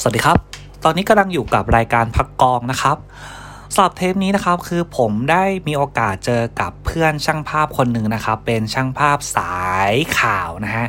[0.00, 0.38] สวัสดีครับ
[0.84, 2.96] ตอนนี้กำลังอยู่กับรายการพักกองนะครับ
[3.74, 9.58] สำหรับเทปนี้นะครับคือผมได้มีโอกาสเจอกับเพื่อนช่างภาพคนหนึ่งนะครับ เป็นช่างภาพสา
[9.90, 10.86] ยข่าวนะฮะ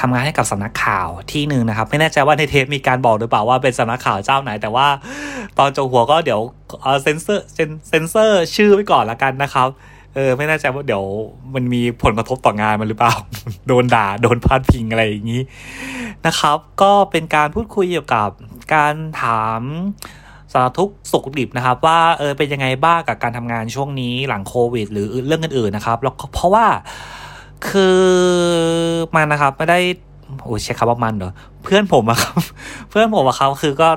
[0.00, 4.86] ทำงานให้กับสำนักข่าวที่หนึ่งนะครับ ไม่แน่ใจว่าในเทปมีการบอกหรือเปล่าว่าเป็นสำนักข่าวเจ้าไหน แต่ว่า
[5.58, 6.40] ตอนจงหัวก็เดี๋ยว
[7.02, 7.44] เซนเซอร์
[7.88, 9.68] เซนเซอร์ชื่อไว้ก่อนละกันนะครับ
[10.14, 11.04] เออไม่แน่ใจว่าเดี๋ยว
[11.54, 13.14] มันมีผลกระทบต่องานมันหรือเปล่า
[13.68, 15.42] โดนด่า โดนพาดพิงอะไรอย่างนี้
[16.26, 18.30] นะครับ ก็เป็นการพูดคุยเกี่ยวกับ
[18.74, 19.62] การถาม
[20.52, 26.66] สารทุกสุขดิบนะครับ ว่าเออเป็นยังไงบ้างกับการทำงานช่วงนี้หลังโควิด หรือเรื่องอื่นๆนะครับแล้วเพราะว่า
[27.68, 28.02] คือ
[29.14, 29.78] มันนะครับไม่ได้
[30.42, 31.32] โอ้ใช้คำว่ามันเหรอ
[31.62, 32.40] เพื่อนผมอะครับ
[32.90, 33.90] เพื่อนผมอะครับคือก็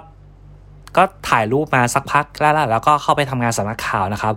[0.98, 4.34] ก็ถ่ายรูปมาสักพักแล้วแล้วก็เข้าไปทำงานสำนักข่าวนะครับ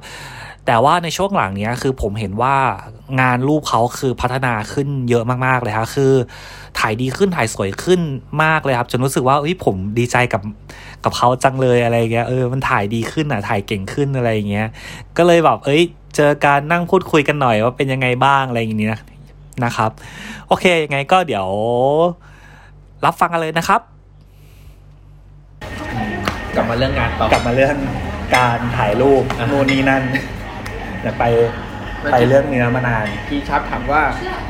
[0.67, 2.57] แต่ว่าในช่วงหลังเนี้ยคือผมเห็นว่า
[3.21, 6.13] งานรูปเขาคือพัฒนาขึ้นเยอะมากๆเลยครับคือ
[6.79, 8.01] ถ่ายดีขึ้นถ่ายสวยขึ้น
[8.43, 10.43] มากเลยครับ จนรู้สึกว่าเฮ้ยผมดีใจกับ
[11.05, 14.69] กับเขาจังเลยอะไรเงี้ยเออมันถ่ายดีขึ้นอะถ่ายเก่งขึ้นอะไรเงี้ย
[15.17, 15.83] ก็เลยแบบเอ้ย
[16.17, 19.01] เจอการนั่งพูดคุยกันหน่อยว่าเป็นยังไงบ้างอะไรอย่างนี้นะ
[19.65, 19.91] นะครับ
[20.49, 21.49] โอเคยังไงก็เดี๋ยว
[23.05, 23.81] รับฟังกันเลยนะครับ
[26.55, 27.77] กลับมาเรื่องงานต่อกลับมาเรื่อง
[28.37, 30.03] การถ่ายรูปอะนู่นนี่นั่น
[31.05, 31.27] เดี๋ยวไป
[32.13, 34.03] ไปเรื่องเนื้อมานานพี่ชับถามว่า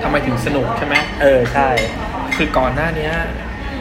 [0.02, 1.68] ทำไมถึงสนุกใช่ไหมเออใช่
[2.36, 3.12] คือก่อนหน้าเนี้ย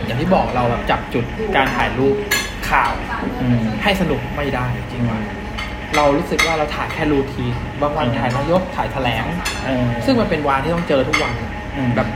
[0.05, 2.15] อย่างที่บอกเราแบบจับจุดการถ่ายรูป
[2.69, 2.91] ข่าว
[3.41, 5.19] อืมให้สนุกไม่ได้จริงว่า
[5.95, 9.25] เรารู้สึกว่าเราถ่ายแค่รูทีนบางวันอืมถ่ายนายกถ่ายแถลง
[9.65, 11.33] เออซึ่งมันเป็นวานที่ต้องเจอทุกวัน
[11.77, 12.07] อืมแบบ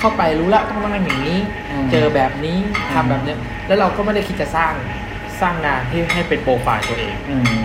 [0.00, 1.38] เข้าไปรู้แล้วต้องนั่งอย่างนี้
[1.70, 2.56] อืมเจอแบบนี้
[2.92, 4.72] ทำแบบเนี้ยแล้วเราก็ไม่ได้คิดจะสร้าง
[5.40, 7.62] สร้างงานที่ให้เป็นโปรไฟล์ตัวเองอืม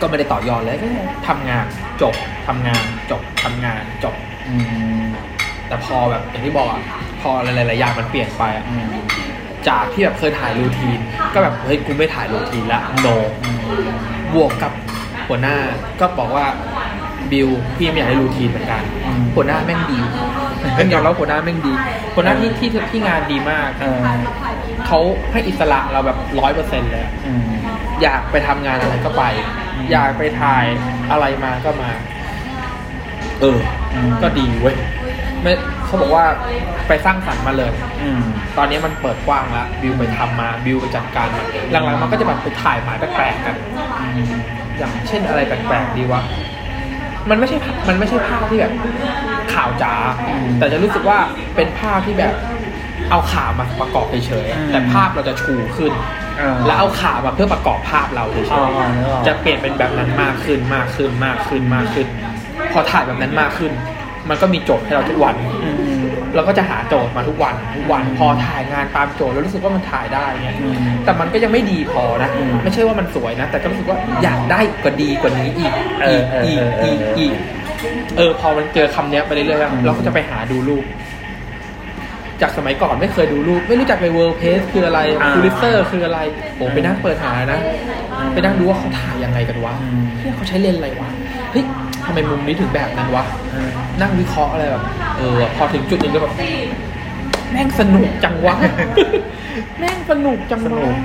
[0.00, 0.86] ก็ไม่ได้ต่อยอดเลยก็
[1.28, 1.66] ทำงาน
[2.02, 2.14] จบ
[2.46, 4.14] ทำงานจบทำงานจบ
[4.48, 4.54] อื
[5.02, 5.04] ม
[5.68, 6.80] แต่พอแบบอย่างที่บอกอะ
[7.20, 8.86] พอหลายๆอย่างมันเปลี่ยนไปอะอืม
[9.68, 11.00] จากที่แบบเคยถ่ายรูทีน
[11.34, 13.08] ก็แบบเฮ้ยกูไม่ถ่ายรูทีนละโน
[13.42, 13.58] อืม
[14.34, 14.72] บวกกับ
[15.28, 15.56] หัวหน้า
[16.00, 16.46] ก็บอกว่า
[17.32, 20.00] บิวพี่ไม่อยากให้รูทีนเหมือนกันอืมหัวหน้าแม่งดี
[20.78, 21.72] ต้องยอมรับหัวหน้าแม่งดี
[22.14, 24.00] หัวหน้าที่ที่ที่งานดีมากเออ
[24.86, 24.98] เขา
[25.32, 27.42] ให้อิสระเราแบบร้อยเปอร์เซ็นต์เลยอะอืม
[28.02, 29.24] อยากไปทำงานอะไรก็ไป
[29.74, 30.64] อืมอยากไปถ่าย
[31.10, 31.90] อะไรมาก็มา
[33.40, 33.58] เออ
[33.94, 34.76] อืมก็ดีเว้ย
[35.42, 35.52] ไม่
[35.84, 36.24] เขาบอกว่า
[36.88, 37.72] ไปสร้างสรรค์มาเลย
[38.02, 38.20] อืม
[38.58, 43.56] ตอนนี้มันเปิดกว้างแล้วบิวไปทำมาบิวไปจัดการมาหลังๆมันก็จะแบบไปถ่ายหมายแปลกๆกัน
[44.16, 44.32] อืม
[44.78, 46.22] อย่างเช่นอะไรแปลกๆดีวะ
[47.30, 48.72] มันไม่ใช่ภาพมันไม่ใช่ภาพที่แบบ
[49.54, 49.94] ข่าวจ๋า
[50.58, 51.18] แต่จะรู้สึกว่า
[51.56, 52.34] เป็นภาพที่แบบ
[53.10, 55.92] เอาข่าวมาประกอบเฉยๆแต่ภาพเราจะชูขึ้น
[56.38, 62.06] เออแล้วเอาข่าวมาเพื่อประกอบภาพเราเฉอ๋อยนึกออกๆจะเปลี่ยนเป็นแบบนั้นมากขึ้นมากขึ้นมากขึ้นมากขึ้น
[62.72, 63.72] พอถ่ายแบบนั้นมากขึ้น
[64.28, 65.76] มันก็มีโจทย์ให้เราทุกวันอืม
[66.34, 75.72] เราก็จะหาโจทย์มาทุกวันทุกวันพอถ่ายงานตามโจทย์แล้วรู้สึกว่ามันถ่ายได้เงี้ยอืมแต่มันก็ยังไม่ดีพอนะอืมไม่ใช่ว่ามันสวยนะ แต่ก็รู้สึกว่าอยากได้กว่าดีกว่านี้อีก
[76.02, 77.32] เออีอกเอออีกเอออีกเอออีก
[78.16, 80.84] เออ พอมันเจอคำเนี้ยไปเรื่อยอืมๆเราก็จะไปหาดูรูป
[82.42, 86.20] จากสมัยก่อนไม่เคยดูรูป ไม่รู้จักเลยเวิร์ p เพสคืออะไรอ่า Pulitzer คืออะไร
[86.56, 87.60] โอ้ไปนั่งเปิดหานะ
[88.18, 91.10] อืมไปนั่งดูว่าเขาถ่ายยังไงกันวะอืมเฮ้ยเขาใช้เลนส์อะไรวะ
[91.52, 91.64] เฮ้ย
[92.06, 93.70] ทำไมมุมนี้ถึงแบบนั้นวะเออ
[94.00, 94.82] นั่งวิเคราะห์อะไรแบบ
[95.18, 96.34] เออพอถึงจุดหนึ่งก็แบบ
[97.52, 98.54] แม่งสนุกจังวะ
[99.78, 100.96] แม่งสนุกจังสนุกวะ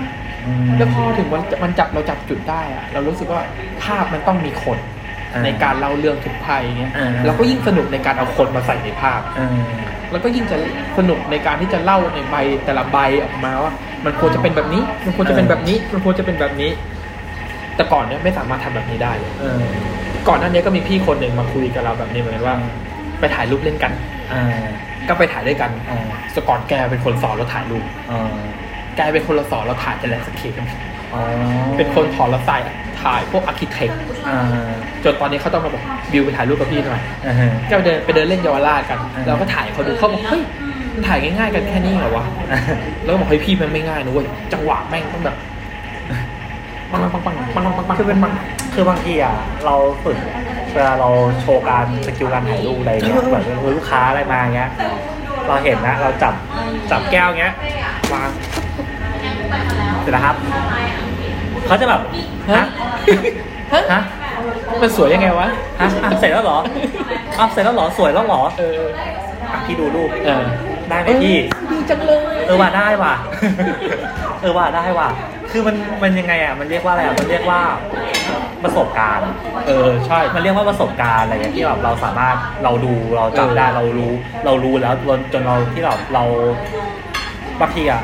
[0.47, 3.41] อืมแล้วพอถึงมันมันจับเราจับจุดได้อะเรารู้สึกว่า
[3.83, 4.77] ภาพมันต้องมีคน
[5.33, 9.59] อ่าในการเล่าเรื่องทุกภัยเงี้ยอ่า เราก็ยิ่งสนุกในการเอาคนมาใส่ในภาพเออ
[10.11, 10.57] แล้วก็ยิ่งจะ
[10.97, 12.35] สนุกในการที่จะเล่าในใบ
[12.65, 13.71] แต่ละใบออกมาว่า
[14.05, 16.71] มันควรจะเป็นแบบนี้ มันควรจะเป็นแบบนี้ มันควรจะเป็นแบบนี้
[17.81, 19.59] แต่ก่อนเนี่ยไม่สามารถทำแบบนี้ได้เลยเออ
[20.27, 22.55] ก่อนหน้านี้ก็มีพี่คนหนึ่งมาคุยกับเราแบบนี้เหมือนกันว่า
[23.19, 23.91] ไปถ่ายรูปเล่นกัน
[24.33, 24.43] อ่า
[25.07, 26.05] ก็ไปถ่ายด้วยกันอ่า
[26.35, 28.33] สก่อนแกเป็นคนสอนเราถ่ายรูปอ่า
[28.95, 30.53] แกเป็นคนเราสอนเราถ่ายแต่ landscape
[31.13, 31.21] อ๋อ
[31.77, 32.57] เป็นคนสอนเราใส่
[33.01, 33.91] ถ่ายพวก architect
[34.27, 34.37] อ่า
[35.03, 40.43] จนตอนนี้เขาต้องมาบอกบิวไปถ่ายรูปกับพี่หน่อยอ่าฮะก็ไปเดินไปเดินเล่นเยาวราชกันอืมเราก็ถ่ายเขาดูเขาบอกเฮ้ย
[40.93, 42.25] มันถ่ายง่ายๆกันแค่นี้เหรอวะ
[43.03, 45.37] แล้วก็บอกเฮ้ยพี่มันไม่ง่ายนะเว้ยจังหวะแม่งต้องแบบ
[46.91, 48.17] ปังปังปังปังปังปังปังคือเป็น
[48.73, 49.35] คือบางทีอะ
[49.65, 50.17] เราฝึก
[50.73, 51.09] เวลาเรา
[51.41, 53.43] โชว์การสกิลการถ่ายรูปอะไรเงี้ยแบบ
[53.77, 54.69] ลูกค้าอะไรมาเงี้ย
[55.47, 56.33] เราเห็นนะ เราจับ
[56.91, 57.53] จับแก้วเงี้ย
[58.13, 58.29] วาง
[60.01, 60.35] เสร็จแล้วครับ
[61.67, 62.01] เขาจะแบบ
[62.51, 62.63] ฮะ
[63.93, 64.01] ฮะ
[64.81, 65.47] มันสวยยังไงวะ
[65.81, 66.57] ฮะอะเสร็จแล้วเหรอ
[67.39, 68.81] อ้าวเสร็จแล้วเหรอสวยแล้วเหรอเออ
[69.65, 70.43] พี่ดูรูปเออ
[70.89, 71.37] ได้ไหมพี่
[71.71, 73.13] ดีจังเลยเออว่าได้ว่ะ
[74.41, 75.09] เออว่าได้ว่ะ
[75.51, 77.61] คือมันมันยังไงอะมันเรียกว่าอะไรอะมันเรียกว่า
[78.63, 79.29] ประสบการณ์
[79.67, 84.11] เออใช่ มันเรียกว่าประสบการณ์อะไรอย่างเงี้ยที่แบบเราสามารถเราดูเราจำได้เออเรารู้
[84.45, 86.23] เรารู้แล้วจนจนเราที่เราเรา
[87.61, 88.01] บางทีอะ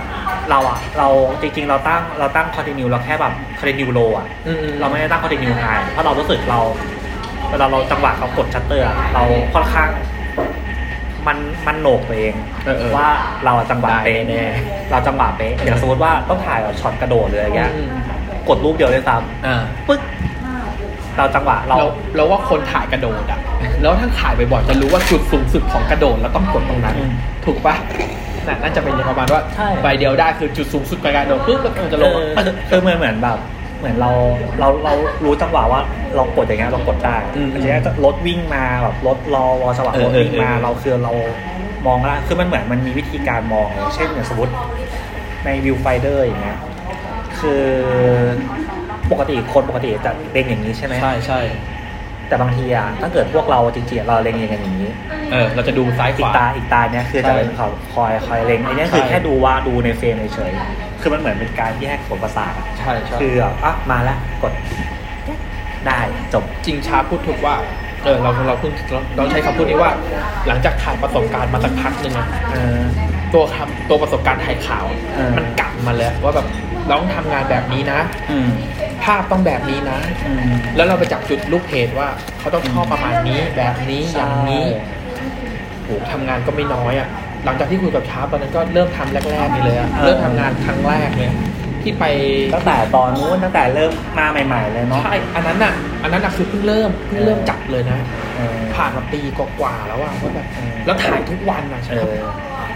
[0.49, 1.07] เราอะเรา
[1.41, 6.59] จริงๆ เราตั้งเราตั้ง continuous เราแค่แบบ continuous low อะอืมอืมเราไม่ได้ตั้ง continuous high เพราะเรารู้สึกเรา
[7.49, 9.23] เวลาเราจังหวะเรากดชัตเตอร์อะเรา
[9.53, 9.89] ค่อนข้าง
[11.27, 11.37] มัน
[11.67, 12.56] มันโหนกตัวเองเออเออ
[12.97, 13.09] ว่า
[13.45, 14.43] เราอะจังหวะเป๊ะได้แน่
[14.91, 17.89] เราจังหวะเป๊ะอย่างสมมติว่าต้องถ่ายแบบช็อตกระโดดเลยอะไรเงี้ยอืม
[18.49, 19.15] กดรูปเดียวเลยซ้
[19.45, 20.01] อ่าำปึ๊ก
[21.17, 23.39] เราจังหวะเราเราเราว่าคนถ่ายกระโดดอะ
[23.81, 27.11] แล้วถ้าถ่ายบ่อยๆจะรู้ว่าจุดสูงสุดของกระโดดแล้วต้องกดตรงนั้นอืม
[27.45, 27.75] ถูกปะ
[28.47, 33.37] น่ะน่าจะเป็นอย่างประมาณว่าใช่ใบเดียวได้คือจุดสูงสุดของกระโดดปุ๊บแล้วมันจะลงเออคือเหมือนเหมือนแบบ
[33.79, 34.11] เหมือนเรา
[34.59, 34.93] เราเรา
[35.23, 35.81] รู้จังหวะว่า
[36.15, 37.75] เรากดอย่างเงี้ยเรากดได้อืมทีนี้
[38.05, 41.13] รถวิ่งมาแบบรถรอรอจังหวะเออรถวิ่งมาเออเออเราคือเรา
[41.87, 44.53] มองแล้วคือมันเหมือนมันมีวิธีการมองเลยเช่นอย่างสมมติ
[45.45, 46.57] ในวิวไฟเดอร์อย่างเงี้ย
[47.39, 47.63] คือ
[49.11, 51.41] ปกติคนปกติจะเล็งอย่างนี้ใช่ไหมใช่ใช่
[52.27, 54.89] แต่บางทีอะถ้าเกิดพวกเราจริงๆเราเล็งอย่างอย่างนี้
[55.31, 64.53] เออ เราจะดูซ้ายขอีกวา ตาอีกตาเนี้ยคือจะเป็นเขาคอยคอยเล็งไอ้เนี้ยคือใช่ แค่ดูว่าดูในเฟรมเฉยๆคือมันเหมือนเป็นการแยกส่วนประสาทอะใช่ใช่คือแบบอะมาแล้วกด
[65.87, 65.99] ได้
[66.33, 67.55] จบ จริงชาพูดถูกว่า
[68.07, 69.91] เออเราเราเพิ่งเราเราใช้คำพูดนี้ว่า
[70.47, 72.77] หลังจากถ่ายประสบการณ์มาสักพักหนึ่งอะเออ
[73.33, 76.45] ตัวคำตัวประสบการณ์ถ่ายข่าว เออ มันกลับมาแล้วว่าแบบ
[76.87, 77.99] เราต้องทำงานแบบนี้นะ
[78.31, 78.49] อืม
[79.03, 82.07] ภาพต้องแบบนี้นะ อืม แล้วเราไปจับจุดลูกเพจว่า
[82.39, 84.65] เขาต้องชอบประมาณนี้แบบนี้อย่างนี้
[85.83, 87.07] โหทำงานก็ไม่น้อยอะ
[87.45, 91.31] หลังจากที่คุยกับชาร์ปตอนนั้นก็เริ่มทำแรกๆนี่เลยอะเริ่มทำงานครั้งแรกเลย
[91.87, 92.07] ที่ไป
[92.53, 95.73] ตั้งแต่ตอนนู้นตั้งแต่เริ่มมาใหม่ๆเลยเนาะใช่อันนั้นอะ
[96.03, 97.99] อันนั้นอะคือเพิ่งเริ่มเพิ่งเริ่มจับเลยนะ
[98.35, 102.29] เออผ่านมาปีกว่าๆแล้วอะว่าแบบเออแล้วถ่ายทุกวันอะเอใช่ไหมอ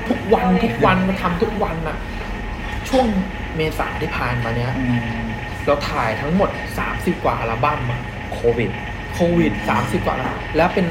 [0.10, 1.98] ทุกวันทุกวันมาทำทุกวันอะ
[2.90, 3.06] ช่วง
[3.56, 4.86] เมษาที่ผ่านมาเนี้ยอื
[5.22, 5.25] ม
[5.66, 6.50] เราถ่ายทั้งหมด
[6.88, 8.02] 30 กว่าอัลบั้มอะ
[8.34, 8.72] โควิด
[9.13, 10.86] โควิด 30 กว่าแล้วแล้วเป็น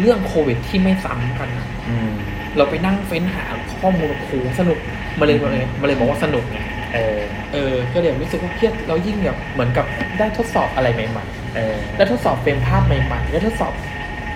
[0.00, 2.12] เรื่องโควิดที่ไม่ซ้ำกันอะอืม
[2.56, 3.44] เราไปนั่งเฟ้นหา
[3.80, 4.78] ข้อมูลโอ้โหสนุก
[5.18, 6.58] มาเลยมาเลยมาเลยบอกว่าสนุกไง
[6.94, 7.18] เออ
[7.52, 9.86] เออก็เลยรู้สึกว่าเครียดเรายิ่งแบบเหมือนกับ
[10.18, 11.24] ได้ทดสอบอะไรใหม่
[11.56, 13.72] เออๆได้ทดสอบเฟรมภาพใหม่ๆได้ทดสอบ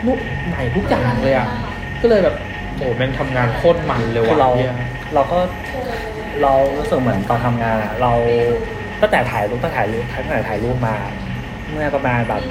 [0.06, 1.48] นุกใหม่ทุกอย่างเลยอะ
[2.02, 2.36] ก็เลยแบบ
[2.76, 4.74] โอ้แม่งทำงานโคตรมันเลยคือว่ะเราเนี่ย
[5.14, 5.38] เราก็
[6.42, 8.12] เรารู้สึกเหมือนตอนทำงานอะเรา
[9.00, 10.96] ตั้งแต่ถ่ายรูปตั้งแต่ถ่ายรูปตั้งแต่ถ่ายรูปมา
[11.70, 12.42] เมื่อประมาณแบบ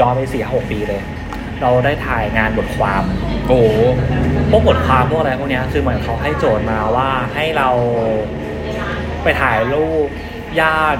[0.00, 1.00] ย้อนไปสี่หกปีเลย
[1.64, 3.02] เราได้ถ่ายงานบทความ
[3.48, 3.66] โอ้โห
[4.50, 7.68] พวกบทความพวกอะไรพวกเนี้ยคือเหมือนเขาให้โจทย์มาว่าให้เรา
[9.22, 10.08] ไปถ่ายรูป
[10.60, 10.98] ย่าน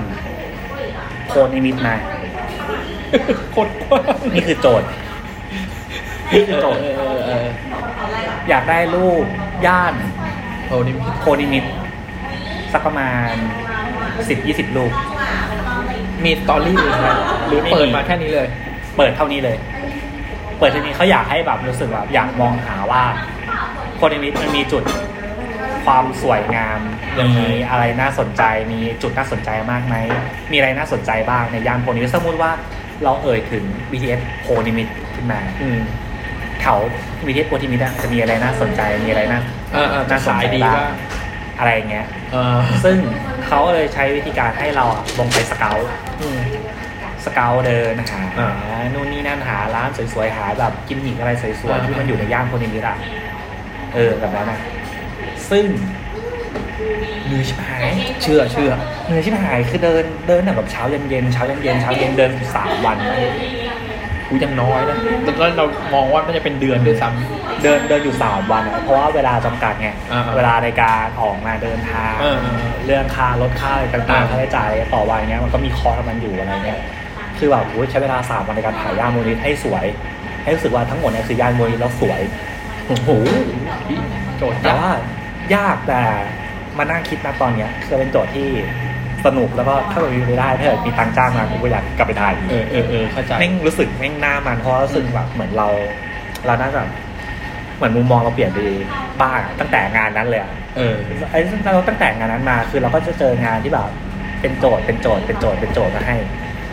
[1.26, 1.96] โพธิ์นิมิตรมา
[3.52, 4.88] โคตรกว้างนี่คือโจทย์
[6.32, 7.46] นี่คือโจทย์เออเออเออ
[8.49, 9.25] อยากได้รูป
[9.66, 9.94] ย่าน
[10.66, 11.65] โอ้นี่โพธิ์นิมิตร
[12.72, 13.32] สักประมาณ
[14.28, 14.93] สิบยี่สิบรูป
[16.25, 17.08] มี story อื่นไหม
[17.46, 18.46] หรือไม่มีเปิดมาแค่นี้เลย
[18.96, 19.56] เปิดเท่านี้เลย
[20.59, 23.03] เปิดเท่านี้เขาอยากให้แบบรู้สึกแบบอยากมองหาว่า
[23.97, 24.85] โพธิ์นิมิตรมันมีจุด
[25.85, 26.81] ความสวยงาม
[27.19, 28.43] ยังมีอะไรน่าสนใจ
[28.73, 29.97] มีจุดน่าสนใจมากไหม
[30.53, 32.51] มีอะไรน่าสนใจบ้างในย่านโพธิ์นิมิตรสมมติว่า
[33.05, 35.81] เราเอ่ยถึง BTS โพนิมิตขึ้นมาอืม
[36.61, 36.79] แถว
[37.27, 39.41] BTS โพนิมิตจะมีอะไรน่าสนใจ มีอะไรน่า
[40.11, 40.79] น่าสนใจบ้าง
[41.59, 42.07] อะไรอย่างเงี้ย
[42.85, 42.99] ซึ่ง
[43.47, 44.85] เขาเลยใช้วิธีการให้เรา
[45.19, 45.76] ลงไป scout
[46.23, 46.25] อ
[47.25, 48.50] ะ scout เดินหาอ่า
[48.94, 52.97] นู่นนี่นั่นหาร้านสวยๆหาแบบกิมมิกอะไรสวยอ่าๆที่มันอยู่ในย่านโพธิ์นิมิตรอะ
[53.94, 54.59] เออแบบนั้นอะ
[55.50, 55.67] ซึ่ง
[57.26, 57.88] เหนื่อยชิบหาย
[58.23, 58.73] เชื่อเชื่อ
[59.07, 63.19] เหนื่อยชิบหายคือเดินเดินแบบเช้าเย็นเย็นๆเช้าเย็นเย็นๆเช้าเย็นเดินอยู่สามวันนะ
[64.28, 64.97] กูยังน้อยนะ
[65.38, 65.64] แล้วเรา
[65.95, 67.09] มองว่าน่าจะเป็นเดือนด้วยซ้ำ
[67.62, 76.81] เดินเดินอยู่สามวันอะเพราะว่าเวลาจำกัดไงอ่าๆเวลาในการออกมาเดินทางเออๆเรื่องค่ารถค่าอะไรต่างอ่าๆค่าใช้จ่ายอะไรต่อวันเงี้ยมันก็มีคอร์สของมันอยู่อะไรเงี้ย
[77.38, 79.85] คือแบบโอ้ยใช้เวลาสามวันในการถ่ายย่านโมนิตให้สวย
[80.43, 83.09] ให้รู้สึกว่าทั้งหมดเนี่ยคือย่านโมนิตแล้วสวยำโอ้โห
[84.38, 84.93] โจทย์แต่ยากว่า
[85.55, 86.03] ยากแต่
[86.79, 88.49] มานั่งคิดนะตอนเนี้ยคือเป็นโจทย์ที่
[89.26, 95.69] สนุกแล้วก็ถ้าเกิดมีไม่ได้ถ้าเกิดมีตังค์จ้างมาผมก็อยากกลับไปถ่ายอีกเออเออเออเข้าใจแม่งรู้สึกแม่งหน้ามันเพราะรู้สึกแบบเหมือนเรา
[96.47, 96.83] เราน่าจะ
[97.76, 98.59] เหมือนมุมมองเราเปลี่ยนไป
[99.23, 100.95] บ้างตั้งแต่งานนั้นเลยอะเออ
[101.31, 101.41] ไอ้
[101.75, 103.91] เราตั้งแต่งานนั้นมา คือเราก็จะเจองานที่แบบ
[104.41, 106.17] เป็นโจทย์เป็นโจทย์เป็นโจทย์เป็นโจทย์มาให้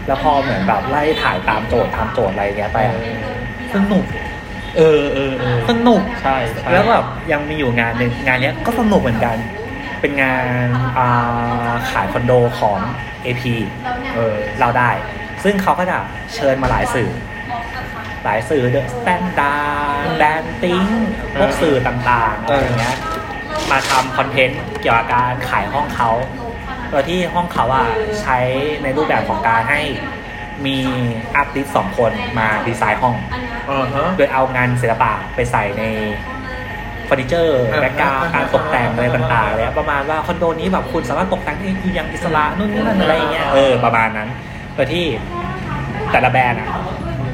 [0.07, 2.97] แล้วพอเหมือนแบบไล่ถ่ายตามโจทย์ตามโจทย์อะไรอย่างเงี้ยไปอะ
[3.75, 4.05] สนุก
[4.77, 9.35] เออเออเออสนุก ใช่ใช่แล้วแบบยังมีอยู่งานหนึ่งงานเนี้ยก็สนุกเหมือนกัน
[10.01, 10.67] เป็นงาน
[10.97, 12.77] อ่าขายคอนโดของ
[13.25, 13.43] AP
[14.15, 14.91] เออเราได้
[15.43, 15.97] ซึ่งเขาก็จะ
[16.33, 17.09] เชิญมาหลายสื่อ
[18.23, 20.83] หลายสื่อ The Standard แดนติง
[21.39, 22.95] พวกสื่อต่างๆอะไรอย่างเงี้ย
[23.71, 26.09] มาทำ content เกี่ยวกับการขายห้องเขา
[26.91, 27.87] โดยที่ห้องเขาอะ
[28.21, 28.37] ใช้
[28.83, 29.81] ในรูปแบบของการให้
[30.65, 30.77] มี
[31.35, 33.15] artist สองคนมาดีไซน์ห้อง
[33.69, 35.83] อ่าฮะ โดยเอางานศิลปะไปใส่ใน
[37.11, 44.29] เฟอร์นิเจอร์อ่า background อ่าการตกแต่งอะไรต่างๆเลยประมาณว่าคอนโดนี้แบบคุณสามารถตกแต่งได้อย่างอิสระนู่นนี่นั่นอะไรอย่างเงี้ยเออประมาณนั้น
[44.75, 45.05] โดยที่
[46.11, 46.69] แต่ละแบรนด์อะ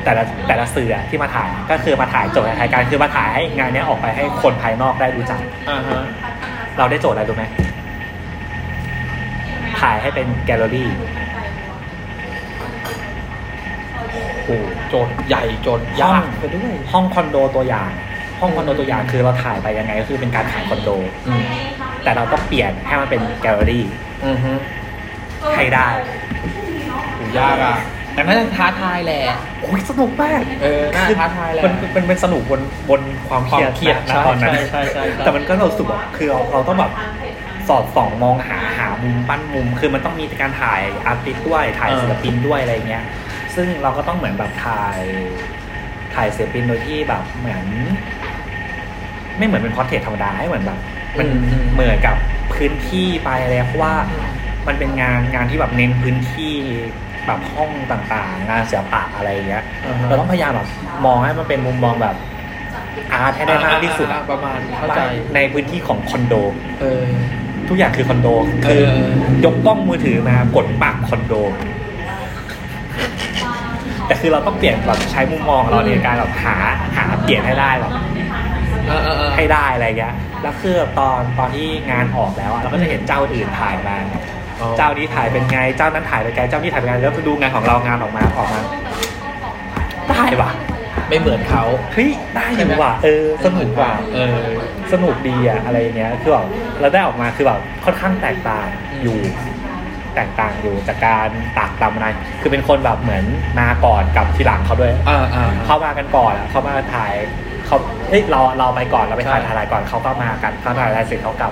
[0.04, 6.02] แต่ละแต่ละสื่ออะที่มาถ่ายก็คือมาถ่ายโจทย์ถ่ายการคือมาถ่ายให้งานเนี้ยออกไปให้คนภายนอกได้รู้จัก อ่าฮะ
[6.78, 7.46] เราได้โจทย์อะไรรู้ไหม
[9.80, 10.90] ถ่ายให้เป็นแกลเลอรี่
[14.46, 17.92] โอ้โหโจทย์ใหญ่โจทย์ยากไปด้วยห้องคอนโดตัวอย่าง
[18.40, 20.90] ห้องคอนโดตัวอย่างคือเราถ่ายไปยังไงก็คือเป็นการถ่ายคอนโด
[21.28, 21.44] อืม
[22.04, 23.86] แต่เราต้องเปลี่ยนให้มันเป็นแกลเลอรี่
[24.26, 24.52] อือฮึ
[25.56, 25.88] ให้ได้
[27.16, 27.78] โหยากอะ
[28.14, 29.22] แต่น่าจะท้าทายแหละ
[29.62, 36.92] โอ้ยสนุกมากเออน่าท้าทายแหละมันมันเป็นสนุกบนบนความเครียดความเครียดนะตอนนั้นใช่ใช่ใช่ใช่แต่มันก็เรารู้สึกว่าคือเราเราต้องแบบ
[37.68, 43.04] สอดส่องมองหาหามุมปั้นมุม คือมันต้องมีการถ่าย artist ด้วยถ่ายศิลปินด้วยอะไรเงี้ย
[43.56, 45.00] ซึ่งเราก็ต้องเหมือนแบบถ่าย
[46.16, 47.64] ถ่ายศิลปินโดยที่แบบเหมือน
[49.38, 50.80] ไม่เหมือนเป็น portrait ธรรมดาให้เหมือนแบบ
[51.18, 52.16] มันอืมเหมือนกับ
[52.54, 53.96] พื้นที่ไปอะไรเพราะว่า
[54.68, 56.56] มันเป็นงานงานที่แบบเน้นพื้นที่
[57.28, 60.68] แบบห้องต่างๆ งานศิลปะอะไรอย่างเงี้ยอ่าฮะเราต้องพยายามแบบ
[61.06, 62.16] มองให้มันเป็นมุมมองแบบ
[63.14, 65.02] อาร์ตให้ได้มากที่สุดอ่าประมาณเข้าใจ
[65.36, 66.34] ในพื้นที่ของคอนโด
[66.80, 67.04] เออ
[67.70, 68.28] ทุกอย่างคือคอนโด
[68.64, 68.86] เอคือ
[69.42, 71.34] อยกกล้องมือถือมากดปักคอนโด
[74.08, 76.56] แต่คือเราต้องเปลี่ยนแบบใช้มุมมองของเราในการแบบหา
[76.98, 77.92] หาเปลี่ยนให้ได้แบบ
[78.88, 83.98] เออเออเออให้ได้อะไรเงี้ย แล้วคือตอนตอนที่งานออกแล้วอะเราก็จะเห็นเจ้าอื่นถ่ายมา
[84.62, 88.62] อ๋อเจ้านี้ถ่ายเป็นไง เจ้านั้นถ่ายเป็นไง เจ้านี้ถ่ายเป็นไง แล้วไปดูงานของเรางานออกมาออกมา
[90.10, 90.50] ได้ว่ะ
[91.10, 94.38] ไม่เหมือนเขาเฮ้ยได้อยู่ว่ะเออสนุกว่ะเออ
[94.94, 96.48] สนุกดีอะอะไรเงี้ยคือแบบ
[96.80, 99.18] เราได้ออกมาคือแบบค่อนข้างแตกต่างอืมอยู่
[100.16, 103.24] แตกต่างอยู่จากการตากตำนานคือเป็นคนแบบเหมือน
[103.60, 107.14] มาก่อนกับทีหลังเขาด้วยอ่าอ่าเข้ามากันก่อนอะเขามาถ่าย
[107.66, 107.78] เขา
[108.10, 111.52] เฮ้ยเราเราไปก่อนเราไปถ่ายใช่ถ่ายก่อนเขาก็มากันเขาถ่ายอะไรเสร็จเขากลับ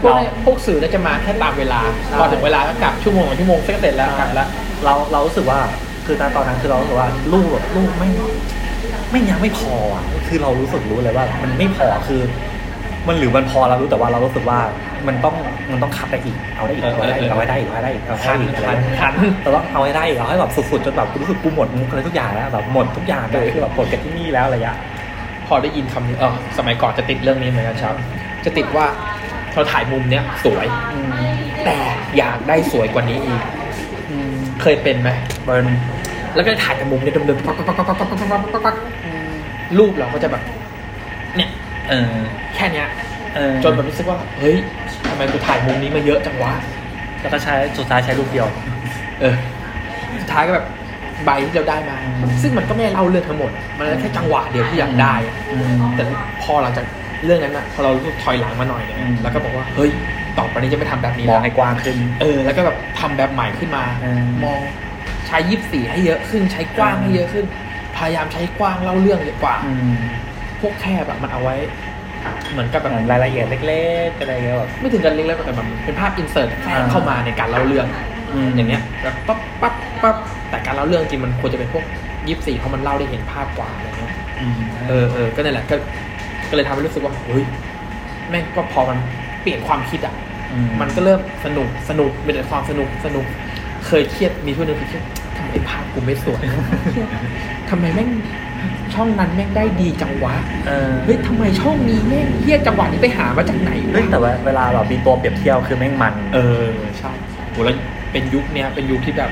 [0.00, 4.48] พวกเรานี้พวกสื่อน่าจะมาแค่ตามเวลาใช่พอถึงเวลาก็กลับชั่วโมงกับชั่วโมงเสร็จเสร็จแล้วกลับแล้ว
[4.84, 5.60] เราเรารู้สึกว่า
[6.06, 8.08] คือตอนนั้นคือเรารู้สึกว่าลูกแบบลูกไม่
[9.14, 12.20] ไม่ยังไม่พออะคือเรารู้สึกรู้เลยว่า มันไม่พอคือ
[13.08, 14.58] มันหรือมันพอเรารู้แต่ว่าเรารู้สึกว่า
[15.06, 15.36] มันต้อง
[15.72, 24.78] มันต้องขับได้อีกเอาได้อีกเอาได้อีกเอาให้ได้อีกเอาให้ได้อีกเอาให้ได้อีกอะไรขันขันแต่ว่าเอาให้ได้อีกเอาให้แบบสุดๆจนแบบรู้สึกกูหมดมุกอะไรทุกอย่างแล้วแบบหมดทุกอย่างเลยคือแบบหมดกันที่นี่แล้วอะไรอย่างเงี้ย
[25.46, 27.94] พอได้ยินคำนี้เออสมัยก่อนจะติดเรื่องนี้เหมือนกันครับ
[28.44, 28.86] จะติดว่า
[29.54, 31.76] เราถ่ายมุมเนี้ยสวยอืมแต่
[32.18, 33.42] อยากได้สวยกว่านี้อีก
[34.10, 35.10] อืมเคยเป็นไหม
[35.44, 35.66] เบิร์น
[36.34, 38.76] แล้วก็ถ่ายแต่มุมเนี่ยเดิมๆปักปักปักปักปักปักปักปักปัก
[39.78, 40.42] รูปเราก็จะแบบ
[41.36, 41.50] เนี่ย
[41.88, 42.14] เออ
[42.54, 42.86] แค่เนี้ย
[43.64, 44.56] จนแบบรู้สึกว่า เฮ้ย
[45.08, 46.52] ทำไมกูถ่ายมุมนี้มาเยอะจังวะ
[47.20, 48.46] แล้วก็ใช้สุดท้ายใช้รูปเดียว
[49.20, 49.36] เออ
[50.22, 50.66] สุดท้ายก็แบบ
[51.24, 51.96] ใบที่เราได้มา
[52.42, 55.14] ซึ่งมันก็ไม่ได้เล่าเรื่องทั้งหมด มันแค่จังหวะเดียวที่อยากได้
[55.96, 56.04] แต่
[56.42, 56.84] พอหลังจาก
[57.24, 59.90] เรื่องนั้นอะพอเราถอยหลังมาหน่อยเนี่ยแล้วก็บอกว่าเฮ้ย
[60.38, 64.06] ต่อไปนี้จะไม่ทำแบบนี้มแล้องให้กว้างขึ้น เออ แล้วก็แบบทำแบบใหม่ขึ้นมาอ
[64.44, 64.60] มอง
[65.26, 67.44] ใช้ยิบสี่ให้เยอะขึ้นใช้กว้างให้เยอะขึ้น
[67.96, 69.96] พยายามใช้กว้างเล่าเรื่องเยอะกว่าอืม
[70.60, 71.56] พวกแคบแบบมันเอาไว้
[72.52, 77.86] เหมือนกับแบบเหมือนรายละเอียดเล็กๆอะไรเงี้ยแบบไม่ถึงกันเล็กๆแต่มันเป็นภาพอินเสิร์ตแทรกอ่าเข้ามาในการเล่าเรื่อง
[78.32, 80.16] อืมอย่างเงี้ยแบบปั๊บปั๊บปั๊บ
[80.50, 81.84] แต่การเล่าเรื่องจริงมันควรจะเป็นพวก
[82.28, 84.54] ยิบสี่เพราะมันเล่าได้เห็นภาพกว่าอะไรเงี้ยอืม
[84.88, 85.74] เออเออก็นั่นแหละก็
[86.50, 87.44] ก็เลยทำให้รู้สึกว่าเฮ้ย
[88.30, 88.98] แม่งก็พอมัน
[89.42, 90.14] เปลี่ยนความคิดอะ
[90.52, 93.26] อืมันก็เริ่มสนุกสนุกเป็นแต่ความสนุกสนุก
[93.86, 95.04] เคยเครียดมีช่วงหนึงคือเครียด
[95.38, 96.42] ทำไมภาพกูไม่สวย
[97.70, 98.10] ทำไมแม่ง
[98.94, 100.34] ช่องนั้นแม่งได้ดีจังวะ
[100.66, 106.62] เออเฮ้ยทำไมช่องนี้แม่งเฮียจังหวะนี้ไปหามาจากไหนวะเฮ้ยแต่ว่าเวลาเรามีตัวเปรียบเทียบคือแม่งมัน เออ
[106.98, 107.12] ใช่
[107.50, 107.76] โหแล้ว
[108.12, 109.30] เป็นยุคเนี้ยเป็นยุคที่แบบ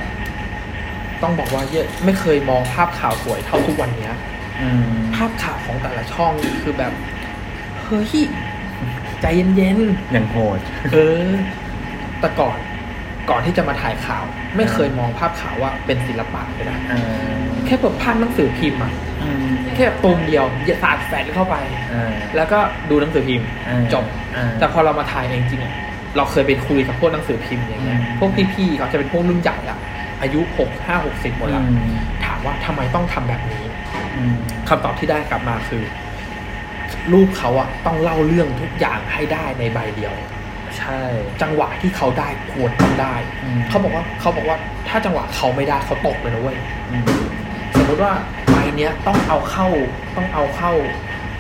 [1.23, 4.15] ต้องบอกว่าเยอะไม่เคยมองภาพข่าวสวยเท่าทุกวันเนี้ย
[4.61, 6.33] อืมภาพข่าวของแต่ละช่อง
[6.63, 6.93] คือแบบ
[7.85, 8.11] เฮ้ย
[9.21, 9.79] ใจเย็น
[10.13, 11.29] อย่างโหดๆเออ
[12.21, 12.59] แต่ก่อน
[13.31, 14.25] ก่อนที่จะมาถ่ายข่าว
[14.57, 16.95] ไม่เคยมองภาพข่าวว่าเป็นศิลปะเลยนะเอ
[17.31, 21.57] อแค่เปิดภาพหนังสือพิมพ์อะอืมแค่ตูมเดียวอย่าสาดแฝดเข้าไป
[21.91, 22.59] เออแล้วก็
[22.91, 25.75] ดูหนังสือพิมพ์เออจบเออแต่พอเรามาถ่ายเองจริงๆอะ
[26.17, 29.79] เราเคยไปคุยกับพวกหนังสือพิมพ์อย่างเงี้ยอืมพวกพี่ๆเขาจะเป็นพวกรุ่นใหญ่ละ
[30.23, 31.91] อายุหกห้าหกสิบหมดละอืม
[32.25, 33.65] ถามว่าทำไมต้องทำแบบนี้
[34.17, 34.35] อืม
[34.69, 35.83] คำตอบที่ได้กลับมาคือ
[37.13, 40.15] รูปเขาอะต้องเล่าเรื่องทุกอย่างให้ได้ในใบเดียว
[40.79, 41.01] ใช่
[41.43, 43.15] จังหวะที่เขาได้ควรต้องได้
[43.45, 44.57] อืมเขาบอกว่าเขาบอกว่า
[44.89, 46.59] ถ้าจังหวะเขาไม่ได้เขาตกเลยนะเว้ย
[46.91, 47.05] อืม
[47.77, 48.13] สมมติว่า
[48.53, 49.69] ใบเนี้ยต้องเอาเข้า
[50.17, 50.73] ต้องเอาเข้า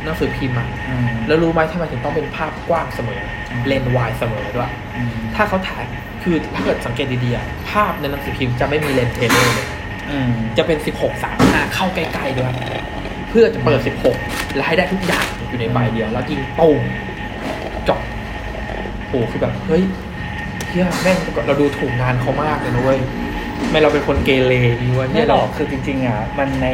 [0.04, 3.20] หนังสือพิมพ์อะอืมแล้วรู้ไหมทำไมถึงต้องเป็นภาพกว้างเสมอ
[3.50, 5.84] อืมเลนส์วายเสมอด้วยอืมถ้าเขาถ่าย
[6.22, 9.68] คือถ้าเกิดสังเกตดีๆอะภาพในหนังสือพิมพ์จะไม่มีเลนส์ tele เลย
[10.10, 12.52] อืมจะเป็น 16 3 5 เข้าใกล้ๆด้วย
[13.28, 13.80] เพื่อจะเปิด
[14.18, 16.80] 16 และให้ได้ทุกอย่างอยู่ในใบเดียว แล้วยิงตุ้ม
[17.88, 18.00] จบ
[19.12, 19.82] โอ้คือแบบเฮ้ย
[20.68, 21.16] เฮียแม่ง
[21.46, 23.00] เราดูถูกงานเขามากเลยนะเว้ย
[23.70, 24.52] ไม่เราเป็นคนเกเร
[24.82, 26.68] ดีวะไม่เนี่ยหรเราอกคือจริงๆอะมันใน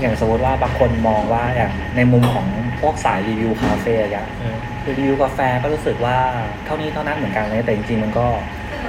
[0.00, 2.46] อย่างสมมติว่าบางคนมองว่าอย่างในมุมของ
[2.80, 6.16] พวกสายรีวิวคาเฟ่อะเออคือรีวิวกาแฟก็รู้สึกว่า
[6.64, 8.26] เท่านี้เท่านั้นเหมือนกันเลยแต่จริงๆมันก็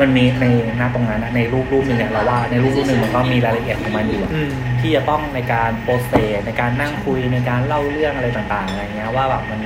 [0.01, 0.45] มันมีใน
[0.77, 9.61] หน้าตรงนั้นอะในรูปรูปหนึ่งเนี่ยเราว่าในรูปรูปหนึ่งมันก็มีรายละเอียดของมันอยู่อะอืมที่จะต้องในการโปรเซสในการนั่งคุยในการเล่าเรื่องอะไรต่างๆอะไรเงี้ยว่าแบบมัน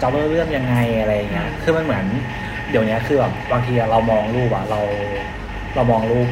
[0.00, 2.04] จะเล่าเรื่องยังไงอะไรเงี้ยคือมันเหมือน
[2.70, 4.80] เดี๋ยวนี้คือแบบบางทีเรามองรูปอะเรา
[5.74, 6.28] เรามองรูป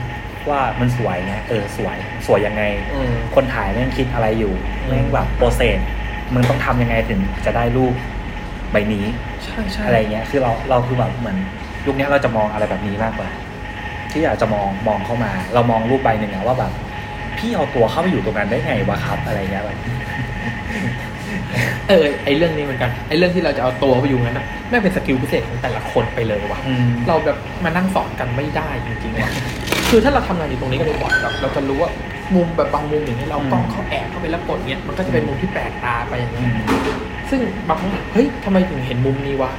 [0.51, 2.63] ว่ามันสวยเงี้ยเออสวยสวยยังไง
[2.95, 5.79] อืมคนถ่ายแม่งคิดอะไรอยู่อืมแม่งแบบ process
[6.35, 7.95] มึงต้องทำยังไงถึงจะได้รูป
[8.73, 9.05] ใบนี้
[9.45, 11.37] ใช่ใช่อะไรเงี้ย คือเราเราคือแบบเหมือน
[11.87, 13.29] ยุคนี้เราจะมองอะไรแบบนี้มากกว่า
[14.11, 16.73] ที่อยากจะมองมองเข้ามา เรามองรูปใบหนึ่งอะว่าแบบ
[17.39, 19.79] พี่เอาตัวเข้าไปอยู่ตรงนั้นได้ไงวะครับ อะไรเงี้ยแบบ
[21.89, 29.31] เออไอเรื่องนี้เหมือนกันไอเรื่องที่เราจะเอาตัวไปอยู่งั้นนะแม่งเป็น skill พิเศษของแต่ละคนไปเลยว่ะอืมเราแบบมานั่งสอนกันไม่ได้จริงๆว่ะ
[29.91, 31.91] คือถ้าเราทำงานอยู่ตรงนี้กันบ่อยๆแบบเราจะรู้ว่า
[32.35, 36.59] มุมแบบบางมุมอย่างนี้ยเรากล้องเข้าแอบเข้าไปแล้วกดเนี้ยมันก็จะเป็นมุมที่แปลกตาไปอย่างอืนี้ยม
[37.31, 39.51] ซึ่งบางครั้งเฮ้ยทำไมถึงเห็นมุมนี้วะ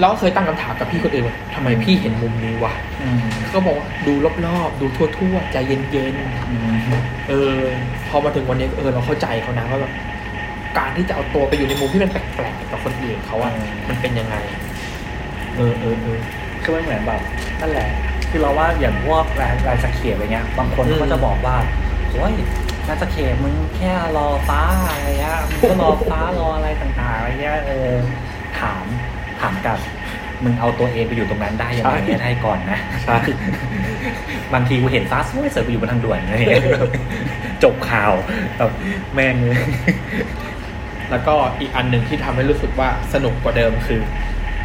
[0.00, 3.18] เราก็เคยตั้งคำถามกับพี่คนอื่นว่าทำไมพี่เห็นมุมนี้วะอืม
[3.52, 4.12] ก็บอกว่าดู
[4.46, 5.76] รอบๆ ดูทั่วๆ ใจเย็
[6.12, 6.14] น
[6.50, 7.58] อืมๆเออ
[8.08, 9.92] พอมาถึงวันนี้เออเราเข้าใจเขานะว่าแบบ
[10.76, 13.52] การที่จะเอาตัวไปอยู่ในมุมที่มันแปลกๆกับคนอื่นเขาอะ
[13.88, 14.36] มันเป็นยังไง
[15.56, 16.18] เออเออเออ
[16.62, 17.20] คือมันเหมือนแบบ
[17.60, 17.88] นั่นแหละ
[18.30, 21.56] คือเราว่าอย่างพวกรายรายสเคปอะไรเงี้ย บางคนอืมก็จะบอกว่า
[22.10, 22.32] โอ้ย
[22.88, 24.60] รายสเคปมึงแค่รอฟ้า
[24.94, 27.92] อะไรเงี้ยมึงก็รอฟ้ารออะไรต่างๆอะไรเงี้ยเออ
[28.60, 28.84] ถาม
[29.40, 29.78] ถามกลับ
[30.44, 33.18] มึงเอาตัวเองไปอยู่ตรงนั้นได้ยังไงเนี่ยได้ก่อนนะใช่
[34.54, 36.62] บางทีกูเห็นฟ้าสวยเสือไปอยู่บนทางด่วนอะไรเงี้ย
[37.62, 38.12] จบข่าว
[38.56, 38.70] แบบ
[39.14, 39.58] แม่งเลย
[41.10, 44.00] แล้วก็อีกอันหนึ่งที่ทำให้รู้สึกว่าสนุกกว่าเดิมคือ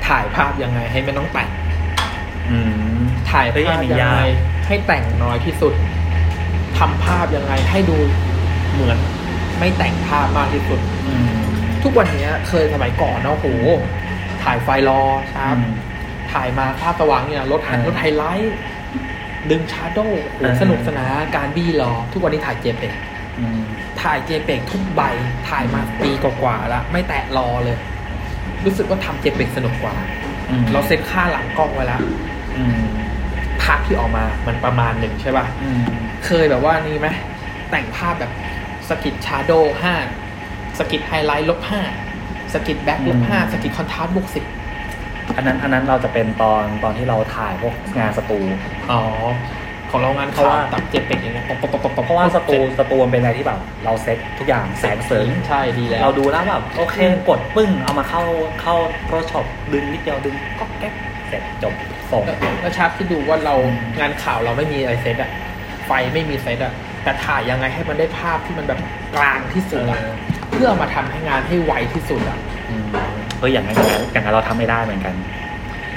[0.08, 1.50] ถ่ายภาพยังไงให้ไม่ต้องแต่ง
[2.50, 4.24] อืมถ่ายเฮ้ยอัภานพนี้ยังยากไง
[4.68, 5.74] ให้แต่งน้อยที่สุด
[6.78, 7.98] ทำภาพยังไงให้ดู
[8.74, 8.98] เหมือน
[9.60, 11.34] ไม่แต่งภาพมากที่สุดอืม
[11.84, 13.48] ทุกวันนี้เคยสมัยก่อนนะโอ้โห
[14.44, 15.02] ถ่ายไฟล์รอ
[15.34, 15.58] ครับ
[16.34, 18.56] ถ่ายมาภาพสว่างเนี่ยลดหันเออลดไฮไลท์
[19.50, 23.13] ดึงชาร์โดว์เออสนุกสนานการบี้รอ ทุกวันนี้ถ่ายเจเปกอืม
[24.02, 25.02] ถ่าย JPEG ทุกใบ
[25.50, 27.78] ถ่ายมาปีกว่าๆแล้วไม่แตะ RAW เลย
[28.66, 29.96] รู้สึกว่าทำ JPEG สนุกกว่า
[30.50, 32.02] อืมเราเซ็ตค่าหลังกล้องไว้แล้ว
[32.58, 32.84] อืม
[33.62, 35.84] ภาพที่ออกมามันประมาณหนึ่งใช่ป่ะอืม
[36.26, 37.08] เคยแบบว่านี่ไหม
[37.72, 38.32] แต่งภาพแบบ
[38.90, 39.94] สกิด shadow ห้า
[40.80, 41.82] สกิดไฮไลท์ลบห้า
[42.54, 44.46] สกิด black ลบห้าสกิด contrast บวกสิบ
[45.36, 48.40] อันนั้นอันนั้นเราจะเป็นตอนตอนที่เราถ่ายพวกงานสตู
[48.92, 49.02] อ๋อ
[49.94, 56.98] ของเรางานเพราะว่าตัดเจ็บเป็กอย่างเงี้ยปกปกปกปกเพราะว่าสตูสตูมันเป็นอะไรที่แบบเราเซ็ตทุกอย่างแสงเสริงใช่ดีแล้ว เราดูแล้วแบบโอเค
[57.30, 58.24] กดปึ้งเอามาเข้า
[58.62, 58.76] เข้า
[59.10, 60.94] Photoshop ดึงนิดเดียวดึงก็แก๊ก
[61.28, 61.74] เสร็จจบ
[62.12, 65.32] ส่งแล้วแล้วชาร์ปที่ดูว่าเราอืมงานข่าวเราไม่มีอะไรเซตอะ
[65.86, 68.80] ไฟไม่มีเซตอะแต่ถ่ายยังไงให้มันได้ภาพที่มันแบบ
[69.16, 70.00] กลางที่สุดอะ
[70.52, 72.38] เพื่อมาทำให้งานให้ไวที่สุดอะ
[72.70, 72.86] อืม
[73.40, 75.14] เฮ้ยอย่างนั้นอย่างนั้นอย่างนั้นเราทำไม่ได้เหมือนกัน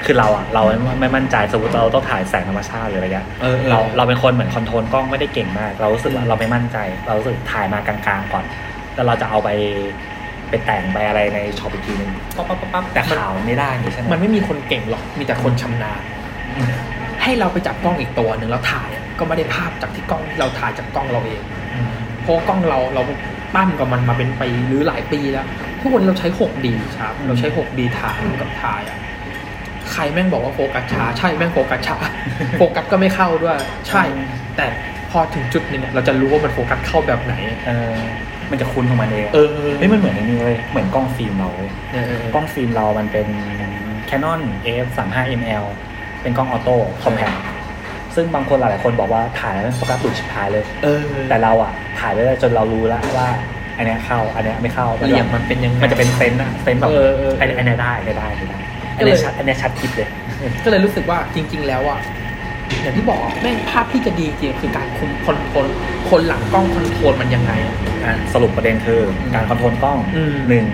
[0.05, 8.45] คือเราอะเราไม่ไม่มั่นใจสมมติเราต้องถ่ายแสงธรรมชาติหรืออะไรเงี้ยเออเราเราเป็นคนเหมือนคอนโทรลกล้องไม่ได้เก่งมาก เรารู้สึกว่าเราไม่มั่นใจ เรารู้สึกถ่ายมากลางๆก่อน
[8.95, 9.49] แล้วเราจะเอาไป
[10.49, 16.01] ไปแต่งไปอะไรในช็อปอีกทีนึงปั๊บปั๊บปั๊บปั๊บแต่ข่าวไม่ได้นี่ใช่ไหมมันไม่มีคนเก่งหรอกมีแต่คนชำนาญ
[17.23, 21.41] ให้เราไปจับกล้องอีกตัวหนึ่งแล้วถ่ายอะก็ไม่ได้ภาพจากที่กล้องที่เราถ่ายจากกล้องเราเอง
[21.73, 21.89] อืม
[22.21, 23.01] เพราะกล้องเราเรา
[23.55, 25.45] ปั้มกับมันมาเป็นปีหรือหลายปีแล้ว
[25.81, 26.67] ทุกวันนี้เราใช้ 6D
[26.99, 29.16] ครับเราใช้ 6D ถ่ายกับถ่ายอะใค
[29.99, 31.97] รแม่งบอกว่าโฟกัสช้าใช่แม่งโฟกัสช้า
[32.59, 33.57] โฟกัสก็ไม่เข้าด้วย
[33.87, 34.03] ใช่
[34.57, 34.65] แต่
[35.11, 37.33] พอถึงจุดหนึ่งเนี่ยเราจะรู้ว่ามันโฟกัสเข้าแบบไหน
[37.67, 37.93] เออ
[38.51, 43.27] มันจะคุ้นของมันเองเออเฮ้ยมันเหมือนไอ้นี่เลยเหมือนกล้องฟิล์มเราเว้ยเออเออกล้องฟิล์มเรามันเป็น
[44.09, 45.65] Canon AF 3 5 ml
[46.21, 47.33] เป็นกล้อง auto compact
[48.15, 53.27] ซึ่งบางคนหลายๆคนบอกว่าถ่ายแล้วโฟกัสหลุดชิบหายเลยเออแต่เราอะถ่ายไปเรื่อยๆจนเรารู้แล้วว่า
[53.77, 58.66] อันเนี้ยเข้าอันเนี้ยไม่เข้าเหลี่ยมมันเป็นยังไงมันจะเป็น sense อะ sense แบบเออเอออันอันเนี้ยได้อันเนี้ยได้อันเนี้ยได้
[58.97, 60.09] อันก็เลเนี้ยยชัดอันเนี้ยชัดกริบเลย
[60.63, 61.99] ก็เลยรู้สึกว่าจริง ๆ แล้วอะ
[62.81, 65.65] อย่างที่บอกอะแม่งภาพที่จะดีจริงคือการคุม control
[66.09, 69.01] คนหลังกล้อง control มันยังไงอะอะสรุปประเด็นคือ
[69.35, 70.65] การ control กล้องอืมหนึ่ง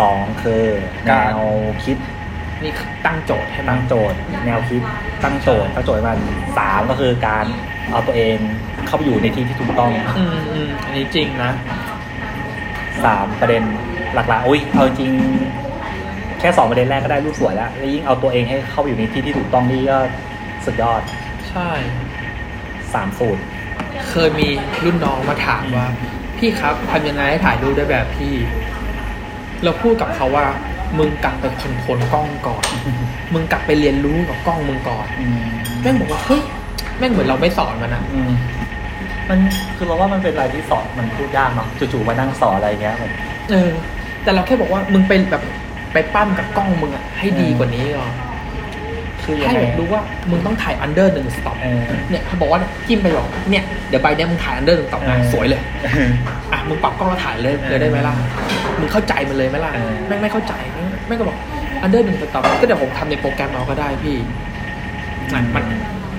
[0.00, 0.62] สองคือ
[1.04, 1.40] การแนว
[1.84, 1.96] คิด
[2.62, 2.72] นี่
[3.06, 4.82] ตั้งโจทย์ให้มันตั้งโจทย์ แนวคิด
[5.24, 6.18] ตั้งโจทย์ตั้งโจทย์ให้มัน
[6.58, 7.46] สามก็คือการ
[7.92, 8.36] เอาตัวเอง
[8.86, 11.52] เข้าไปอยู่ในที่ที่ถูกต้องอืมอืมอันนี้จริงนะ
[13.04, 13.62] สามประเด็น
[14.14, 15.12] หลักๆอุ้ยเอาจริง
[16.42, 19.98] แค่สองประเด็นแรกก็ได้รูปสวยแล้วแล้วยิ่งเอาตัวเองให้เข้าไปอยู่ในที่ที่ถูกต้องนี่ก็
[20.64, 21.00] สุดยอด
[21.50, 21.68] ใช่
[22.94, 23.42] สามสูตร
[24.08, 24.48] เคยมี
[24.84, 25.86] รุ่นน้องมาถามว่า
[26.38, 28.34] พี่ครับทำยังไงให้ถ่ายรูปได้แบบพี่
[29.64, 30.46] เราพูดกับเขาว่า
[30.98, 32.64] มึงกลับไป control กล้องก่อน
[33.34, 35.40] มึงกลับไปเรียนรู้กับกล้องมึงก่อนอืม
[35.82, 36.42] แม่งบอกว่าเฮ้ย
[36.98, 38.32] แม่งเหมือนเราไม่สอนมันนะอืม
[39.28, 39.38] มัน
[39.76, 43.10] คือเราว่ามันเป็นอะไรที่สอนมันพูดยากเนาะจู่ๆมานั่งสอนอะไรเงี้ยมัน
[43.50, 43.70] เออ
[44.22, 45.42] แต่เราแค่บอกว่ามึงไปแบบ
[45.92, 48.12] ไปปั้มกับกล้องมึงอะให้ดีกว่านี้ก่อน
[49.22, 55.60] คือยังให้ไงแบบรู้ว่ามึงต้องถ่าย under หนึ่ง stop เออเนี่ยเขาบอกว่าจิ้มไปบอกเนี่ยเดี๋ยวใบเนี้ยมึงถ่าย under หนึ่ง stop นะเออสวยเลย
[56.52, 58.14] อะมึงปรับกล้องแล้วถ่ายเลยเออเลยได้ไหมล่ะ
[58.80, 61.36] มึงเข้าใจมันเลยไหมล่ะเออแม่งไม่เข้าใจแม่งแม่งก็บอก
[61.82, 64.16] under หนึ่ง stop ก็เดี๋ยวผมทำในโปรแกรมเอาก็ได้พี่
[65.32, 65.64] อะมัน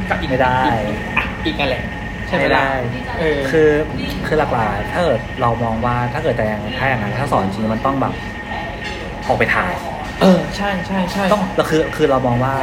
[0.09, 0.57] ก็อีกไม่ได้
[0.87, 1.83] อีกอะอีกนั่นแหละ
[2.27, 2.73] ใช่ไหมไม่ล่ะได้
[3.19, 3.69] เออคือ
[4.25, 8.13] คือหลักๆถ้าเกิดเรามองว่าถ้าเกิดแต่อย่างถ้าอย่างนั้นถ้าสอนจริงมันต้องแบบ
[9.27, 9.71] ออกไปถ่าย
[10.21, 12.53] เออใช่ใช่ใช่ต้องเราคือคือเรามองว่า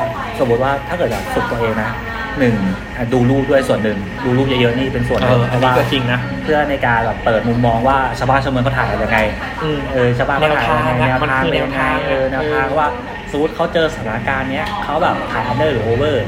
[0.41, 1.91] สมมติว่าถ้าเกิดแบบฝึกตัวเองนะ
[2.39, 2.55] หนึ่ง
[2.97, 9.19] อะดูรูปด้วยส่วนหนึ่งดูรูปเยอะๆนี่เป็นส่วนหนึ่งเออเพราะอันนี้ว่าก็จริงนะเพื่อในการแบบเปิดมุมมองว่าชาวบ้านชาวเมืองเขาถ่ายกันยังไง
[9.63, 12.89] อืมเออชาวบ้านเขาถ่ายยังไงแนวแนวทางทางมันคือเป็นยังไงแนวทางเออแนวทางเออว่า
[13.31, 16.25] สมมติเขาเจอสถานการณ์เนี้ยเขาแบบถ่าย under หรือ over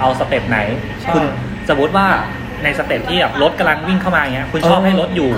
[0.00, 0.58] เอา step ไหน
[1.02, 1.22] ใช่คุณ
[1.68, 2.06] สมมติว่า
[2.64, 5.30] ใน step ที่แบบรถกำลังวิ่งเข้ามาอย่างเงี้ยคุณชอบเออให้รถอยู่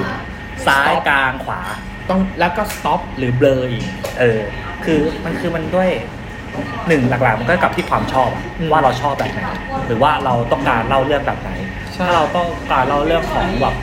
[0.66, 1.60] ซ้าย Stop กลางขวา
[2.10, 3.86] ต้องแล้วก็ stop หรือเบลออีก
[4.18, 4.40] เออ
[4.84, 5.90] คือมันคือมันด้วย
[6.88, 9.40] หนึ่งหลักๆมันก็กลับที่ความชอบอะอืมว่าเราชอบแบบไหน
[9.86, 11.50] หรือว่าเราต้องการเล่าเรื่องแบบไหน
[11.94, 13.74] ใช่ ถ้าเราต้องการเล่าเรื่องของแบบ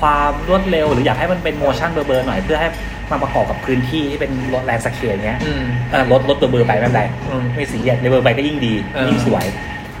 [0.00, 2.68] ความรวดเร็ว หรืออยากให้มันเป็น motion เบลอๆหน่อยเพื่อให้
[3.10, 9.44] มันประกอบกับพื้นที่ที่เป็น landscape เงี้ยอืม เออรถรถเบลอๆไปไม่เป็นไรอืมไม่สีเรียสในเบลอไปก็ยิ่งดีเออยิ่งสวย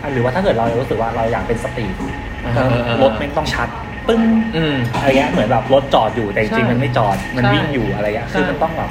[0.02, 1.94] อะหรือว่าถ้าเกิดเรารู้สึกว่าเราอยากเป็น speed
[2.42, 3.68] เออเออเออ รถแม่งต้องชัด
[4.08, 4.22] ปึ้ง
[4.56, 8.90] อืมอะไรเงี้ยเหมือนแบบรถจอดอยู่แต่จริงๆใช่มันไม่จอดมันใช่วิ่งอยู่อะไรเงี้ยคือใช่มันต้องแบบ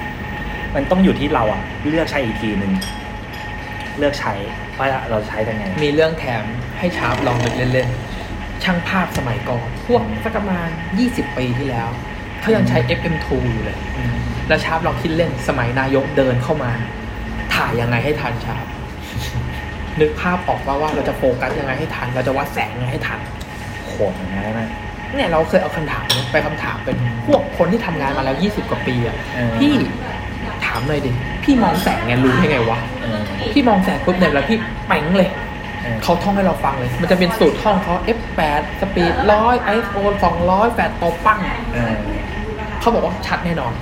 [0.76, 2.72] มันต้องอยู่ที่เราอะเลือกใช้อีกทีหนึ่ง
[3.98, 4.34] เลือกใช้
[4.78, 6.44] ว่าเราใช้ยังไง มีเรื่องแถม
[6.78, 10.70] ให้ชาร์ปลองนึกเล่นๆช่างภาพสมัยก่อน พวกสักประมาณ
[11.04, 11.90] 20 ปีที่แล้ว
[12.42, 13.78] เขายังใช้ FM2 อยู่เลย
[14.48, 16.72] แล้วชาร์ปลองคิดเล่นสมัยนายกเดินเข้ามา
[17.56, 18.66] ถ่ายยังไงให้ทันชาร์ป
[20.02, 23.20] นึกภาพออกว่าว่าเราจะโฟกัสยังไงให้ทัน เราจะวัดแสงยังไงให้ทัน
[23.88, 24.70] โหดเหมือนกันนะ
[25.16, 29.74] เนี่ยเราเคยเอาคำถามนี้ไปคำถามเป็นพวกคนที่ทำงานมาแล้ว 20 กว่าปีอะเออพี่
[30.66, 31.12] ถามหน่อยดิ
[31.44, 33.20] พี่มองแสงไงรู้ได้ไงวะเออ
[33.54, 35.30] พี่มองแสงปุ๊บเนี่ยแล้วพี่แป้งเลย
[35.82, 39.98] เออเขาท่องให้เราฟังเลย มันจะเป็นสูตรท่องเขา F8 สปีดร้อย ISO
[40.38, 41.40] 200แฟดโตปั้ง
[41.74, 41.94] เออ
[42.80, 43.74] เขาบอกว่าชัดแน่นอน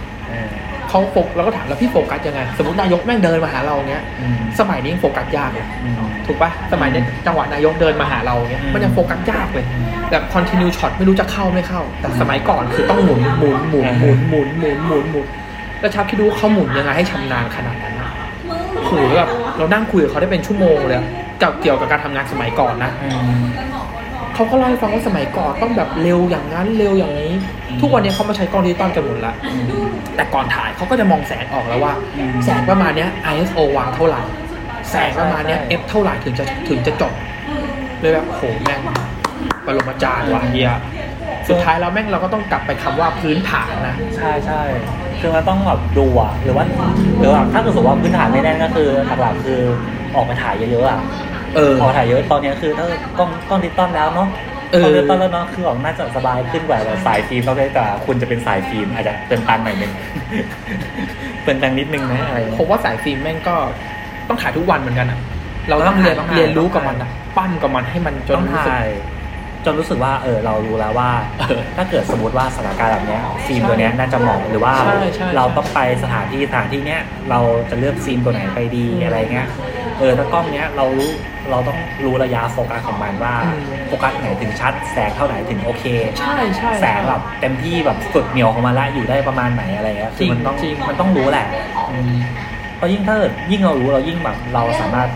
[0.95, 9.65] เออเขาโฟกเราก็ถามแล้วพี่โฟกัสยังไง สมมตินายกแม่งเดินมาหาเราเนี้ยอืมสมัยนี้ยังโฟกัสยากเลยอืมถูกปะสมัยนี้จังหวะนายกเดินมาหาเราเนี้ยอืมมันยังโฟกัสยากเลย
[10.12, 15.27] แบบ continue shot ไม่รู้จะเข้าไม่เข้า แต่สมัยก่อนคือต้องหมุนหมุนหมุนหมุนหมุนหมุนหมุนหมุน
[15.79, 18.10] แล้วชับคิดดูว่าเขาหมุนยังไงให้ชำนาญขนาดนั้นนะ
[18.75, 21.05] โอ้โหแบบเรานั่งคุยกับเขาได้เป็นชั่วโมงเลยอะ
[21.41, 23.10] กับเกี่ยวกับการทำงานสมัยก่อนนะอื
[23.41, 23.43] ม
[24.36, 27.34] เขาก็เล่าให้ฟังว่าสมัยก่อนต้องแบบเร็วอย่างนั้นเร็วอย่างนี้
[27.69, 29.34] อืมทุกวันนี้เขามาใช้กล้องดิจิตอลกันหมดละ
[30.15, 34.21] แต่ก่อนถ่ายเขาก็จะมองแสงออกแล้วว่าอืมแสงประมาณเนี้ย ISO วางเท่าไหร่
[34.91, 37.13] แสงประมาณเนี้ยใช่ f เท่าไหร่ถึงจะถึงจะจบ
[38.02, 38.80] เลยแบบโหแม่ง
[39.65, 40.71] ปรมาจารย์ว่ะเฮีย
[41.50, 44.62] สุดท้ายแล้วแม่งเราก็ต้องกลับไปคำว่าพื้นฐานนะใช่ใช่
[45.19, 46.65] คือมันต้องแบบดูอะหรือว่า
[47.19, 48.89] หรือว่าถ้าเกิดสมมติว่าพื้นฐานไม่แน่นก็คือ
[49.21, 49.60] หลักๆคือ
[50.15, 51.02] ออกไปถ่ายเยอะๆอะ
[51.55, 52.85] เออออกถ่ายเยอะตอนนี้คือถ้า
[53.19, 54.27] กล้องกล้องดิจิตอลแล้วเนาะ
[54.73, 59.91] เออกล้องดิจิตอลแล้วเนาะคือออกน่าจะสบายขึ้นกว่าแบบสายฟิล์มเราได้แต่คุณจะเป็นสายฟิล์มอาจจะเป็นตังค์หน่อยนึง
[61.45, 63.55] เป็นตังค์นิดนึงนะอะไรผเงี้ยผมว่าสายฟิล์มแม่งก็
[64.27, 65.19] ต้องถ่ายทุกวันเหมือนกันอะ
[65.69, 68.87] เราต้องเรียนต้องถ่ายเรียนรู้กับต้องมันถ่ายอะปั้นกับมันให้มันจนต้องรู้สึกถ่าย
[69.65, 79.47] จนรู้สึกว่าเออเรารู้แล้วว่าเออถ้าเกิดสมมติว่าสถานการณ์แบบเนี้ยฟิล์มตัวเนี้ยน่าจะเหมาะหรือว่าใช่ใช่ เราต้องไปสถานที่สถานที่เนี้ยเราจะเลือกฟิล์มตัวไหนไปดีอืมอะไรเงี้ย
[79.99, 81.12] เออถ้ากล้องเนี้ยเรารู้
[81.51, 85.84] เราต้องรู้ระยะโฟกัสของมันว่าอืมโฟกัสไหนถึงชัด แสงเท่าไหนถึงโอเค
[86.19, 91.45] ใช่ใช่ แสงแบบเต็มที่แบบสุดเหนียวของมันละอยู่ได้ประมาณไหนอะไรเงี้ยคือมันต้องจริงจริง มันต้องรู้แหละ
[91.91, 92.13] อืม
[92.78, 95.10] เพราะยิ่งถ้าเกิดยิ่งเรารู้เรายิ่งแบบเราสามารถ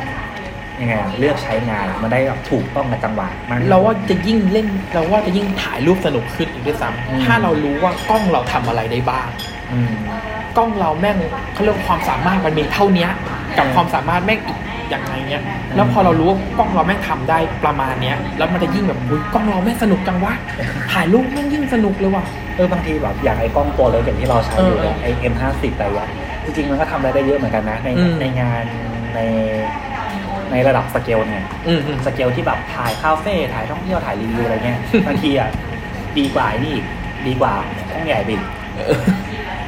[0.82, 9.28] ยังไงอะเลือกใช้งานมันได้แบบถูกต้องกับจังหวะมากเราว่าจะยิ่งเล่นเราว่าจะยิ่งถ่ายรูปสนุกขึ้นอีกด้วยซ้อืมำถ้าเรารู้ว่ากล้องเราทำอะไรได้บ้าง
[9.72, 9.94] อืม
[10.58, 11.18] กล้องเราแม่ง
[11.54, 13.10] เขาเรียกว่าความสามารถมันมีเท่าเนี้ย
[13.58, 14.58] กับเออความสามารถแม่งอีก
[14.90, 20.34] อย่างไรเนี้ยอืมแล้วพอเรารู้ว่ากล้องเราแม่งทำได้ประมาณเนี้ย แล้วมันจะยิ่งแบบอุ้ยกล้องเราแม่งสนุกจังวะ
[20.94, 22.24] ถ่ายรูปแม่งยิ่งสนุกเลยว่ะ
[22.56, 26.10] เออบางทีแบบอย่างไอ้กล้องตัวเล็กอย่างที่เราใช้อยู่เนี่ยเออไอ้ M50 อะไรเงี้ย
[26.46, 28.64] จริงๆมันก็ทำอะไรได้เยอะเหมือนกันนะในอืมในงาน
[29.16, 29.20] ใน
[30.52, 35.50] ในระดับสเกลเนี่ยอืมอืมสเกลที่แบบถ่ายคาเฟ่ถ่ายท่องเที่ยวถ่ายรีวิวอะไรเงี้ยบางทีอะ
[36.18, 36.86] ดีกว่าไอ้นี่อีก
[37.28, 37.54] ดีกว่า
[37.94, 38.42] กล้องใหญ่แบก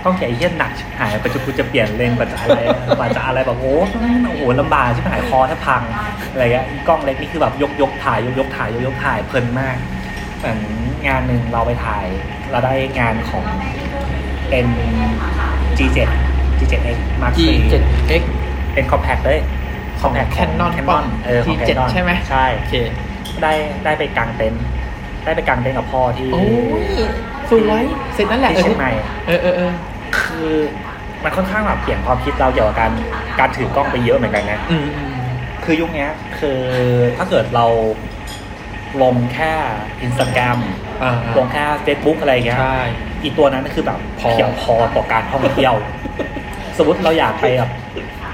[0.04, 2.60] กล้องใหญ่เนี่ยหนักชิบหายปัจจุบันจะเปลี่ยนเลนส์กว่าจะอะไร
[2.98, 3.96] กว่าจะอะไรแบบโอ้โห
[4.28, 5.82] โอ้โหลำบากชิบหายคอแทบพัง
[6.32, 9.78] อะไรเงี้ยกล้องเล็กนี่คือแบบยกยกถ่ายยกยกถ่ายยกยกถ่ายเพลินมาก
[10.40, 10.60] เหมือน
[11.08, 12.06] งานหนึ่งเราไปถ่าย
[12.52, 13.46] เราได้งานของ
[14.50, 14.66] เป็น
[15.78, 16.00] G7
[16.60, 18.24] G7X Mark III G7X
[18.74, 19.61] เป็น compact เลย compact
[20.02, 22.74] ของ Canon แคนป่ะนอนเออของ G7 Canon ใช่ไหมใช่โอเค
[23.42, 23.54] ได้
[23.86, 24.64] ได้ไปกางเต็นท์
[25.26, 26.44] ได้ไปกางเต็นท์กับพ่อที่โอ้
[26.82, 26.84] ย
[27.50, 27.84] สวย
[28.14, 28.92] เสร็จนั่นแหละที่เชียงใหม่
[29.28, 29.72] เออเออเออ
[30.20, 30.52] คือ
[31.24, 32.92] มันค่อนข้างแบบเปลี่ยนความคิดเราเกี่ยวกับการ
[33.40, 35.16] การถือกล้องไปเยอะเหมือนกันนะอืมอืม
[35.64, 36.10] คือยุคเนี้ย
[36.40, 36.60] คือ
[37.18, 37.66] ถ้าเกิดเรา
[39.04, 39.54] ลงแค่
[40.04, 40.60] อินสตาแกรม
[41.04, 42.80] อ่าลงแค่ Facebook อะไรเงี้ยใช่
[43.22, 45.74] อีตัวนั้นคือแบบพอเพียงพอต่อการท่องเที่ยว
[46.78, 47.72] สมมติเราอยากไปแบบ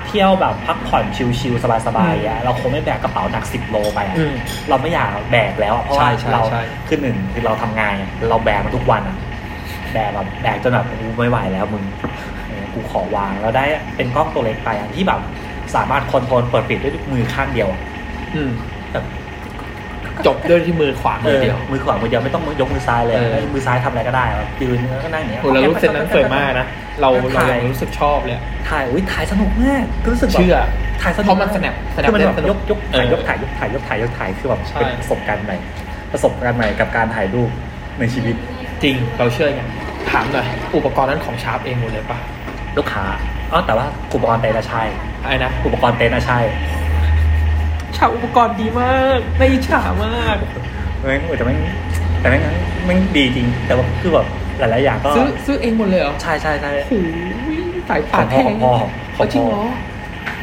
[0.07, 1.03] เที่ยวแบบพักผ่อน
[1.39, 4.33] ชิลๆสบายๆอะเราคงไม่แบกกระเป๋าหนักสิบโลไปอะอืม
[4.69, 9.17] เราไม่อยากแบกแล้วอะเพราะว่าใช่ใช่เราใช่คือหนึ่งคือเราทำงานอะเราแบกมาทุกวันอะ
[9.93, 11.83] แบกแบบแบกจนแบบกูไม่ไหวแล้วมึง
[12.47, 13.65] เออกูขอวางแล้วได้
[13.95, 15.19] เป็นกล้องตัวเล็กไปอะที่แบบ
[15.75, 17.81] สามารถคอนโทรลเปิดปิดด้วยมือข้างเดียวอะ
[18.35, 18.49] อืม
[18.91, 19.05] แบบ
[20.25, 26.67] จบด้วยที่มือขวามือเดียว มือขวามือเดียวไม่ต้องยกมือซ้ายเลยเออให้มือซ้ายทำอะไรก็ได้แบบยืนแล้วก็นั่งอย่างเงี้ยโหเรารู้เซนนั้นสวยมากนะ
[27.01, 30.57] เราเรายังรู้สึกชอบเลยอะถ่ายอุ้ยถ่ายสนุกมากคือรู้สึกแบบเชื่อ
[31.01, 35.57] ถ่ายสนุกเพราะมัน snap snap คือมันแบบได้สนุกยกยกถ่ายเออยกถ่ายยกถ่ายยกถ่ายยกถ่ายคือแบบใช่เป็นประสบการณ์ใหม่
[36.11, 37.49] ประสบการณ์ใหม่กับการถ่ายรูป
[37.99, 38.35] ในชีวิต
[38.83, 39.61] จริงเราเชื่อไง
[40.11, 42.17] ถามหน่อยอุปกรณ์นั้นของชาร์ปเองหมดเลยปะ
[42.77, 43.05] ลูกค้า
[43.51, 44.83] อ๋อแต่ว่าอุปกรณ์เต็นท์อะใช่
[45.23, 46.39] อะไรนะอุปกรณ์เต็นท์อะใช่
[47.95, 50.37] ชาอุปกรณ์ดีมากไม่อิจฉามาก
[51.05, 51.57] แม่งแต่แม่ง
[52.19, 52.41] แต่แม่ง
[52.85, 54.25] แม่งดีจริง แต่ว่าคือแบบ
[54.59, 56.93] หลายๆอย่างก็ซื้อซื้อเองหมดเลยเหรอ ใช่ใช่ใช่โอ้โห
[57.89, 59.63] สายป่าของแทพ่องของพ่อของพ่อจริงเหรอ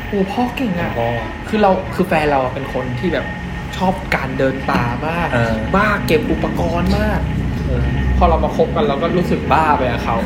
[0.08, 1.08] โอ้พ่อเก่งของอะพ่อ
[1.48, 3.26] คือเราคือแฟนเราเป็นคนที่แบบ
[3.76, 7.20] ชอบการเดินป่ามากเออบ้าเก็บอุปกรณ์มาก
[7.66, 10.16] เออพอเรามาคบกันเราก็รู้สึกบ้าไปกับเขา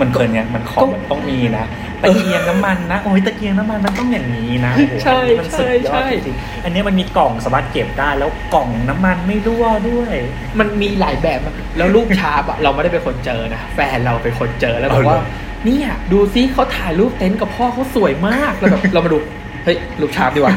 [0.00, 1.66] มันเกินเนี่ยมันของก็มันต้องมีนะ
[2.02, 10.14] ตะเกียงน้ำมันนะโอ้ยตะเกียงน้ำมันมันต้องอย่างนี้นะโอ้โหใช่มันสุดยอใช่ดใช่จริงๆอันนี้มันมีกล่องสามารถเก็บได้แล้วกล่องน้ำมันไม่รั่วด้วย
[10.58, 19.18] มันมีหลายแบบมากแล้วรูปชาร์ปอะเราไม่ได้เป็นคนเจอนะแฟนเราเป็นคนเจอแล้วบอกว่าเอาเหรอเนี่ยดูซิเขาถ่ายรูปเต็นท์กับพ่อเขาสวยมากแล้วแบบเรามาดู
[19.64, 20.54] เฮ้ยรูปชาร์ปดีกว่า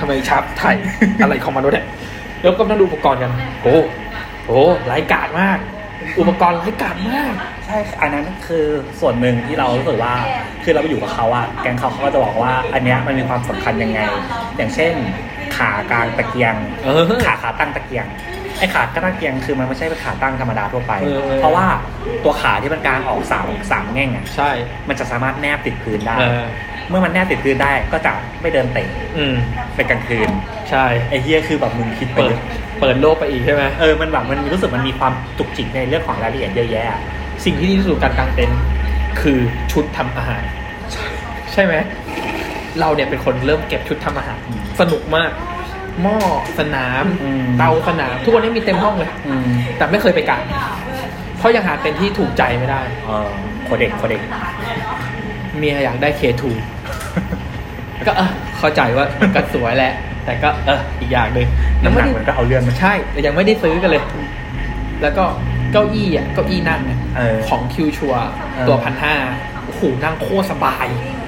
[0.00, 0.76] ทำไมชาร์ปถ่าย
[1.22, 1.86] อะไรของมันวะเนี่ย
[2.42, 3.30] แล้วก็มาดูอุปกรณ์กัน
[3.62, 3.76] โอ้
[4.46, 4.50] โห
[4.86, 5.58] ไร้กาดมาก
[6.18, 7.32] อุปกรณ์ไร้กาดมาก
[7.66, 8.66] ใช่อันนั้นคือ
[9.00, 10.14] ส่วนหนึ่งที่เรารู้สึกว่า
[10.64, 14.00] คือเราไปอยู่กับเขาอะแกงเขาเขาก็จะบอกว่า อันเนี้ยมันมีความสำคัญยังไง
[14.56, 14.92] อย่างเช่น
[15.56, 18.06] ขากลางตะเกียงเออขาขาตั้งตะเกียง
[18.58, 21.66] ไอ้ขาตั้งตะเกียงคือมันไม่ใช่เป็นขาตั้งธรรมดาทั่วไป เออ เพราะว่า
[22.24, 24.50] ตัวขาที่มันกลางออกสามสามแง่งอะใช่
[24.88, 26.44] มันจะสามารถแนบติดพื้นได้ เออ
[26.88, 29.34] เมื่อมันแนบติดพื้นได้ก็จะไม่เดินเตะอืม
[29.74, 30.28] เป็นกลางคืน
[30.70, 32.40] ใช่ ไอ้เฮียคือแบบมึงคิดไปเปิดเยอะ
[32.80, 36.84] เปิดโลกไปอีกใช่ไหมเออมันแบบมันรู้สึกมันมีความจุกจิกในเรื่องของรายละเอียดเยอะแยะ
[37.44, 38.60] สิ่งที่ดีที่สุดการกางเต็นท์
[39.20, 39.38] คือ
[39.72, 40.42] ชุดทำอาหาร
[41.52, 41.74] ใช่ไหม
[42.80, 45.30] เราเนี่ยเป็นคนเริ่มเก็บชุดทำอาหารอืมสนุกมาก
[46.02, 46.16] หม้อ
[46.58, 49.44] สนาม อืม เตาสนาม ทุกวันนี้มีเต็มห้องเลย อืม
[49.78, 50.42] แต่ไม่เคยไปกาง
[51.38, 53.28] เพราะยังหาเต็นท์ที่ถูกใจไม่ได้ เออ
[53.64, 54.22] โคเด็กโคเด็ก
[55.58, 56.42] เมียอยากได้ K2
[58.06, 59.92] ก็เออเข้าใจว่ามันก็สวยแหละ
[60.24, 61.48] แต่ก็เอออีกอย่างหนึ่ง
[61.84, 64.02] น้ำหนักได้มันก็เอาเรื่องมันใช่ แต่ยังไม่ได้ซื้อกันเลย
[65.02, 65.24] แล้วก็
[65.72, 68.14] เก้าอี้อะเก้าอี้นั่งเนี่ยเออ ของคิวชัว
[68.54, 69.14] เออตัวพันห้า
[69.64, 70.86] โอ้โหนั่งโคตรสบาย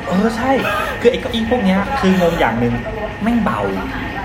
[0.08, 0.50] เออใช่
[1.00, 2.74] คือไอ้เก้าอี้พวกเนี้ยคืองงอย่างหนึ่ง
[3.22, 3.60] แม่งเบา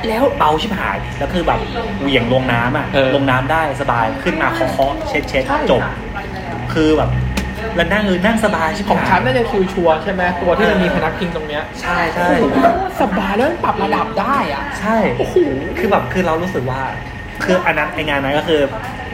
[0.08, 1.60] แล้วเบาชิบหาย แล้วคือแบบ
[2.02, 5.82] เหวี่ยงลงน้ำอะ เออ ลงน้ำได้สบายขึ้นมาเคาะๆเช็ดเช็ดใช่จบ
[6.74, 7.10] คือแบบ
[7.76, 12.58] แล้วนั่งเออนั่งสบายชิบของหายฉันน่าจะคิวชัวใช่ไหมตัวที่มันเออมีพนักพิงตรงเนี้ยใช่ใช่ โอ้โห
[13.02, 15.36] สบายแล้วมันปรับระดับได้อะ ใช่ โอ้โห
[15.78, 16.82] คือแบบคือเรารู้สึกว่า
[17.44, 18.62] คืออันนั้นไองานนั้นก็คือ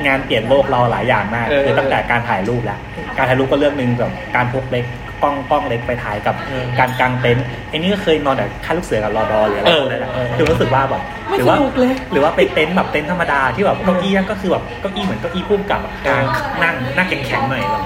[0.06, 2.80] งานเปลี่ยนโลกเราหลายอย่างมากเออ คือตั้งแต่การถ่ายรูปแล้ว
[3.18, 4.86] การถ่ายรูปก็เรื่องหนึ่งแบบการพกเล็ก
[5.26, 16.24] กล้องกล้องเล็กไปถ่ายกับเออการกางเต็นท์ไอ้นี่ก็เคยนอนแบบค่ายลูกเสือกับรอดอหรืออะไรเออพวกนั้นแหละเออคือรู้สึกว่าแบบไม่หรือว่าสนุกเลยหรือว่าไปเต็นท์แบบเต็นท์ธรรมดาที่แบบเก้าอี้ก็คือแบบเก้าอี้เหมือนเก้าอี้พุ่มกับแบบกลาง
[16.64, 17.84] นั่งนั่งแข็งๆหน่อยแบบ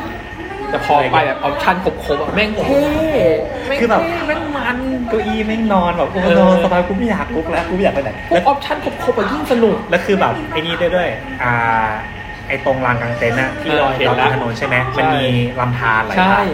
[0.71, 2.81] แต่พอไปแบบ option ครบๆอะแม่งเท่
[3.67, 4.77] แม่งคือแบบเท่แม่งมัน
[5.09, 11.09] เก้าอี้แม่งนอนแบบโอ้เออนอนสบายกูไม่อยากลุกแล้วกูไม่อยากไปไหนแล้วพวก option ครบๆอะยิ่งสนุกแล้วคือแบบไอ้นี่ด้วยด้วย
[11.43, 11.53] อ่า
[12.47, 15.25] ไอ้ตรงลานกลางเต็นท์อะที่เออลอยเห็นลอยละถนนใช่ไหมใช่มันมี
[15.59, 16.47] ลำธารไหลใช่ผ่าน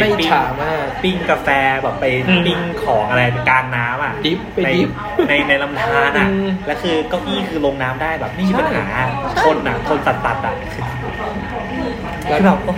[0.00, 1.48] ไม่อิจฉามาก ปิ้งกาแฟ
[1.82, 4.90] แบบไปอืมปิ้งของอะไรกลางน้ำอะดิฟไปในดิฟ
[5.28, 8.84] ในในลำธารอะอืมแล้วคือเก้าอี้คือลงน้ำได้แบบไม่มีใช่ ปัญหา
[9.30, 10.54] ใช่ทนอะทนตัดตัดๆอะ
[12.28, 12.76] แล้คือวแบบโอ้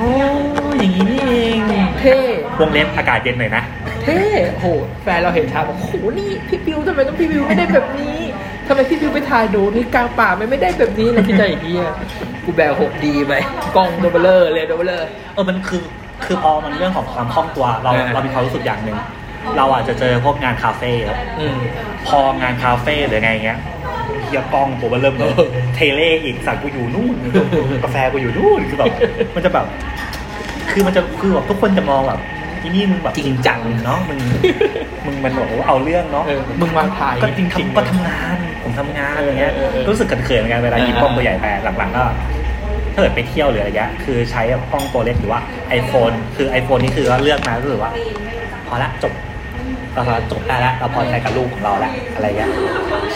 [0.78, 1.58] อย่างนี้นี่เอง
[2.00, 2.16] เท่
[2.60, 3.62] วงเล็บอากาศเย็นหน่อยนะ
[4.04, 4.20] เท่
[4.58, 4.66] โห
[5.02, 8.18] แฟนเราเห็นชาบอกโหนี่พี่บิวทำไมต้องพี่บิวไม่ได้แบบนี้
[8.66, 11.92] ทำไมพี่บิวไปถ่ายดูที่กลางป่าไม่ไม่ได้แบบนี้เราคิดใจอย่างนี้ย
[12.44, 13.32] กูแบกหกดีไป
[13.76, 15.80] กล้องโดเบลเลอร์เลยโดเบลเลอร์ เออมันคือ
[16.24, 18.98] คือพอมันเรื่องของความคล่องตัว เราเออเรามีความรู้สึกอย่างหนึ่ง
[19.56, 21.56] เราอาจจะเจอพวกงานคาเฟ่ครับอืม
[22.08, 23.58] พองานคาเฟ่หรือไงเงี้ย
[24.24, 25.34] เฮียกล้องตัวมันเริ่มเออ
[25.74, 27.14] เทเล่อีกสั่งกูอยู่นู่น
[27.84, 28.86] กาแฟกูอยู่นู่นคือแบบ
[29.34, 29.66] มันจะแบบ
[30.72, 32.20] คือมันจะคือแบบทุกคนจะมองแบบ
[32.62, 34.18] ที่นี่มึงแบบจริงจังเนาะมึง
[35.06, 41.46] มึงมันบอกว่าเอาเรื่องเนาะเออมึงมาถ่ายก็จริงจริงทำก็ทำงานผมทำงานอะไรเงี้ยเออเออเออรู้สึกเขินๆเหมือนกันเวลาหยิบกล้องตัวใหญ่ไป
[41.78, 42.04] หลังๆก็
[42.39, 42.39] ถ้า
[43.00, 45.40] เกิดไปเที่ยวหรืออะไรเงี้ยคือใช้กล้องตัวเล็กหรือว่า
[45.80, 47.92] iPhone คือ iPhone นี่คือว่าเลือกมารู้สึกว่า
[48.66, 49.12] พอละจบ
[49.94, 52.50] เราจบได้แล้วเราพอใจกับรูปของเราแล้วอะไรเงี้ย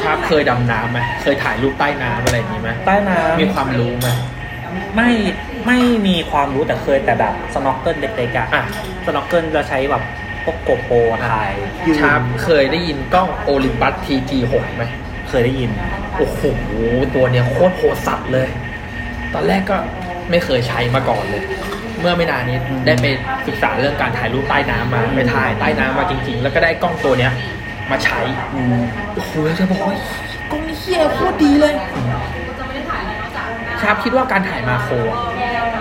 [0.00, 4.08] ชาบเคยดำน้ำไหมเคยถ่ายรูปใต้น้ำอะไรอย่างนี้ไหมใต้น้ำมีความรู้ไหม
[4.96, 5.10] ไม่
[5.66, 8.62] ไม่มีความรู้แต่เคยแต่แบบ snorkel เล็กๆอะอะ
[9.06, 10.02] snorkel จะใช้แบบ
[10.44, 10.96] พวก GoPro
[11.28, 11.52] ถ่าย
[11.86, 14.84] ยืนชาบเคยได้ยินกล้อง Olympus TG6 ไหม
[15.28, 15.70] เคยได้ยิน
[16.18, 16.40] โอ้โห
[17.14, 18.48] ตัวเนี้ยโคตรโหดสัตว์เลย
[19.34, 19.76] ตอนแรกก็
[20.30, 21.42] ไม่เคยใช้มาก่อนเลย
[22.00, 23.06] เมื่อไม่นานนี้ได้ไป
[23.46, 27.32] ศึกษาเรื่องการถ่ายรูปใต้น้ำมาไปถ่ายใต้น้ำมาจริง ๆ แล้วก็ได้กล้องตัวเนี้ย
[27.90, 28.20] มาใช้
[28.54, 28.76] อืม
[29.14, 29.94] โอ้โหจะบอกว่า
[30.50, 31.74] กล้องนี้เฮียโคตรดีเลย
[33.80, 35.18] ชาบคิดว่าการถ่ายมาโครอะ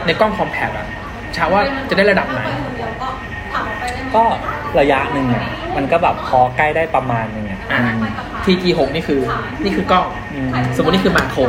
[0.05, 0.87] ในกล้องคอมแพคอะ
[1.35, 2.41] ชาว่าจะได้ระดับไหน
[4.15, 4.23] ก็
[4.79, 7.81] ระยะหนึ่งอะมันก็แบบพอใกล้ได้ประมาณหนึงอะอะ
[8.45, 9.21] TG6 นี่คือ
[9.63, 11.41] นี่คือกล้อง อืม สมมตินี่คือมาโคร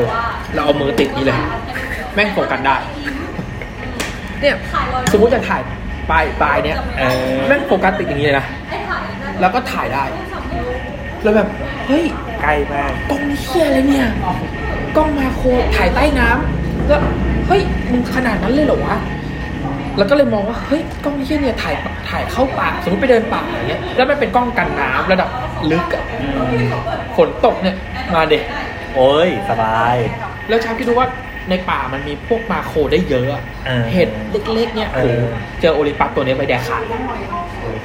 [0.55, 1.39] เราเอามือติดนี้เลย
[2.15, 2.77] แม่งโฟกัสได้
[4.41, 4.57] เนี่ย
[5.13, 5.63] สมมติจะถ่าย
[6.11, 8.47] ปลายปลายเนี้ยเออแม่งโฟกัสติดอย่างนี้เลยนะ
[9.41, 10.05] แล้วก็ถ่ายได้
[11.23, 11.49] แล้วแบบ
[11.87, 12.05] เฮ้ย
[12.43, 14.09] ใกล้มากกล้องนี้เฮียอะไรเนี่ย
[14.97, 17.01] กล้องมาโครถ่ายใต้น้ำแล้ว
[17.49, 18.97] เฮ้ยมึงขนาดนั้นเลยเหรอวะ
[19.99, 21.75] แล้วก็เลยมองว่าเฮ้ยกล้องนี้เฮียเนี่ยถ่าย
[22.11, 25.29] ถ่ายเข้าป่าสมมติไปเดินป่าอย่างเงี้ยแล้วมันเป็นกล้องกันน้ำระดับ
[25.71, 26.27] ลึกอะอื
[26.67, 26.69] ม
[27.17, 27.77] ฝนตกเนี่ย
[28.15, 28.39] มาเด็
[28.95, 29.97] โอ้ยสบาย
[30.49, 31.09] แล้วชาคิดดูว่า
[31.51, 34.09] ในป่ามันมีพวกมาโครได้เยอะอะเออเห็ด
[34.53, 35.25] เล็กๆเนี่ยเอโอ้อโห
[35.61, 36.83] เจอโอลิมปัสตัวเนี้ยไปแดกขาด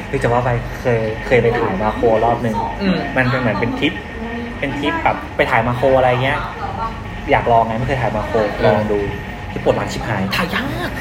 [0.10, 0.50] คือจะว่าไป
[0.82, 3.94] เคยเคยไปถ่ายมาโครรอบหนึ่งอืมมันเป็นเหมือนเป็นทริป
[4.60, 6.40] เป็นทริปแบบไปถ่ายมาโครอะไรเงี้ย
[7.32, 9.00] อยากลองไงไม่เคยถ่ายมาโครลองดู
[9.52, 10.92] ที่ปวดหลังชิบหาย ถ่ายยาก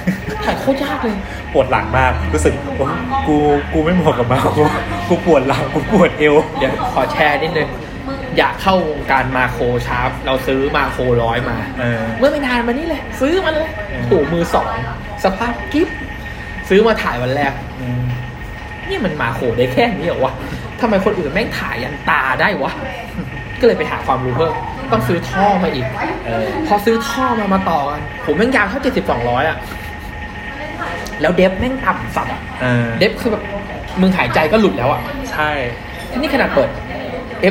[0.45, 1.17] ถ่ายโคตรยากเลย
[1.53, 2.93] ปวดหลังมาก รู้สึกโอ๊ย
[3.27, 3.37] กู
[3.73, 4.61] กูไม่เหมาะกับมาโคร
[5.09, 7.69] กูปวดหลัง กูปวดเอว เดี๋ยวขอแชร์นิดนึง
[8.39, 14.69] อยากเข้าวงการมาโครชาร์ปเราซื้อมาโครร้อยมา เออ เมื่อไม่นานมานี้เลย ซื้อมาเลยเออโอ้โหมือสอง
[15.25, 15.89] สภาพกิ๊บ
[16.69, 18.03] ซื้อมาถ่ายวันแรก อืม
[18.89, 20.33] นี่มันมาโครได้แค่นี้เหรอวะ
[20.81, 22.73] ทำไมคนอื่นแม่งถ่ายยันตาได้วะ
[23.61, 24.55] ก็เลยไปหาความรู้เพิ่ม
[24.93, 25.87] ต้องซื้อท่อมาอีก
[26.27, 29.59] เออ พอซื้อท่อมามาต่อกันผมแม่งยาวเท่าเจ็ดสิบสองร้อยอะ
[31.21, 33.43] แล้วเดฟแม่งต่ำสัตว์อะเออเดฟคือแบบ
[34.01, 35.51] มึงหายใจก็หลุดแล้วอะ ใช่
[36.17, 36.69] นี่ขนาดเปิด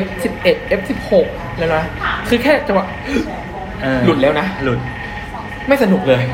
[0.02, 1.12] F11 F16
[1.58, 1.84] แล้วนะ
[2.28, 2.86] คือแค่จังหวะ
[3.82, 4.78] เออหลุดแล้วนะ หลุด
[5.68, 6.24] ไม่สนุกเลย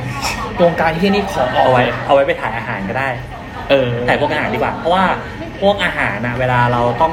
[0.62, 3.09] วงการที่นี่ขอออกเอาไว้ เอาไว้ไปถ่ายอาหารก็ได้
[3.71, 5.05] เออถ่ายพวกอาหารดีกว่า เพราะว่า
[5.61, 7.12] พวกอาหารนะเวลาเราต้อง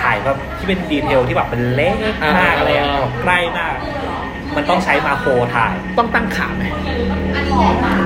[0.00, 1.94] ถ่ายแบบที่เป็นดีเทลที่แบบเป็นเล็ก
[2.38, 3.74] มากอะไรอะแบบใกล้มาก
[4.56, 6.64] มันต้องใช้มาโครถ่าย ต้องตั้งขาไหม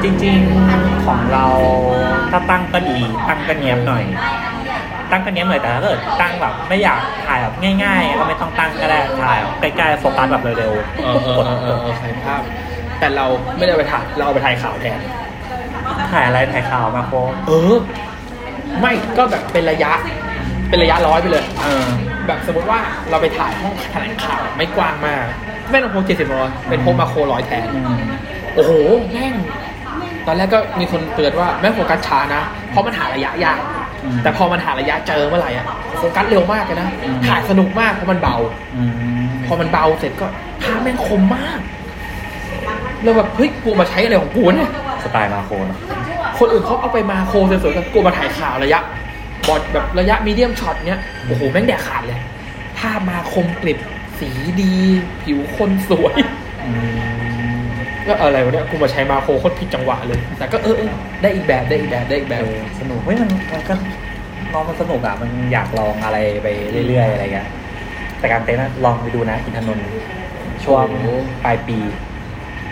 [0.03, 0.38] จริง
[0.73, 1.47] ๆ ของเรา
[2.31, 4.05] ถ้าตั้งก็ดีตั้งก็เนียบหน่อย
[5.11, 10.73] ตั้งก็เนียบหน่อยแต่ถ้าเกิดตั้งแบบไม่อยากถ่ายแบบง่ายๆก็ไม่ต้องตั้งก็ได้ถ่ายใกล้ๆโฟกัสแบบเร็ว
[11.05, 12.42] เออเออเออเออเออใส่ภาพ
[12.99, 14.99] แต่เราไม่ได้เอาไปถ่ายเราเอาไปถ่ายข่าวแทน
[16.12, 17.16] ถ่ายอะไรถ่ายข่าวมาโคร
[17.47, 17.75] เออ
[18.81, 19.92] ไม่ก็แบบเป็นระยะ
[20.69, 21.87] เป็นระยะร้อยไปเลยเออ
[22.27, 25.25] แบบสมมติว่าเราไปถ่ายห้องแถลงข่าวไม่กว้างมาก
[25.71, 27.97] ไม่ต้องโพเจ็ดสิบร้อยเป็นโพมาโคร้อยแทนอืม
[28.55, 28.73] โอ้โห
[29.12, 29.35] แม่ง
[30.27, 33.86] ตอนแรกก็มีคนเตือนว่าแม่งโฟกัสช้านะ เพราะมันหาระยะยากอืม
[34.22, 35.66] แต่พอมันหาระยะเจอเมื่อไหร่อะ
[35.98, 38.37] โฟกัสเร็วมากเลยนะอืมถ่ายสนุกมากเพราะมันเบา
[38.76, 38.92] อืม
[39.46, 40.26] พอมันเบาเสร็จก็
[40.62, 41.61] ภาพแม่งคมมาก
[43.02, 44.70] แล้วแบบเฮ้ยกูมาใช้อะไรของกูเนี่ย
[45.02, 45.78] สไตล์มาโครเนอะ
[46.38, 48.80] คนอื่นเขาเอาไปมาโครสวยๆกันกูมาถ่ายข่าวระยะ
[49.48, 52.18] บอดแบบระยะมีเดียมช็อตเนี้ยโอ้โหแม่งแดกขาดเลย
[52.78, 53.78] ภาพมาคมกริบ
[54.18, 54.30] สี
[54.61, 54.74] ดี
[55.22, 56.16] ผิวคนสวย
[56.64, 56.70] อื
[57.14, 57.15] ม
[58.09, 60.90] ก็อะไรวะเนี่ยกูมาใช้มาโครโคตรผิดจังหวะเลย แต่ก็เออเออ
[61.23, 63.75] ได้อีกแบบได้อีกแบบได้อีกแบเอบอสนุกเฮ้ยมันมันก็
[64.53, 66.47] น้องมันสนุกอะมันอยากลองอะไรไป
[66.88, 67.49] เรื่อย ๆ อะไรเงี้ย
[68.19, 69.87] แต่การเต้นนะลองไปดูนะอินทนนท์
[70.64, 71.07] ช่วงโอ้โห
[71.45, 71.79] ปลายปี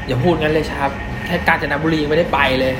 [0.07, 0.90] อย่าพูดงั้นเลยครับ
[1.27, 2.73] แค่กาญจนบุรียังไม่ได้ไปเลย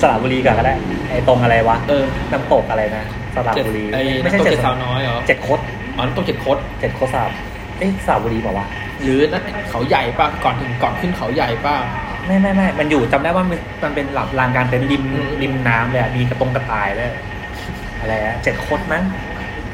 [0.00, 0.74] สระบุรีก่อนก็ได้
[1.10, 3.04] ไอ้ตรงอะไรวะเออน้ำตกอะไรนะ
[3.34, 5.60] สระบุรีไอ้ไม่ใช่น้ำตกเจ็เจ็ดดสาวน้อยเหรอเจ็ดคด
[5.96, 8.68] อ๋อน้ำตกเจ็ดคดเจ็ดคดสระเอ้ยสระบุรีบอกว่าว
[9.02, 17.10] หรือนั่นเขาใหญ่ป่ะก่อนถึงก่อนขึ้นเขาใหญ่ป่ะะไม่ไม่ไม่มันอยู่จำได้ว่ามันมันเป็นหลับลานกลารเต็นท์ริมอืมริมน้ำเลยอะมีกระตรงกระต่ายเลย
[18.00, 19.04] อะไรอะเจ็ดคดมั้ง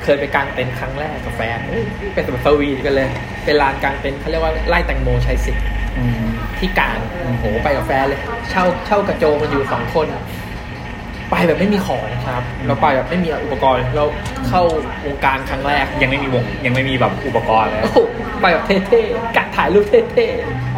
[0.03, 1.85] เคยไปกางเต็นท์ครั้งแรกกับแฟนเอ้ย
[2.15, 3.09] เป็นแบบสวีทกันเลย
[3.45, 5.65] เป็นลานกางเต็นท์เขาเรียกว่าไล่แตงโมชัยสิทธิ์
[5.99, 6.23] อืม
[6.59, 10.07] ที่กลางโอ้โหไปกับแฟนเลย เช่าเช่ากระโจมกันอยู่สองคน
[11.31, 14.05] ไปแบบไม่มีของครับ เราไปแบบไม่มีอุปกรณ์ เรา
[14.49, 14.63] เข้า
[15.07, 17.99] วงการครั้งแรก ยังไม่มีวงยังไม่มีแบบอุปกรณ์เลยโอ้โห
[18.41, 20.29] ไปแบบเท่ๆกะถ่ายรูปเท่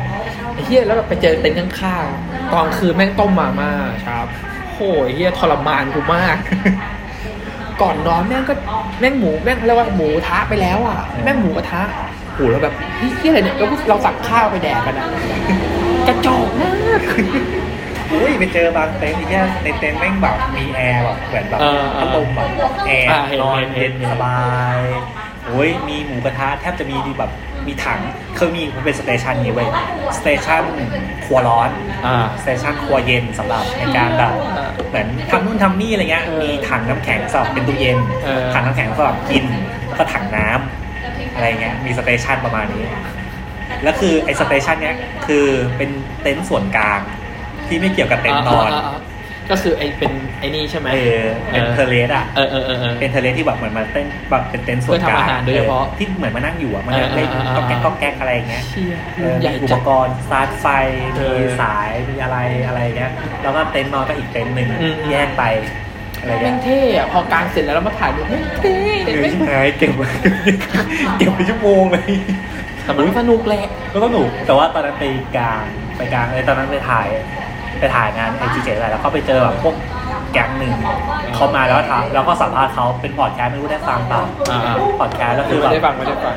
[0.02, 3.72] ๆไอ้เหี้ยแล้วแบบไปเจอเต็นท์ข้างๆตอนคืนแม่งต้มมาม่า
[4.06, 4.26] ครับ
[4.72, 4.78] โค
[5.14, 6.36] เฮียทรมานกูมาก
[7.82, 8.54] ก่อนนอนแม่งก็
[9.00, 11.80] แม่งหมูแม่งเรียกว่าหมูกระทะไปแล้วอะแม่งหมูกระทะ
[12.34, 15.08] โหแล้วแบบเฮียอะไรเนี่ยแล้วเราสั่งข้าวไปแดกกันอะ
[16.06, 17.00] กระจอกมาก
[18.12, 22.48] อุ้ยไปเจอบางเต็นท์ที่แค่ในเต็นท์แม่งแบบมีแอร์แบบเหมือนแบบเออเออพัดลมแบบ
[22.86, 24.40] แอร์อ่าเห็นนอนเห็นเห็เย็นเห็น สบา
[24.76, 24.78] ย
[25.46, 27.30] โอ้ยมีหมูกระทะแทบจะมีแบบ
[27.66, 28.00] มีถัง
[28.36, 29.68] เคยมีมันเป็น station นี้เว้ย
[30.18, 30.62] สเตชัน
[31.24, 31.70] ครัวร้อน
[32.06, 39.44] อ่า สเตชันครัวเย็นสำหรับในการแบบเออเหมือนทำนู่นทำนี่อะไรเงี้ยเออมีถังน้ำแข็งสำหรับเป็นตู้เย็นเออ ถังน้ำแข็งสำหรับกิน
[39.88, 42.84] แล้วก็ถังน้ำอะไรเงี้ยมีสเตชันประมาณนี้
[43.82, 44.96] แล้วคือไอ้สเตชันเนี้ย
[45.26, 45.44] คือ
[45.76, 45.90] เป็น
[46.22, 47.00] เต็นท์ส่วนกลาง
[47.70, 49.10] ที่ไม่เกี่ยวกับเต็นท์นอนาาา
[49.50, 60.66] ก็คือไอเป็นไอนี่ใช่ไหมเออเป็นเทเลสอะเออเออเออเออเป็นเทเลสที่แบบเหมือนมาเต้นแบบเป็นเต็นท์ส่วนกลางเพื่อทำอาหารโดยเฉพาะออที่เหมือนมานั่งอยู่อะมันเออเล่นเออเออก็แก๊กก็แก๊กอะไรเงี้ยเชี่ยเออใหญ่มีอุปจัดกรณ์สตาร์ทไฟ
[61.16, 63.12] เอมีอสายมีอะไรอะไรเงี้ย
[63.42, 65.42] แล้วก็เต็นท์นอนก็อีกเต็นท์หนึ่งอืมแยกไป
[66.20, 70.08] อะไรแม่เงี้งยเท่อะพอกลางเสร็จแล้วเรามาถ่ายรูปแม่งเท่เดี๋ยวแม่งชิบหายเก็บไว้
[71.18, 72.12] เก็บไปชั่วโมงเลย
[72.84, 75.04] แต่มันสนุกแหละแล้วก็หนุกแต่ว่าตอนนั้นไป
[75.36, 75.64] กลาง
[75.96, 77.08] ไปกลางเลยตอนนั้นไปถ่าย
[77.78, 79.74] ไปถ่ายงานไอจีเจอะไรแล้วก็ไปเจอแบบพวก
[80.32, 80.72] แก๊งหนึ่ง
[81.34, 86.36] เขามาแล้วถามแล้วก็สัมภาษณ์เขาเป็นพอดแคสต์ไม่รู้ได้ฟังเปล่าอ่า พอดแคสต์แล้วคือแบไม่บได้ฟังไม่ได้ฟัง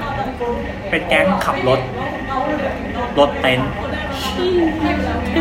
[0.89, 1.79] เป็นแก๊งขับรถ
[3.19, 3.71] รถเต็นท์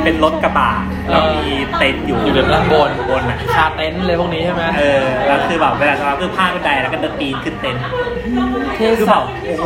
[0.05, 0.71] เป็นรถกระบะ
[1.11, 7.83] แล้วมีเต็นท์อยู่อยู่ด้านบนบนอะ คาเต็นท์เลยพวกนี้ใช่ไหมเออแล้วคือแบบเวลาจะมาคือพาดบันไดแล้วก็เดินปีนขึ้นเต็นท์
[8.75, 9.65] เท่คือสัแบบสโอ้โห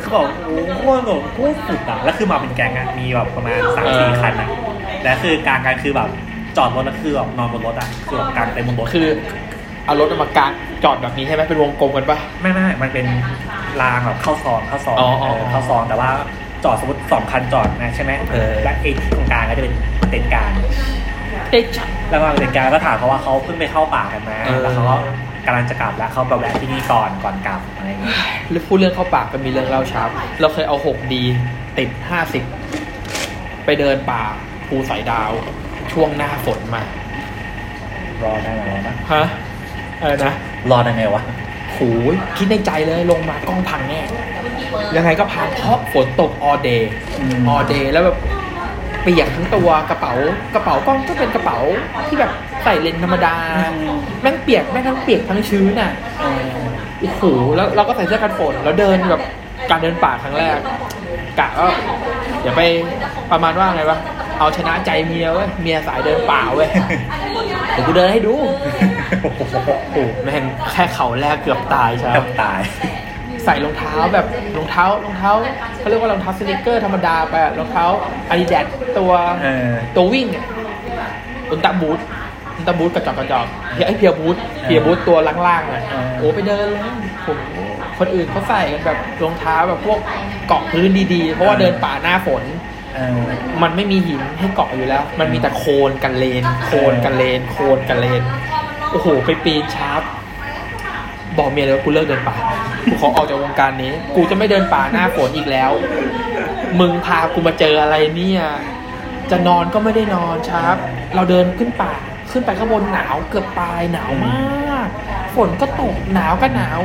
[0.00, 4.48] คือแบบโอ้โหแบบโคตรสุดอะ แล้วคือมาเป็นแก๊งอะ มีแบบประมาณสามสี่คันอะ
[5.02, 6.08] แล้วคือกลางกันคือแบบ
[6.56, 9.08] จอดรถแล้วคือแบบนอนบนรถอะคือแบบกลางเต็นท์บนรถคือ
[9.84, 10.52] เอารถมากาง
[10.84, 13.06] จอดแบบนี้ใช่ไหมเป็นวงกลมกันปะไม่ไม่มันเป็น
[13.82, 16.10] รางแบบเข้าซองเข้าซองอ๋ออ๋อเออเข้าซองแต่ว่า
[16.64, 19.74] จอดสมมติสองคันจอดนะใช่ไหมเออและไอ้ที่ตรงกลางก็จะเป็น
[20.10, 20.50] เต็นท์กลาง
[21.50, 24.96] เท่จัดแล้วมาเป็นเต็นท์กลางก็ถามเขาว่าเขาเพิ่งไปเข้าป่ากันมาเออแล้วเขาก็
[25.46, 28.16] กำลังจะกลับแล้วเขาไปแวะที่นี่ก่อนก่อนกลับอะไรอย่างเงี้ย
[28.50, 30.02] หรือพูดเรื่องเข้าปากก็มีเรื่องเล่าเช้า
[30.40, 31.22] เราเคยเอาหกดี
[31.78, 32.42] ติดห้าสิบ
[33.64, 34.22] ไปเดินป่า
[34.72, 35.32] ภูสายดาว
[35.92, 36.82] ช่วงหน้าฝนมา
[38.22, 39.24] รอได้ไหมรอนะฮะ
[40.00, 40.32] อะไรนะ
[40.70, 41.22] รอได้ไงวะ
[41.72, 41.78] โห
[42.12, 44.00] ยคิดในใจเลยลงมากล้องพังแน่
[44.96, 48.16] ยังไงก็พังเพราะฝนตกออเดย์อืมออเดย์แล้วแบบ
[49.02, 50.14] เปียกทั้งตัวกระเป๋า
[50.54, 51.58] กระเป๋ากล้องก็เป็นกระเป๋า
[52.06, 52.30] ที่แบบ
[52.64, 53.34] ใส่เลนส์ธรรมดา
[54.22, 56.40] แม่งเปียกแม่งทั้งเปียกทั้งชื้นอะเออ
[57.00, 57.22] โอ้โห
[57.56, 59.22] แล้วเราก็ใส่เสื้อกันฝนแล้วเดินแบบ
[59.70, 60.58] การเดินป่าครั้งแรก
[61.38, 61.70] กะว่า
[62.42, 62.60] อย่าไป
[63.30, 63.98] ประมาณว่าไงวะ
[64.38, 66.68] เอาชนะใจเมียเว้ยเมียสายเดินป่าเว้ย
[67.70, 68.34] เดี๋ยวกูเดินให้ดู
[69.22, 69.30] โอ้
[69.92, 72.60] โหแม่งแค่เข่าแรกเกือบตายใช่แทบตาย
[73.44, 74.26] ใส่รองเท้าแบบ
[74.56, 75.32] รองเท้ารองเท้า
[75.78, 77.84] เขาเรียกว่ารองเท้าสนิเกอร์ธรรมดาไปอะรองเท้า
[78.28, 78.64] อาดิดาส
[78.98, 79.12] ตัว
[79.42, 80.44] เออตัววิ่งเนี่ย
[81.50, 81.98] อุลตร้าบูท
[82.56, 86.82] อุลตร้าบูทกระจอกกระจอกเพียไอเพียบูทเพียบูทตัวล่างๆเลยเออโอ้ไปเดินเลย
[87.26, 87.36] ผม
[87.98, 89.98] คนอื่นเขาใส่กันแบบรองเท้าแบบพวก
[90.48, 92.71] เกาะพื้นดีๆ เพราะว่าเดินป่าหน้าฝนเออ
[93.62, 98.22] มันไม่มีหินให้เกาะอยู่แล้ว มันมีแต่โคลนกันเลน โคลนกันเลน โคลนกันเลน
[98.90, 100.02] โอ้โห ไปปีนชาร์ป
[101.38, 102.36] บอกเมียเลยว่ากูเลิกเดินป่า
[102.84, 105.70] กูขอออกจากวงการนี้ กูจะไม่เดินป่าหน้าฝนอีกแล้ว
[106.80, 108.42] มึงพากูมาเจออะไรเนี่ย
[109.30, 110.76] จะนอนก็ไม่ได้นอนชาร์ป
[111.14, 111.92] เราเดินขึ้นป่า
[112.30, 114.88] ขึ้นไปข้างบนหนาวเกือบตายหนาวมาก
[115.34, 116.78] ฝนก็ตกหนาวก็หนาว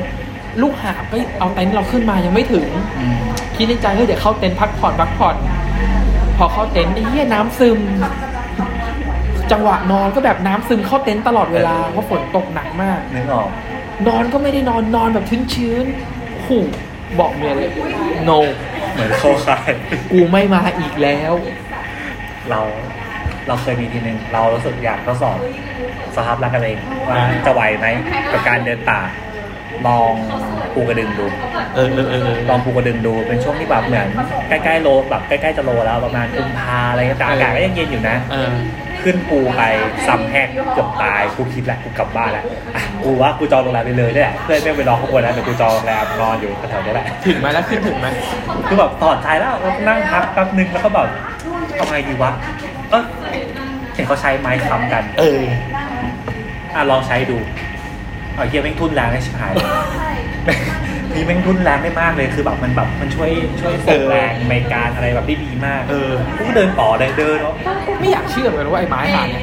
[0.61, 2.67] ลูกหาบก็เอาเต็นท์เราขึ้นมายังไม่ถึง
[2.99, 3.17] อืม
[3.55, 5.35] คิดในใจเฮ้ยเดี๋ยวเข้าเต็นท์พักผ่อนพักผ่อน
[6.37, 7.79] พอเข้าเต็นท์ไอ้เหี้ยน้ำซึม
[9.51, 13.49] จังหวะนอนก็แบบน้ำซึมเข้าเต็นท์ตลอดเวลาเพราะฝนตกหนักมากนึกออก
[14.07, 16.49] นอนก็ไม่ได้นอนนอนแบบชื้นๆโอ้โห
[17.19, 17.69] บอกเมียเลย
[18.29, 18.37] no
[18.93, 19.71] เหมือนเข้าค่าย
[20.11, 21.33] กูไม่มาอีกแล้ว
[22.49, 22.61] เรา
[23.47, 25.37] เราเคยมีทีหนึ่งเรารู้สึกอยากทดสอบ
[26.15, 26.79] สภาพร่างกายตัวเอง
[27.09, 27.87] ว่าจะไหวไหม
[28.31, 28.99] กับการเดินป่า
[29.87, 30.11] ลอง
[30.73, 31.25] ภูกระดึงดู
[31.75, 34.07] เออเออเออเออลองภูกระดึงดูเป็นช่วงที่แบบเหมือน
[34.49, 38.51] ใกล้ๆโลแบบใกล้ๆจะโลแล้วประมาณกุมภาอะไรเงี้ยแต่อากาศก็ยังเย็นอยู่นะเออ
[39.03, 39.61] ขึ้นภูไป
[40.07, 42.43] ซ้ำแห้งเกือบตายกูคิดแหละกูกลับบ้านแล้ว
[42.75, 48.07] อะกูว่ากูจองโรงแรมไปเลยได้แหละเพื่อนไม่ไปรอข้างบนแล้วเดี๋ยวกูจองโรงแรมนอนอยู่แถวๆนี้แหละถึงไหมแล้วขึ้นถึงไหม
[48.67, 51.07] คือแบบถอดใจแล้วแล้วนั่งพักแป๊บนึงแล้วก็แบบ
[51.79, 52.31] ทำไงดีวะ
[52.91, 53.03] เออ
[53.95, 55.41] เห็นเขาใช้ไม้ค้ำกัน เออ
[56.75, 57.37] อะลองใช้ดู
[58.37, 59.67] เอาเฮียแม่งทุนแรงได้ชิบหายเลย
[61.13, 63.29] นี่แม่งทุนแรงได้มากเลยคือแบบมันแบบมันช่วย
[63.61, 67.55] ช่วยส่งเออแรงในการอะไรแบบได้ดีมากเออกูก็เดินต่อเลยเดินเนาะ
[67.99, 69.41] ไม่อยากเชื่อเหมือนกันว่าไอ้ไม้หาเนี่ย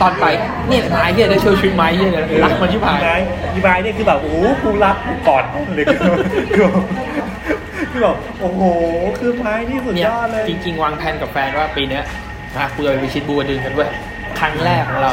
[0.00, 0.26] ตอนไป
[0.68, 3.14] เนี่ยไม้เฮียได้ช่วยชีวิตไม้เฮียเนี่ยรักมันที่ผายอีไม้
[3.54, 5.98] อีไม้เนี่ยคือแบบโอ้โหกูรักกูกอดเลยคือ
[6.54, 6.66] คือ
[7.90, 8.62] คือแบบโอ้โห
[9.18, 12.04] คือไม้นี่สุดเนี่ยยอดเลยจริง ๆ วางแผนกับแฟนว่าปีเนี้ย
[12.56, 13.88] นะกูจะไปพิชิตบูกระดึงกันด้วย
[14.32, 15.12] คครั้งแรกของเรา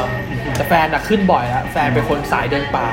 [0.54, 2.86] แต่แฟนอะขึ้นบ่อยแล้วแฟนเป็นคนสายเดินป่า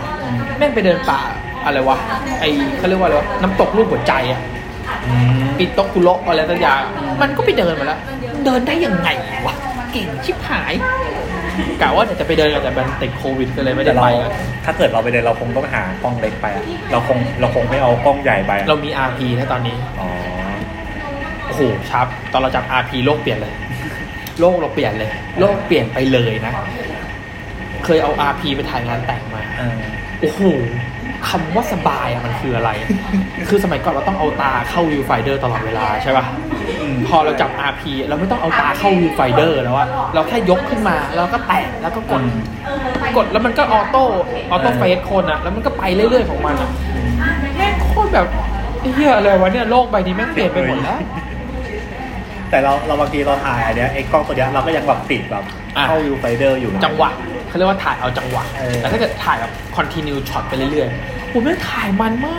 [0.58, 1.22] แม่งไปเดินป่า
[1.66, 1.98] อะไรวะ
[2.40, 2.46] ไอ
[2.78, 4.42] เขาเรียกว่าอะไรวะ น้ำตกรูปหัวใจอะ
[5.06, 6.82] อืมปิดโตกกุโละอะไรสักอย่าง
[7.22, 8.00] มันก็ไปเดินมาแล้ว
[8.46, 9.10] เดินได้ยังไง
[9.46, 9.56] วะ
[9.92, 10.74] เก่งชิบหาย
[11.82, 14.32] กะว่าเดี๋ยวจะไปเดินกันแต่มันติดโควิดก็เลยไม่ได้แต่ไปเรากัน
[14.66, 20.08] ถ้าเกิดเราไปเดินเราคงต้องหากล้องเล็กไปอะเราคงเราคงไม่เอากล้องใหญ่ไปอะเรามี RP นะตอนนี้ อ๋อ
[21.46, 23.54] โอ้โหชับ ตอนเราจับ RP โลกเปลี่ยนเลย
[24.40, 26.54] โลกเราเปลี่ยนเลย โลกเปลี่ยนไปเลยนะ
[27.86, 29.80] เคยเอา RP ไปถ่ายงานแต่งมาเออ
[30.22, 30.42] โอ้โห
[31.30, 32.70] คำว่าสบายอะมันคืออะไร
[33.50, 36.26] คือสมัยก่อนเราต้องเอาตาเข้าวิวไฟเดอร์ตลอดเวลาใช่ป่ะ
[37.08, 42.22] พอเราจับ RP เราไม่ต้องเอาตาเข้า viewfinder แล้วอะเราแค่ยกขึ้นมา แล้วก็แตะแล้วก็กด
[43.18, 46.70] กดแล้วมันก็ auto auto face คนอะแล้วมันก็ไปเรื่อยๆของมันอะ
[47.58, 48.28] แม่งโคตรแบบ
[48.96, 51.00] เฮียอะไรวะเนี่ยโลกใบนี้แม่งเปลี่ยนไปหมดแล้ว
[52.50, 55.44] แต่เราเราบางทีเราถ่ายอันเนี้ยไอ้กล้องตัวเนี้ยเราก็ยังแบบติดแบบ
[55.78, 57.10] อะ เข้า viewfinder อยู่นะ จังหวะ
[57.48, 62.38] เขาเรียกว่าถ่ายเอาจังหวะ เออ แต่ถ้าเกิดถ่ายแบบ continuous shot ไปเรื่อยๆผมแม่งถ่ายมันมา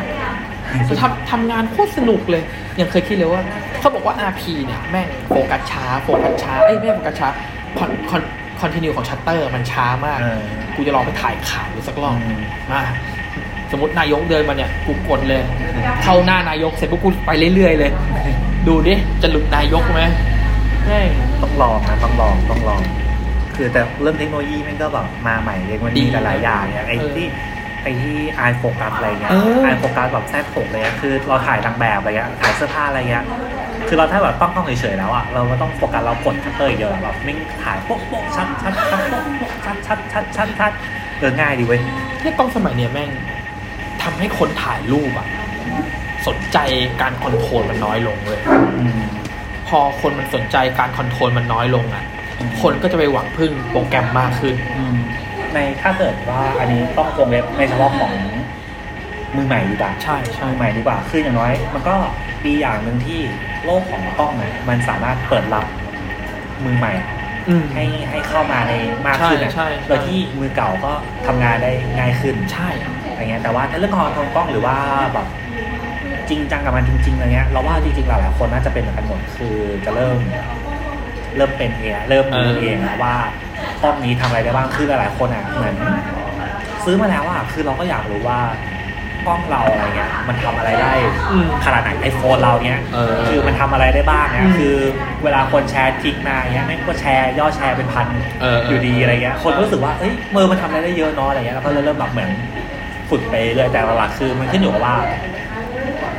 [0.00, 2.42] ทำทำงานโคตรสนุกเลย
[2.80, 3.42] ยังเคยคิดเลยว่า
[3.80, 7.28] เขาบอกว่า RP เนี่ยแม่งโฟกัสช้า โฟกัสช้า เอ้ยไม่ใช่โฟกัสช้า
[7.78, 8.22] con con
[8.60, 10.42] continuous ของชัตเตอร์มันช้ามาก เออ
[10.74, 12.40] กูจะลองไปถ่ายข่าวดูสักรอบอืม
[12.72, 12.82] มา
[13.72, 15.42] สมมตินายกเดินมาเนี่ย กูกดเลย
[16.02, 17.90] เข้าหน้านายกเสร็จปุ๊บกูไปเรื่อยๆเลย
[18.68, 20.02] ดูดิ จะหลุดนายกไหม
[20.86, 21.08] แม่ง
[21.42, 22.82] ต้องลองนะต้องลองต้องลอง
[23.56, 27.26] คือแต่เรื่องเทคโนโลยีมันก็แบบมาใหม่เลยมันดีมีหลายๆอย่างเนี่ยไอ้เออที่
[27.82, 33.24] ไอ้ที่ eye focus อะไรเงี้ยเออ eye focus แบบ track ผมอะไรเงี้ยคือเราถ่ายนางแบบอะไรเงี้ยถ่ายเสื้อผ้าอะไรเงี้ย
[33.88, 40.72] คือเราถ้าแบบตั้งกล้องเฉยๆแล้วอะเราไม่ต้องโฟกัสเรากดชัตเตอร์อย่างเดียวแบบแม่งถ่ายโป๊ะโป๊ะชัดชัดชัดโป๊ะโป๊ะชัดชัดชัดชัดชัด
[41.18, 41.80] เออง่ายดีเว้ย
[42.20, 43.10] เนี่ยกล้องสมัยเนี้ยแม่ง
[44.02, 45.26] ทำให้คนถ่ายรูปอะ
[46.26, 46.58] สนใจ
[47.00, 48.40] การ control มันน้อยลงเลย
[48.80, 49.00] อืม
[49.68, 52.04] พอคนมันสนใจการ control มันน้อยลงอะ
[52.38, 54.96] อืมคนก็จะไปหวังพึ่งโปรแกรมมากขึ้นอืม
[55.54, 58.12] ในถ้าเกิดว่าอันนี้ต้องวงเล็บในเฉพาะของ
[59.36, 61.96] มือใหม่ดีกว่าใช่ใช่มือใหม่ดีกว่าคืออย่างน้อย มันก็
[62.44, 63.20] ดีอย่างหนึ่งที่
[63.64, 65.66] โลกของกล้องเนี่ยมันสามารถเปิดรับ
[66.64, 66.92] มือใหม่
[67.48, 68.72] อืมให้ให้เข้ามาใน
[69.06, 70.92] มากขึ้นนะใช่ใช่โดยที่มือเก่าก็
[71.26, 72.68] ทำงานได้ง่ายขึ้นใช่
[73.10, 74.76] อะไรเงี้ยแต่ว่าในเรื่องของกล้องหรือว่า
[75.14, 75.26] แบบ
[76.30, 80.18] จริงจังกับมันจริงๆอะไรเงี้ยเราว่าจริงๆหลายๆคนน่าจะเป็นเหมือนกันหมดคือจะเริ่ม
[81.36, 83.14] เริ่มเป็นเองเริ่มรู้เองอะว่า
[83.82, 85.74] กล้องนี้ทำอะไรได้บ้างคือหลายๆคนอะเหมือน
[86.84, 88.40] ซื้อมาแล้วอะคือเราก็อยากรู้ว่า
[89.26, 90.92] กล้องเราอะไรเงี้ยมันทำอะไรได้
[91.32, 94.76] อืมขนาดไหนไอโฟนเราเนี้ยเออคือมันทำอะไรได้บ้างเนี่ยอืมคือ
[95.24, 98.06] เวลาคนแชร์ทริกมาเงี้ยแม่งก็แชร์ยอดแชร์เป็นพัน
[98.42, 102.30] เออเอออยู่ดีอะไรเงี้ยคนก็รู้สึกว่าเอ้ยมือมันทำอะไรได้เยอะเนาะอะไรเงี้ยแล้วก็เริ่มแบบเหมือน
[103.10, 104.96] ฝึกไปเรื่อยแต่หลักๆคือมันขึ้นอยู่กับว่า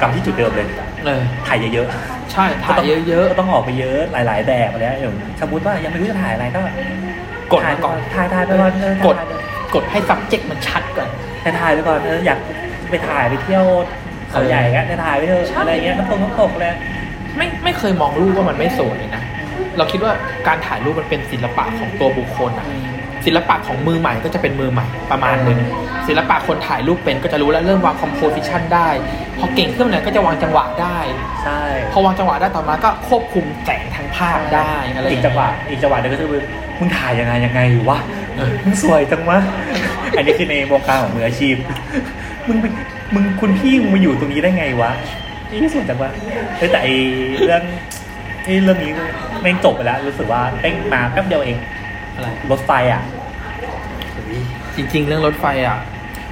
[0.01, 0.67] กลับที่จุดเดิมเลย
[1.05, 1.87] เออถ่ายเยอะ
[2.31, 9.33] ใช่ๆถ่ายเยอะก็ต้องออกไปเยอะหลาย ๆ แบบอะไรเงี้ยอย่างสมมติว่ายังไม่รู้จะถ่ายอะไรก็ๆกดถ่ายมาไปก่ก่ออนนถ่ายถ่ายไปก่อนเออกดถ่ายไป
[9.75, 11.09] กดให้ subject มันชัดก่อน
[11.43, 12.39] ถ่ายถ่ายไปก่อนเอออยาก
[12.89, 13.65] ไปถ่ายไปเที่ยว
[14.29, 16.73] เขาใหญ่ก็จะถ่ายไปเถอะใช่อะไรเงี้ยน้ำตกน้ำตกเลย
[17.37, 19.23] ไม่ไม่เคยมองรูปว่ามันไม่สวยนะ
[19.77, 20.13] เราคิดว่า
[20.47, 22.67] การถ่ายรูปมันเป็นศิลปะของตัวบุคคลอะ
[23.25, 25.59] ศิลปะของมือใหม่ก็จะเป็นมือใหม่ประมาณหนึ่ง
[26.07, 28.87] ศิลปะคนถ่ายรูปเป็นก็จะรู้แล้วเริ่มวางคอมโพสิชันได้
[29.39, 30.97] พอเก่งขึ้นมาหน่อยก็จะวางจังหวะได้
[31.43, 31.61] ใช่
[31.91, 36.29] พอวางจังหวะได้ต่อมาก็ควบคุมแสงทางภาพได้อะไรอีกจังหวะอีกจังหวะหนึงก็คือ
[36.79, 37.99] มึงถ่ายยังไงยังไงวะ
[38.37, 39.37] เออมึงสวยจังวะ
[40.17, 41.55] อันนี้คือในวงการของมืออาชีพ
[42.47, 42.71] มึงเป็น
[43.15, 44.91] มึงคุณพี่มึงมาอยู่ตรงนี้ได้ไงวะ
[45.61, 46.09] นี่สวยจังวะ
[46.57, 46.87] เฮ้ยแต่ไอ
[47.45, 47.63] เรื่อง
[48.45, 48.91] ไอเรื่องนี้
[49.41, 51.57] แม่งจบไปแล้วรู้สึกว่าเป้งมาแป๊บเดียวเอง
[52.13, 53.03] อะไรรถไฟอะ
[54.75, 55.79] จริง ๆ เรื่องรถไฟอะ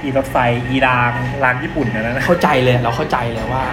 [0.02, 0.36] อีรถไฟ
[0.68, 1.12] อีราง
[1.44, 3.64] รางญี่ปุ่นนะนะเข้าใจเลยเราเข้าใจเลยว่า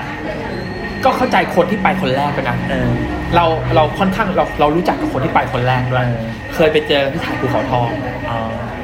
[1.05, 2.89] ก็เข้าใจคนที่ไปคนแรกไปนะเออ
[3.35, 3.45] เรา
[3.75, 6.19] เราค่อนข้างเราเรารู้จักกับคนที่ไปคนแรกด้วยเออ
[6.55, 7.89] เคยไปเจอที่ถ่ายภูเขาทอง
[8.29, 8.39] อ๋อ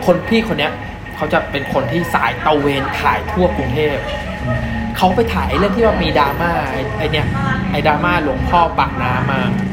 [0.06, 0.72] คนพี่คนเนี้ย
[1.16, 3.98] เขาจะเป็นคนที่สายตะเวนถ่ายทั่วกรุงเทพ
[4.46, 4.62] อืม
[4.98, 7.28] เขาไปถ่ายไอ้เรื่องที่ว่ามีดราม่าไอ้ไอเนี้ย
[7.72, 9.42] ไอ้ดราม่าหลวงพ่อปากน้ำมา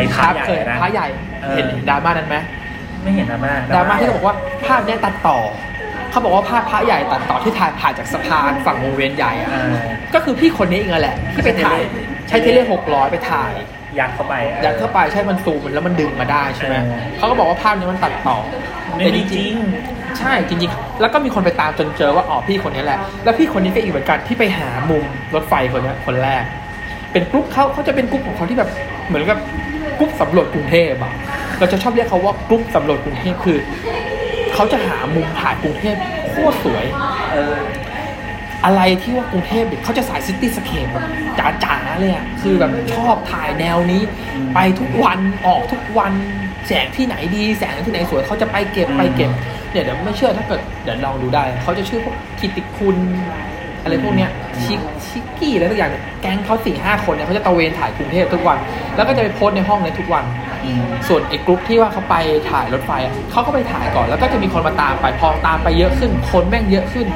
[0.00, 1.06] อ้คพารับใหญ่เคยนะพระใหญ่
[1.42, 2.36] เออเห็นดราม่านั้นไหม
[3.02, 4.34] ไม่เห็นดราม่าดราม่าที่เขาบอกว่า
[4.66, 5.38] ภาพเนี้ยตัดต่อ
[6.10, 9.74] เขาบอกว่าภาพพระใหญ่ตัดต่อที่ถ่ายผ่านจากสะพานฝั่งวงเวียนใหญ่อะเออ
[10.14, 11.78] ก็คือพี่คนนี้เองแหละที่ไปถ่าย
[12.28, 13.52] ใช้เทเลหกร้อยไปถ่าย
[13.98, 14.34] ยัดเข้าไป
[14.64, 18.36] ยัดเข้าไปใช่มันซูมมันแล้วมันดึงมาได้ใช่ไหมเออเขาก็บอกว่าภาพนี้มันตัดต่อ
[18.96, 19.52] ไม่มีจริง
[20.18, 26.44] ใช่จริงๆ แล้วก็มีคนไปตามจนเจอว่าอ๋อพี่คนนี้แหละ แล้วพี่คนนี้ก็อีกเหมือนกันที่ไปหามุมรถไฟคนเนี้ยคนแรก
[27.12, 28.70] เป็นกรุ๊ปเขาเขาจะเป็นกรุ๊ปของเขาที่แบบ
[29.08, 29.38] เหมือนกับ
[30.00, 31.14] กรุ๊ปสำรวจกรุงเทพอะ
[31.58, 33.58] เราจะชอบเรียกเขาว่ากรุ๊ปสำรวจกรุงเทพคือ
[34.54, 35.96] เขาจะหามุมถ่ายกรุงเทพ
[36.30, 36.84] โคตรสวย
[37.32, 37.58] เออ
[38.64, 41.04] อะไรที่ว่ากรุงเทพเนี่ยเขาจะสาย cityscape แบบ
[41.64, 44.02] จ๋าๆเลยอะคือแบบชอบถ่ายแนวนี้
[44.34, 46.12] อืมไปทุกวันออกทุกวัน
[46.66, 49.30] แสงที่ไหนดีแสงที่ไหนสวยเขาจะไปเก็บไปเก็บ
[49.72, 52.96] เนี่ยเดี๋ยวไม่เชื่อถ้าเกิดเดี๋ยวลองดูได้ เขาจะชื่อพวกกิติคุณ
[53.82, 54.30] อะไรพวกเนี้ย
[54.64, 58.58] ชิคชิคกี้อะไรทุกอย่างเนี่ยแก๊งเขาสี่ห้าคนเนี่ยเขาจะตระเวนถ่ายกรุงเทพทุกวัน
[58.96, 60.24] แล้วก็จะไปโพสต์ในห้องในทุกวัน
[60.64, 62.16] อืมส่วนไอ้กรุ๊ปที่ว่าเขาไป
[62.50, 67.06] ถ่ายรถไฟอะเขาก็ไปถ่ายก่อน แล้วก็จะมีคนมาตามไปพอตามไปเยอะขึ้น คนแม่งเยอะขึ้น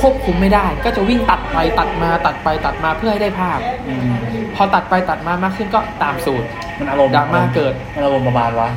[0.00, 3.58] ควบคุมไม่ได้ ก็จะวิ่งตัดไปตัดมาตัดไปตัดมาเพื่อให้ได้ภาพ
[3.88, 4.14] อืม
[4.54, 6.46] พอตัดไปตัดมามากขึ้นก็ตามสูตร
[6.78, 8.68] มันอารมณ์ดราม่าเกิดมันอารมณ์ประมาณว่า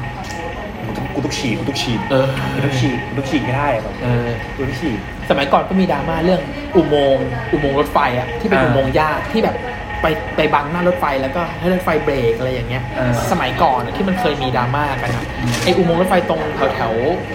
[1.15, 6.41] กูต้องฉีดกูต้องฉีดเออกูต้องฉีดกูต้องฉีดไม่ได้แบบเออ กูต้องฉีด สมัยก่อนก็มีดราม่าเรื่อง
[6.75, 9.55] อุโมงค์อุโมงค์รถไฟอะที่เป็นอ่าอุโมงค์หญ้าที่แบบ
[10.01, 16.93] ไปไปบังหน้ารถไฟแล้วก็ให้รถไฟเบรกอะไรอย่างเงี้ย อ่าสมัยก่อนอะที่มันเคยมีดราม่ากันอะอืม ไออุโมงค์รถไฟตรงแถวแถว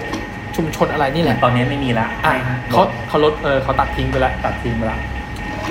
[0.09, 2.33] ๆชุมชนอะไรนี่แหละตอนนี้ไม่มีละอะ
[2.71, 4.99] เขาเขาลดเออเขาตัดทิ้งไปแล้ว ตัดทิ้งไปละ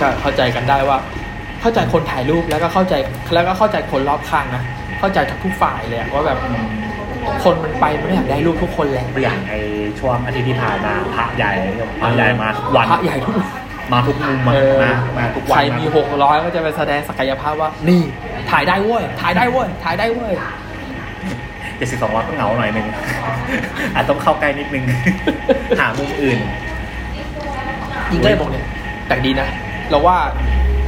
[0.01, 0.99] ก็เข้าใจกันได้ว่า
[1.61, 2.95] เข้าใจคนถ่ายรูปแล้วก็เข้าใจ
[3.35, 4.63] แล้วก็เข้าใจคนรอบข้างนะ
[5.01, 6.67] เข้าใจทุกฝ่ายเลยอะว่าแบบอืม
[7.45, 9.55] คนมันไปมันไม่อยากได้รูปทุกคนแหละอย่างไอ
[9.99, 11.53] ช่วงอาทิตย์ที่ผ่านมาพระใหญ่
[12.01, 13.35] พระใหญ่มาทุกวันพระใหญ่ทุก
[13.93, 18.03] มาทุกมุมมาเออมามาทุกวันใครมีหกร้อยก็จะไปแสดงศักยภาพว่า นี่
[18.51, 20.33] ถ่ายได้เว้ยถ่ายได้เว้ยถ่ายได้เว้ย
[21.77, 22.87] เจ็ดสิบสองร้อยก็เหงาหน่อยหนึง
[23.95, 24.85] อาจต้องเข้าใกล้นิดนึง
[25.81, 26.39] หามุมอื่น
[28.13, 28.67] ยิงได้บอกเนี่ย
[29.07, 29.49] แต่ดีนะ
[29.91, 30.17] เราว่า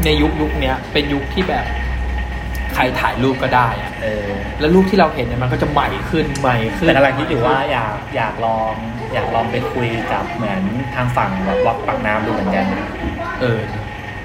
[0.05, 1.65] ในยุคยุคเนี้ยเป็นยุคที่แบบ
[2.75, 4.27] ใครถ่ายรูปก็ได้อะเออ
[4.61, 8.73] แล้วรูปที่เราเห็นเนี่ยมันก็จะใหม่ขึ้นใหม่ขึ้นแต่กำลังคิดอยู่ว่าอยากอยากลอง
[9.15, 10.61] อยากลองไปคุยกับเหมือน
[10.95, 12.67] ทางฝั่งแบบวัดปากน้ำดูเหมือนกัน
[13.41, 13.61] เออ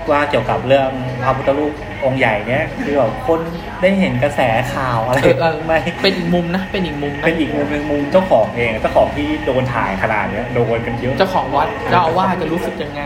[0.09, 0.89] ว่าเกี่ยวกับเรื่อง
[1.23, 1.73] พระพุทธรูป
[2.05, 3.39] องค์ใหญ่เนี้ยคือแบบคน
[3.81, 4.41] ได้เห็นกระแส
[4.73, 13.01] ข่าวอะไรเออเออไหมเป็นอีกมุมนะเป็นอีกมุมนะเป็นอีกมุมหนึ่งมุมเจ้าของเองเจ้าของที่โดนถ่ายขนาดเนี้ยโดนกันเยอะเจ้าของวัดเจ้าอาวาสจะรู้สึกยังไง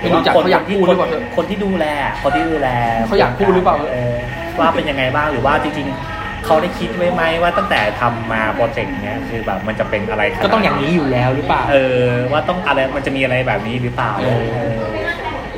[0.00, 1.86] ไม่รู้จักเขาอยากพูดหรือเปล่าเถอะคนที่ดูแล
[2.22, 2.68] คนที่ดูแล
[3.06, 4.17] เขาอยากพูดหรือเปล่าเออ
[4.60, 14.82] ว่าเป็นยังไงบ้างหรือว่าจริงๆเขาได้คิดไว้ไหมว่าตั้งแต่ทำมา project เนี้ยคือแบบมันจะเป็นอะไรขนดก็ต้องอย่างนี้อยู่แล้วหรือเปล่าเออว่าต้องอะไรมันจะมีอะไรแบบนี้หรือเปล่าเออเออ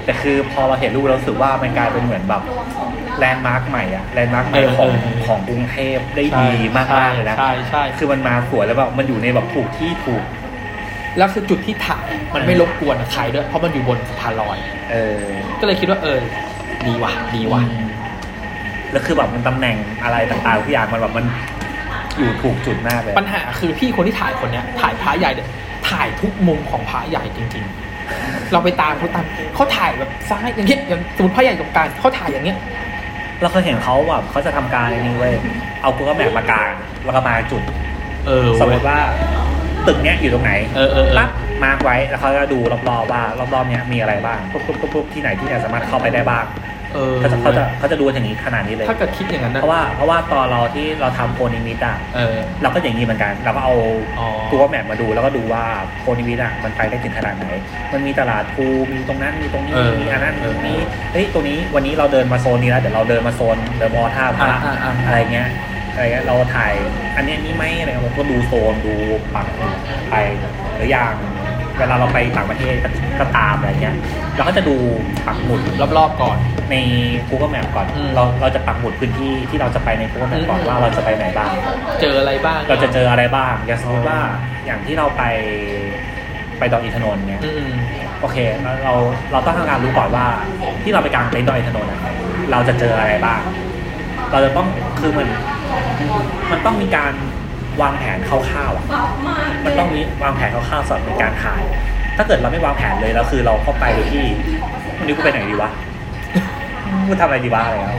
[0.05, 2.43] แต่คือพอเราเห็นรูปเรารู้สึกว่ามันกลายเป็นเหมือนแบบ
[3.19, 4.91] landmark ใหม่อะ landmark ใหม่ของ
[5.27, 10.23] ของกรุงเทพได้ดีมากๆเลยนะใช่ใช่คือมันมาสวยแล้วแบบมันอยู่ในแบบถูกที่ถูก
[11.19, 14.59] แล้วคือจุดที่ถ่ายมันไม่รบกวนใครด้วยเพราะมันอยู่บนสะพานลอย
[14.91, 15.21] เออ
[15.61, 16.19] ก็เลยคิดว่าเออ
[16.87, 17.63] ดีว่ะ ดีว่ะ
[18.93, 21.27] แล้วคือแบบมันตำแหน่งอะไรต่างๆทุกอย่างมันแบบมัน
[22.19, 25.49] อยู่ถูกจุดมากเลย ปัญหาคือพี่คนที่ถ่ายคนเนี้ยถ่ายพระใหญ่เนี่ย
[25.91, 27.65] ถ่ายทุกมุมของพระใหญ่จริง
[28.09, 29.25] ๆ เราไปตามเขาตาม
[29.55, 32.59] เขาถ่ายแบบซ้ายอย่างเงี้ยอย่างสมมติพระใหญ่ตรงกลางเขาถ่ายอย่างเงี้ย
[33.41, 35.35] เราเคยเห็นเขาแบบเขาจะทำการอันนี้เว้ย
[35.83, 36.73] เอากูก็แมปมากลาง
[37.05, 37.63] แล้วก็มาจุด
[38.27, 38.99] เออสมมติว่า
[39.87, 41.31] ตึกเนี้ยอยู่ตรงไหนเออเออเออปั๊บ
[41.65, 43.23] mark ไว้แล้วเขาจะดูรอบๆว่า
[43.55, 46.45] รอบๆเนี้ยมีอะไรบ้างปุ๊บปุ๊บปุ๊บปุ๊บที่ไหนที่เนี่ยสามารถเข้าไปได้บ้าง
[46.95, 53.75] เออเขาจะเขาจะเขาจะดูอย่างนี้ขนาดนี้เลย ถ้าเกิดคิดอย่างนั้นนะเพราะว่าเพราะว่าตอนเราที่เราทำโพธิ์นิมิตรอะเออเราก็อย่างนี้เหมือนกันเราก็เอา
[54.19, 55.65] อ๋อตัว map มาดูแล้วก็ดูว่า
[56.01, 57.47] โพธิ์นิมิตรอะมันไปได้ถึงขนาดไหน
[57.93, 60.75] มันมีตลาดพลูมีตรงนั้นมีตรงนี้เออมีอันนั้นเออมี
[61.13, 65.49] เฮ้ยตรงนี้วันนี้เราเดินมาโซนนี้แล้วเดี๋ยวเราเดินมาโซนเดอะมอลล์ท่าพระอ่าอ่าอ่าอะไรเงี้ย
[65.95, 66.73] อะไรเงี้ยเราถ่าย
[67.17, 68.95] อันนี้อันนี้ไหมอะไรเงี้ยผมก็ดูโซนดู
[69.35, 69.47] ปัก
[70.11, 70.15] ไป
[70.77, 71.15] หรืออย่าง
[71.81, 72.89] เวลาเราไปต่างประเทศก็
[73.21, 73.95] ก็ตามอะไรเงี้ย
[74.37, 74.77] เราก็จะดู
[75.27, 75.61] ปักหมุด
[75.99, 76.37] รอบๆก่อน
[76.71, 76.77] ใน
[77.29, 81.51] Google Map ก่อนอืมเราเราจะปักหมุดพื้นที่ที่เราจะไปใน Google Map ก่อนอืมว่าเราจะไปไหนบ้าง
[82.01, 84.21] เจออะไรบ้าง เราจะเจออะไรบ้างอย่างสมมติว่า
[84.67, 85.23] อย่างที่เราไป
[86.59, 87.71] ไปดอยอินทนนท์เนี่ยอืม
[88.21, 88.95] โอเคเราเรา
[89.33, 90.27] เราต้องทำการรู้ก่อนว่า
[90.83, 92.01] ที่เราไปกางเต็นท์ดอยอินทนนท์อะ
[92.51, 93.41] เราจะเจออะไรบ้าง
[94.33, 94.67] เราจะต้อง
[95.01, 95.29] คือมัน
[96.51, 97.13] มันต้องมีการ
[97.83, 98.85] วางแผนคร่าวๆอะ
[99.65, 101.63] มันต้องมีวางแผนคร่าวๆสำหรับในการถ่าย
[102.17, 104.25] ถ้าเกิดเราไม่วางแผนเลยแล้วคือเราเข้าไปโดยที่
[104.99, 105.71] วันนี้กูไปไหนดีวะ
[107.07, 107.93] กูทำอะไรดีวะอะไรอะ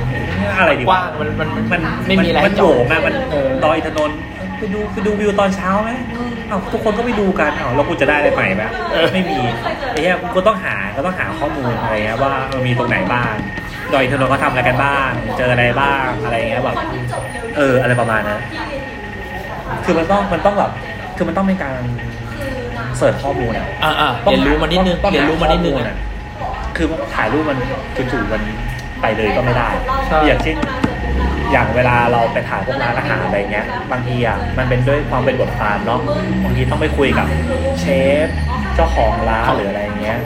[0.60, 4.20] อะไรดีกวะว้างมันมันมันมันไม่มีอะไรมันให้โหจงอะมันเออดอยอินทนนท์
[4.58, 5.92] ไปดูไปดูวิวตอนเช้าไหม
[6.48, 8.64] เอ้าทุกคนก็ไปดูกันเอ้าแล้วกูจะได้อะไรใหม่ไหม
[9.14, 9.40] ไม่มี
[9.92, 13.34] ไอ้เหี้ยกูต้องหาก็ต้องหาข้อมูลอะไรเงี้ยว่ามันมีตรงไหนบ้าง
[13.94, 16.76] ดอยอินทนนท์เขาทำอะไรกันบ้าง เจออะไรบ้างอะไรเงี้ยแบบ
[17.58, 18.42] เอออะไรประมาณนั้น
[19.86, 20.72] คือมันต้องมันต้องแบบ
[21.18, 21.82] คือมันต้องมีการ
[22.98, 25.98] เสิร์ชข้อมูลอะอ่าอ่าต้องเรียนรู้มานิดนึงต้องเรียนรู้มานิดนึงข้ออะอะ
[26.76, 27.58] คือถ่ายรูปมัน
[28.12, 28.42] จู่ๆมัน
[29.02, 29.70] ไปเลยก็ไม่ได้
[30.08, 30.58] ใช่อย่างเช่น
[31.52, 36.00] อย่างเวลาเราไปถ่ายพวกร้านอาหารอะไรเงี้ย บางทีอะมันเป็นด้วยความเป็นบทบาทเนาะ
[36.44, 37.28] บางทีต้องไปคุยกับ
[37.80, 37.86] เช
[38.26, 38.28] ฟ
[38.76, 40.20] เจ้าของร้านหรืออะไรเงี้ย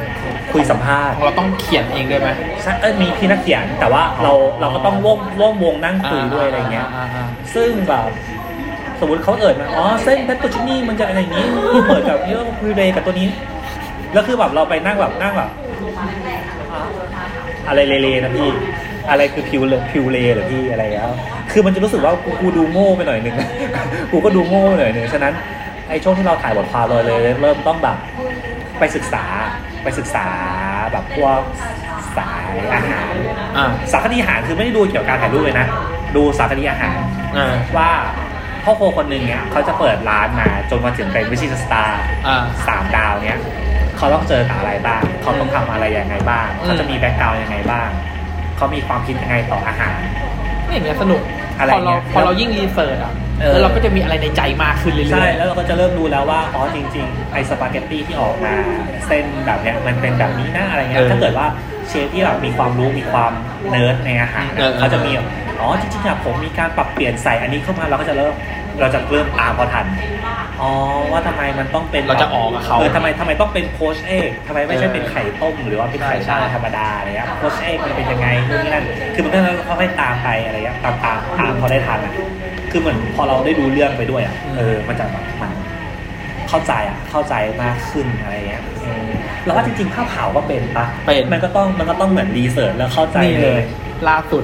[0.53, 2.29] คุยสัมภาษณ์เราต้องเขียนเองด้วยไหม
[2.61, 8.07] ใช่เอ้ยมีพี่นักเขียนแต่ว่าเราเราก็ต้องร่วมร่วมวงนั่งคุยด้วยอะไรเงี้ยาอ่าซึ่งแบบ
[8.99, 11.45] สมมติเขาเอิดมาอ๋อเส้นเพชรตูชินี่มันจะอะไรอย่างนี้
[11.87, 13.27] เปิดกับเยอะคุยเรกับตัวนี้
[14.13, 15.49] แล้วคือแบบเราไปนั่งแบบนั่งแบบ
[16.73, 16.87] อะ
[17.67, 18.49] อะไรเลๆนะพี่
[19.09, 21.09] อะไรคือพิวเลพิวเลหรือพี่อะไรแล้ว
[21.51, 23.35] คือมันจะรู้สึกว่ากูกูดูโง่ไปหน่อยหนึ่ง
[24.11, 25.33] กูก็ดูโง่ไปหน่อยหนึ่งฉะนั้น
[25.89, 27.97] ไอ้ช่วงที่เราถ่ายบทความเราเลยเริ่มต้องแบบ
[28.79, 29.25] ไปศึกษา
[29.83, 30.27] ไปศึกษา
[30.91, 31.39] แบบพวก
[32.17, 33.13] สายอาหาร
[33.57, 35.67] อ่าสารคดีอาหารคือไม่ได้ดูเกี่ยวกับการถ่ายรูปเลยนะ
[36.15, 36.97] ดูสารคดีอาหาร
[37.37, 37.89] อ่าว่า
[38.65, 43.37] พ่อครัวคนหนึ่งเนี่ยเขาจะเปิดร้านมาจนมาถึงเป็น Michelin star อ่า สามดาวเนี่ย
[43.97, 47.89] เขาต้องเจอกับอะไรบ้าง เขาต้องทำอะไรยังไงบ้าง อืม เขาจะมี background ยังไงบ้าง
[48.57, 49.99] เขามีความคิดยังไงต่ออาหาร
[50.67, 51.21] นี่อย่างเงี้ยสนุก
[51.59, 58.53] อะไรพอเราเงี้ยพอเรายิ่ง research อะเออ แล้วเราก็จะมีอะไรในใจมากขึ้นเรื่อยๆ ใช่แล้วเราก็จะเริ่มรู้แล้วว่าอ๋อจริง ๆ ไอ้สปาเกตตี้ที่ออกมา
[59.07, 61.47] เส้นแบบเนี้ยมันเป็นแบบนี้นะอะไรเงี้ยเออถ้าเกิดว่า
[61.87, 63.31] เชฟที่แบบมีความรู้มีความ
[63.69, 65.27] เนิร์ดในอาหารเออเขาจะมีแบบ
[65.61, 68.33] อ๋อจริงๆอะผมมีการปรับเปลี่ยนใส่อันนี้เข้ามาเราก็จะเริ่ม
[68.79, 69.85] เราจะเริ่มตามเขาทัน
[70.61, 70.71] อ๋อ
[71.11, 82.13] ว่าทำไมมันต้องเป็นเราจะอ๋อกับเขาเออทำไมทำไมต้องเป็น poached egg ทำไมไม่ใช่เป็นไข่ต้มหรือว่าเป็นไข่ใช่ดาวใช่ธรรมดาอะไรเงี้ย poached egg มันเป็นยังไงนู่นนี่นั่นคือมันก็ค่อยๆตามไปอะไรเงี้ยตามตามตามเขาได้ทันอะ
[82.71, 85.51] คือเหมือนพอเราได้ดูเรื่องไปด้วยอะเออมันจะแบบมัน
[86.49, 87.33] เข้าใจอะเข้าใจ
[87.63, 89.07] มากขึ้นอะไรเงี้ยเออ
[89.45, 93.61] แล้วว่าจริงๆภาพเผาก็เป็นปะเป็นมันก็ต้องมันก็ต้องเหมือนรีเสิร์ชแล้วเข้าใจนี่เลย
[94.09, 94.43] ล่าสุด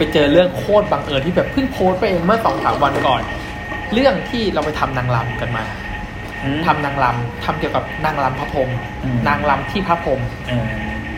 [0.00, 3.22] ไปเจอเรื่องโคตรบังเอิญที่แบบเพิ่งโพสต์ไปเองเมื่อสองสามวันก่อน
[3.94, 5.64] เรื่องที่เราไปทำนางรำกันมา
[6.44, 8.70] อืมทำนางรำทำเกี่ยวกับนางรำพระพรหม
[9.04, 10.66] อืมนางรำที่พระพรหมเออ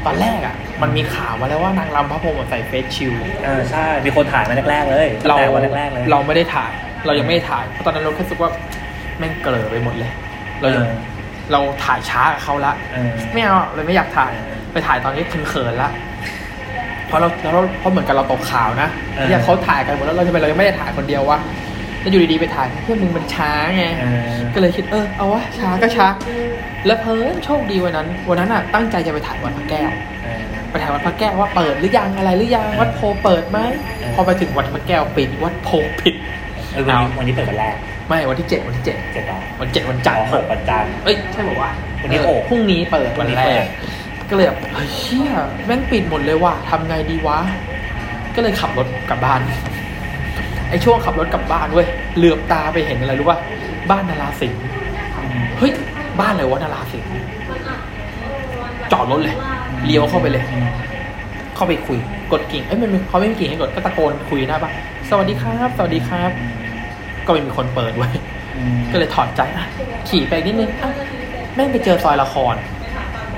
[0.05, 6.73] ตอนแรกอะ มันมีข่าวมาแล้วว่านางรำพระพรหมใส่เฟซชิลด์เออใช่ มีคนถ่ายมาแรกๆเลยตั้งเราแต่วันแรกๆเลย เราไม่ได้ถ่าย
[7.07, 8.51] เรายังไม่ได้ถ่ายเพราะตอนนั้นเราแค่รู้สึกว่า
[9.19, 10.11] แม่งเกลอไปหมดเลย
[10.61, 10.95] เรายังเออ
[11.53, 14.33] เราถ่ายช้ากับเขาละเออไม่เอาเลยไม่อยากถ่าย
[14.73, 15.91] ไปถ่ายตอนนี้เขินๆละ
[16.41, 16.42] เพ
[17.13, 21.39] ราะเราแล้วเราเพราะเหมือนกับเราตกข่าวนะเออเนี่ยเขาถ่ายกันหมดแล้วเราทำไมเรายังไม่ได้ถ่ายคนเดียววะ
[22.01, 26.07] แล้วอยู่ดีๆไปถ่ายเพื่อนมึงมันช้าไงเออก็เลยคิดเออเอาวะช้าก็ช้า
[26.87, 29.91] แล้วเพิ่นโชคดีวันนั้น วันนั้นอะตั้งใจจะไปถ่ายวัดพระแก้ว
[30.25, 30.41] เออ
[30.71, 33.59] ไปถ่ายวัดพระแก้วว่าเปิดหรือยังอะไรหรือยังวัดโพเปิดไหม
[34.01, 35.69] เออพอไปถึงวัดพระแก้วปิดวัดโพ
[36.01, 36.15] ปิด
[36.73, 37.77] เออวันนี้วันนี้เปิดวันแรก
[38.09, 41.71] ไม่วันที่เจ็ดวันที่เจ็ดเจ็ดต่อวันเจ็ดวันจันทอ๋อร์หกวันจันทร์เอ้ยใช่บอกว่า
[42.03, 43.67] วันนี้เออโอ้พรุ่งนี้เปิดวันวันนี้แรเปิกด
[44.33, 45.31] ก็เลยแบบเฮ้ยเชี่ย
[45.67, 47.39] แม่งปิดหมดเลยว่ะทำไงดีวะ
[48.35, 49.41] ก็เลยขับรถกลับบ้าน
[50.69, 53.39] ไอช่วงขับรถกลับบ้านเว้ยเหลือบตาไปเห็นอะไรรู้ป่ะ
[53.91, 54.61] บ้านนาราสิงห์
[55.59, 55.73] เฮ้ย
[56.21, 57.09] บ้านอะไรวะนาราสิงห์
[58.93, 59.37] จอดรถเลย
[59.87, 60.45] เลี้ยวเข้าไปเลย
[61.55, 61.99] เข้าไปคุย
[62.33, 64.73] กดกิ่งเอ้ยมันมีเขาไม่มีกิ่งให้กดก็ตะโกนคุยหน้าบ้าน
[65.09, 66.31] สวัสดีครับ สวัสดีครับ
[67.27, 68.15] ก็ไม่มีคนเปิดไว้ย
[68.93, 69.67] ก็เลยถอดใจอะ
[70.09, 70.91] ขี่ไปนิดนึงอะ
[71.55, 72.55] แม่งไปเจอซอยละคร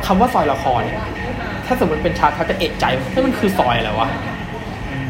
[0.07, 1.01] คำว่าซอยละครเนี่ย
[1.67, 4.09] ถ้าสมมติเป็นชาวเขาจะเอะใจว่าเฮ้ยมันคือซอยอะไรวะ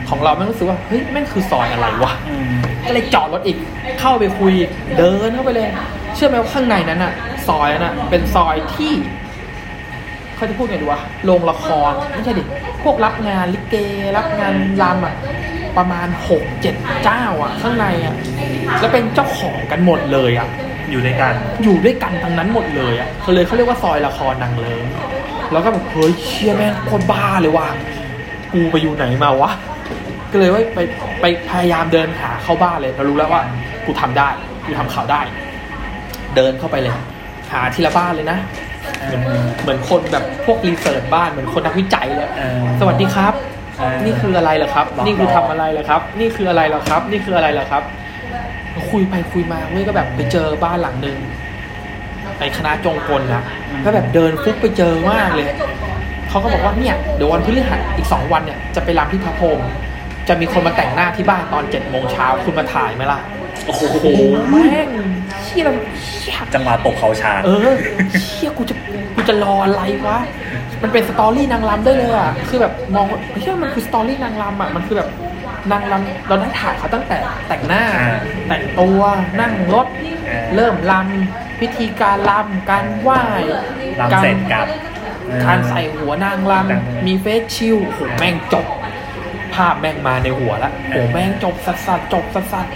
[0.08, 2.54] ของเราแม่งรู้สึกว่าเฮ้ยแม่งคือซอยอะไรวะอืม
[2.86, 3.56] ก็เลยจอดรถอีก
[4.00, 4.52] เข้าไปคุย
[4.98, 5.68] เดินเข้าไปเลย
[6.14, 7.12] เชื่อไหมว่าข้างในนั้นอะ
[7.48, 8.92] ซอยนั้นอะเป็นซอยที่
[10.36, 12.44] เขาจะพูดไงดีวะโรงละครไม่ใช่ดิ
[12.84, 13.76] พวกรับงานลิเก
[14.16, 15.14] รับงานรำอะ
[15.76, 16.74] ประมาณหกเจ็ด
[17.04, 18.14] เจ้าอะข้างในอะ
[18.80, 20.48] แล้วเป็นเจ้าของกันหมดเลยอะ
[20.90, 24.84] อยู่ด้วยกัน อยู่ด้วยกันทั้งนั้นหมดเลยอะเขาเลยเขาเรียกว่าซอยละครนางเลิง
[25.52, 27.66] แล้วก็แบบเฮ้ยเชี่ยแม่งโคนบ้าเลยว่ะ
[28.52, 29.50] กูไปอยู่ไหนมาวะ
[30.32, 30.80] ก็เลยว่าไป
[31.20, 33.42] ไปพยายามเดินหาเข้าบ้านเลยเรารู้แล้วว่า
[33.86, 34.28] กูทำได้
[34.66, 35.20] กูทำข่าวได้
[36.36, 36.94] เดินเข้าไปเลย
[37.52, 38.38] หาทีละบ้านเลยนะ
[39.06, 39.22] เหมือน
[39.62, 43.34] เหมือนคนแบบพวกรีเสิร์ชบ้านเหมือนคนนักวิจัยเลยเออสวัสดีครับ
[43.78, 47.82] เออนี่คืออะไรเหรอครับลองนี่คือลทำองอะไรเหรอครับ นี่คืออะไรเหรอครับ นี่คืออะไรเหรอครับ
[48.90, 51.18] คุยไปคุยมาเว้ยก็แบบไปเจอบ้านหลังหนึ่ง
[52.38, 53.42] ไปคณะจงกลนะ
[53.84, 55.46] ก็แบบเดินฟุกไปเจอมากเลย
[56.28, 59.60] เขาก็บอกว่าเนี่ยเดี๋ยววันพฤหัสอีกสองวันเนี่ยจะไปรำที่พระพรหม
[60.28, 63.20] จะมีคนมาแต่งหน้าที่บ้านตอนเจ็ดโมงเช้าคุณมาถ่ายไหมล่ะ
[63.66, 64.88] โอ้โหโอ้โหแม่ง
[65.42, 65.74] เชี่ยเรา
[66.18, 67.74] เชี่ยจังหวะตกเขาชาญเออ
[68.20, 68.74] เชี่ยกูจะ
[69.14, 70.18] กูจะรออะไรวะ
[70.82, 75.08] มันเป็นสตอรี่นางรำได้เลยอะคือแบบมองว่าเฮ้ยมันคือสตอรี่นางรำอะมันคือแบบ
[75.72, 77.16] นางรำเราได้ถ่ายเขาตั้งแต่
[77.48, 78.16] แต่งหน้าอ่า
[78.48, 79.00] แต่งตัว
[79.40, 79.86] นั่งรถ
[80.28, 83.22] อ่าเริ่มรำพิธีการรำการไหว้
[84.00, 84.66] รำเสร็จกลับ
[85.44, 88.66] การใส่หัวนางรแต่งำมีเฟซชิลโอ้โหแม่งจบ
[89.54, 92.66] ภาพแม่งมาในหัวละโอ้โหแม่งจบสัสสัสๆจบสัสสัส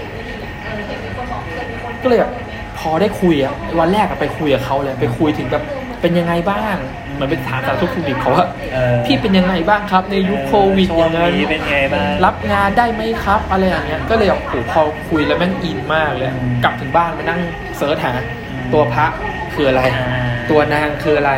[0.76, 2.32] ๆก็เลยแบบ
[2.78, 5.62] พอได้คุยอะวันแรกอะไปคุยกับเขาเลยไปคุยถึงแบบ
[6.00, 6.76] เป็นยังไงบ้าง
[7.18, 17.40] เหมือนเป็นถามสารทุกข์สุขดิบเขาว่าเออพี่เป็นยังไงบ้างครับ ในยุคโควิดช่อวย่างงนั้นนี้เป็นไงบ้างรับงานได้ไหมครับอะไรอย่างเงี้ยก็เลยแบบโอ้โหพอคุยแล้วแม่งอินมากเลยอืมกลับถึงบ้านมานั่ง
[17.76, 18.12] search หา
[18.50, 19.06] อืมตัวพระ
[19.54, 21.32] คืออะไรอ่าตัวนางคืออะไร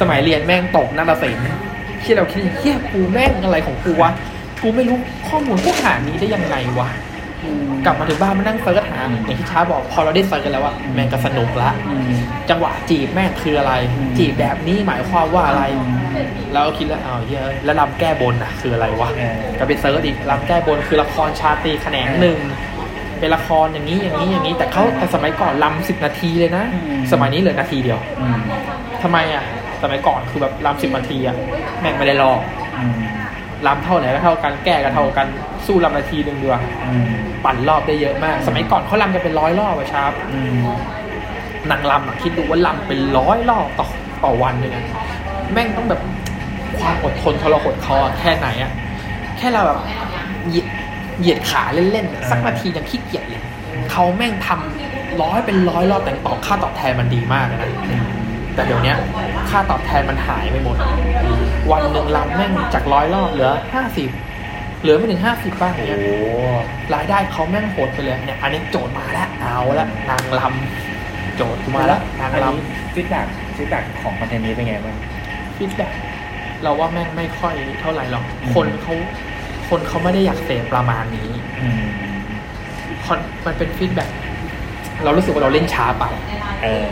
[0.00, 1.44] สมัยเรียนแม่งตกนาฏศิลป์
[2.02, 4.10] ที่เราคิดเหี้ยกูแม่งอะไรของกูวะ
[4.62, 4.96] กูไม่รู้
[5.28, 6.88] ข้อมูลพวกหานี้ได้ยังไงวะ
[7.84, 12.12] กลับมาถึงบ้านมานั่ง search หาอืมอย่างที่ช้าบอกพอเราได้ search กันแล้วว่าแม่งก็สนุกละอืม
[12.50, 15.98] จังหวะจีบแม่งคืออะไรอืมจีบแบบนี้หมายความว่าอะไรอืม
[16.52, 22.38] แล้วก็คิดแล้วอ้าวเหี้ยอะแล้วรำแก้บนอะคืออะไรวะเออก็ไป search อีกรำแก้บนคือละครชาตรีแขนงหนึ่ง
[23.18, 28.40] เป็นละครอย่างนี้อย่างนี้อย่างนี้ แต่เขาแต่สมัยก่อนลำสิบนาทีเลยนะอืมสมัยนี้เหลือนาทีเดียวอืม
[29.02, 29.44] ทำไมอะ
[29.82, 31.36] สมัยก่อนคือแบบลำสิบนาทีอะ
[31.80, 32.61] แม่งไม่ได้ลอกอืม
[33.66, 35.26] ลำเท่าไหนก็เท่ากันแก้ก็เท่ากัน
[35.66, 37.10] สู้ลำนาทีหนึ่งดีกว่าอืม
[37.44, 40.62] ปั่นรอบได้เยอะมาก สมัยก่อนเขาลำกันเป็นร้อยรอบอะครับอืม
[41.70, 43.86] นางลำอะคิดดูว่าลำเป็นร้อยรอบต่อ
[44.24, 44.84] ต่อวันเลยนะ
[45.52, 46.00] แม่งต้องแบบ
[46.78, 48.72] ความอดทนทรหดคอแค่ไหนอะ
[49.38, 49.80] แค่เราแบบ
[50.48, 50.66] เหยียด
[51.20, 53.42] เหยียดขาเล่นๆอะสักนาทียังขี้เกียจเลย
[53.90, 57.68] เขาแม่งทำร้อยเป็นร้อยรอบแต่ตอบค่าตอบแทนมันดีมากเลยนะ
[58.54, 58.96] แต่เดี๋ยวเนี้ย
[59.50, 60.76] ค่าตอบแทนมันหายไปหมด
[61.72, 64.08] วันหนึ่งรำแม่งจากร้อยรอบเหลือห้าสิบ
[64.82, 66.06] เหลือไม่ถึงห้าสิบบ้างอย่างโอ้เงี้
[66.62, 72.58] ยรายได้เขาแม่งโหดไปเลยเนี่ยอันนี้โจทย์มาแล้วเอาละนางรำโจทย์กูมาแล้วนางรำอันนี้
[72.94, 73.26] feedback
[73.56, 74.96] feedback ของ content นี้เป็นไงบ้าง
[75.26, 75.92] feedback
[76.62, 78.94] เราว่าแม่งไม่ค่อยเท่าไหร่หรอกอืมคนเขา
[79.68, 81.28] คนเขาไม่ได้อยากเสพประมาณนี้
[81.60, 81.84] อืม
[83.04, 84.10] คอนมันเป็น feedback
[85.04, 86.04] เรารู้สึกว่าเราเล่นช้าไป
[86.64, 86.86] เออ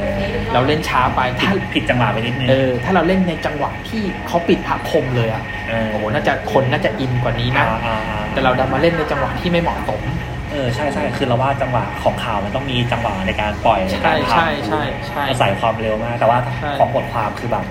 [0.52, 10.00] เราเล่นช้าไปผิถ้าดผิดจังหวะไปนิดนึงเออถ้าเราเล่นในจังหวะที่เขาปิดพระพรหมเลยอะเออโอ้โหน่าจะคนน่าจะอินกว่านี้นะอ่าอ่าอ่าแต่เราดันมาเล่นในจังหวะที่ไม่เหมาะสม
[10.52, 17.64] เออใช่ใช่คือเราว่าจังหวะของข่าวมันต้องมีจังหวะในการปล่อยในใช่การทำใช่ใช่ใช่อาศัยความเร็วมาก แต่ว่าใช่ของบทความคือแบบ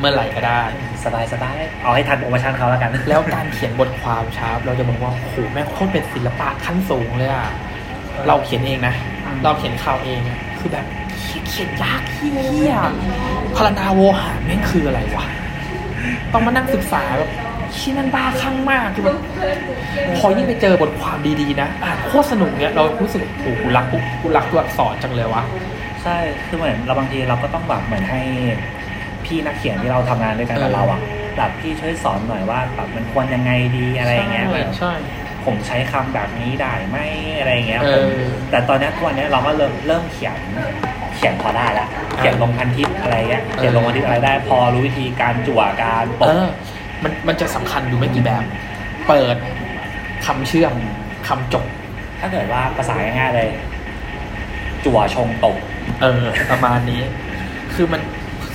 [0.00, 0.62] เมื่อไหร่ก็ได้
[1.04, 7.48] สบายสบายเอาให้ทันโปรโมชั่นเขาแล้วกัน แล้วการเขียนบทความชาร์ปเราจะบอกว่าโอ้โหแม่งโคตรเป็นศิลปะขั้นสูงเลยอะ
[8.28, 10.86] เราเขียนเองนะอืม เราเขียนข่าวเองอะคือแบบ
[11.20, 12.74] เขียนเขียนยากเฮีย
[13.56, 15.26] พารณาโวหารแม่งคืออะไรวะ
[16.32, 17.30] ต้องมานั่งศึกษาแบบ
[17.78, 19.18] ชิ้นมันบ้าคลั่งมากคือแบบ
[20.18, 23.86] พอยิ่งไปเจอบทความดีๆนะอ่านโคตรสนุกเนี่ยเรารู้สึกโอ้โหกูรัก
[24.22, 25.42] กูรักตัวอักษรจังเลยวะ
[26.02, 26.16] ใช่
[26.46, 28.20] คือเหมือนเราบางทีเราก็ต้องแบบเหมือนให้
[29.24, 31.00] พี่นักเขียนที่เราทำงานด้วยกันกับเออเราอะ
[31.36, 34.92] แบบพี่ช่วยสอนหน่อยว่าแบบมันควรยังไงดีอะไรอย่างเงี้ยใช่แบบใช่
[35.48, 36.98] ผมใช้คำแบบนี้ได้ไหม
[37.38, 40.36] อะไรอย่างเงี้ยเอผมอแต่ตอนเนี้ยทุกวันเนี้ยเราก็เริ่มเริ่มเขียน
[41.16, 46.46] เขียนพอได้แล้วเขียนลงพันทิปอะไรเงี้ยเขียนลงพันทิปอะไรได้ พอรู้วิธีการจั่วการปเอกอ
[47.04, 48.44] มันมันจะสำคัญอยู่ไม่กี่แบบ
[49.08, 49.36] เปิด
[50.26, 50.72] คำเชื่อม
[51.28, 51.64] คำจบ
[52.20, 53.48] ถ้าเกิดว่าภาษาง่ายๆเลย
[54.84, 55.56] จั่วชงตก
[56.02, 57.02] เออ ประมาณนี้
[57.74, 58.02] คือมัน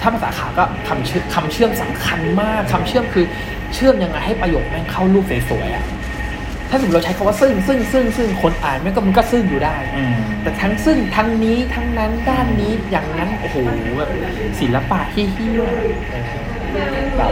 [0.02, 3.26] ถ้าภาษาข่าวก็คำเชื่อมคำเชื่อมสำคัญมากคำเชื่อมคือ
[3.74, 5.86] เชื่อมยังไงให้ประโยคแม่งเข้ารูปสวยๆอะ
[6.74, 10.14] ถ้าสมมติเราใช้คำว่าซึ่งซึ่งซึ่งซึ่งคนอ่านแม่งก็มันก็ซึ่งอยู่ได้อืม
[10.44, 13.58] แต่ทั้งซึ่งทั้งนี้ทั้งนั้นด้านนี้อย่างนั้นโอ้โห
[13.98, 14.10] แบบ
[14.60, 15.62] ศิลปะที่เฮี้ย
[17.18, 17.32] แบบ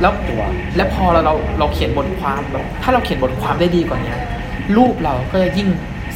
[0.00, 0.42] แล้วจั่ว
[0.76, 4.18] แล้วพอเราเราเราเขียนบทความแบบถ้าเราเขียนบทความได้ดีกว่าเนี้ย
[4.76, 5.68] รูปเราก็จะยิ่ง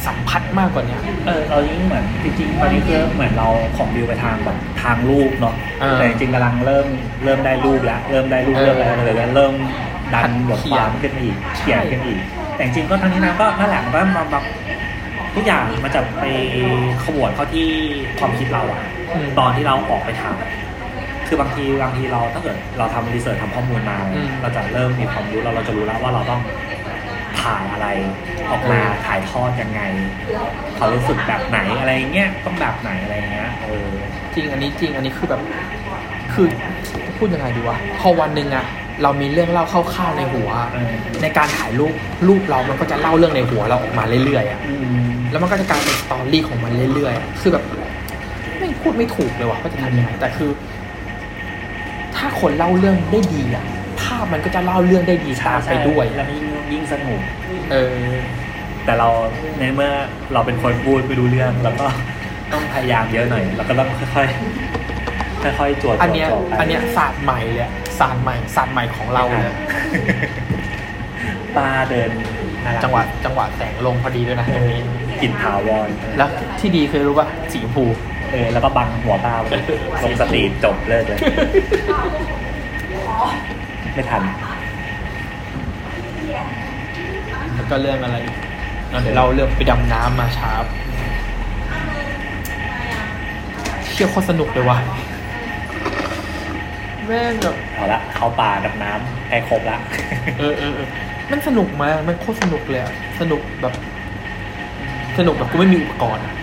[0.05, 3.47] สัมผัสมากกว่าเนี้ยเออเรายิ่งเหมือนจริงๆตอนนี้คือเหมือนเรา
[3.77, 6.87] ของวิวไปทางแบบทางรูปเนาะเออแต่จริงๆกำลังเริ่ม
[7.23, 9.53] เริ่มได้รูปแล้วเริ่มได้รูปเออเริ่มอะไรเลยเริ่ม
[10.15, 12.19] ดันบทความเขียนขึ้นมาอีกใช่เขียนขึ้นอีก
[12.55, 14.43] แต่จริงๆก็ทั้งนี้นะก็นั่นแหละมันก็มาแบบ
[15.35, 16.25] ทุกอย่างมันจะไป
[17.03, 17.67] ขบวนเข้าที่
[18.19, 18.81] ความคิดเราอะ
[19.13, 26.41] อืมตอนที่เราออกไปทำคือบางทีบางทีเราถ้าเกิดเราทำรีเสิร์ชทำข้อมูลมาอืมเราจะเริ่มมีความรู้เราเราจะรู้แล้วว่าเราต้อง
[27.41, 27.87] ถ่ายอะไร
[28.51, 29.81] ออกมาถ่ายทอดยังไง
[30.75, 33.87] เขารู้สึกแบบไหนอะไรเงี้ยต้องแบบไหนอะไรเงี้ยเออ
[34.33, 35.41] จริงอันนี้จริงอันนี้คือแบบ
[36.33, 36.47] คือ
[37.05, 38.65] จะพูดยังไงดีวะพอวันหนึ่งอะ
[39.03, 41.93] เรามีเรื่องเล่าคร่าวๆในหัวเออในการถ่ายรูป
[42.27, 44.73] รูปเรามันก็จะเล่าเรื่องในหัวเราออกมาเรื่อยๆอะอื
[45.07, 47.63] มแล้วมันก็จะกลายเป็นสตอรี่ของมันเรื่อยๆอะคือแบบ
[48.59, 50.51] ไม่พูดไม่ถูกเลยว่ะว่าจะทำยังไงแต่คือ
[52.15, 53.63] ถ้าคนเล่าเรื่องได้ดีอะ
[54.01, 57.19] ภาพมันก็จะเล่าเรื่องได้ดีตามไปด้วยแล้วยิ่งยิ่งสนุก
[57.71, 57.95] เออ
[58.85, 59.09] แต่เรา
[59.59, 59.91] ในเมื่อ
[60.33, 61.85] เราเป็นคนพูดไม่รู้เรื่อง แล้วก็
[62.53, 64.80] ต้องพยายามเยอะหน่อย แล้วก็ต้องค่อยๆ
[65.43, 69.53] ค่อยๆจวดอันเนี้ยจวดไปอันเนี้ยศาสตร์ใหม่เลยอะศาสตร์ใหม่ศาสตร์ใหม่ของเราเลย
[71.57, 72.09] ตาเดิน
[72.65, 74.81] น่ารักจังหวะจังหวะแสงลงพอดีด้วยนะตรงนี้
[75.21, 75.87] กลิ่นถาวร
[76.17, 76.29] แล้ว
[76.59, 77.85] ที่ดีคือรู้ป่ะสีชมพู
[78.31, 79.61] เออแล้วก็บังหัวตาไปเลย
[80.03, 81.19] ลงสตรีทจบเลิกเลย
[83.93, 84.21] ไม่ทัน
[87.55, 88.35] แล้วก็เรื่องอะไรอีก
[88.91, 90.51] อะเดี๋ยวเราเรื่องไปดำน้ำมาช้า
[93.91, 94.77] เชี่ยวโคตรสนุกเลยว่ะ
[97.07, 99.77] แม่งแบบเอาละเข้าป่าดับน้ำใกล้ครบละ
[100.39, 100.87] เออเออเออ
[101.31, 103.73] มันสนุกมากมันโคตรสนุกเลยอะสนุกแบบ
[105.17, 106.33] สนุกแบบกูไม่มีอุปกรณ์อะ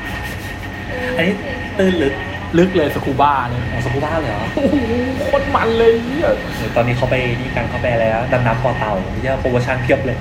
[1.16, 1.34] อันนี้
[1.78, 2.14] ตื้นลึก
[2.58, 4.76] ลึกเลยสกูบ้าเลยของสกูบ้าเลยเหรอโอ้โห
[5.22, 8.92] โคตรมันเลยเนี่ยเดี๋ยวตอนนี้เขาไปนี่กันเขาไปอะไรแล้วดำน้ำปอเต่า
[9.22, 10.18] เยอะโปรโมชั่นเพียบเลย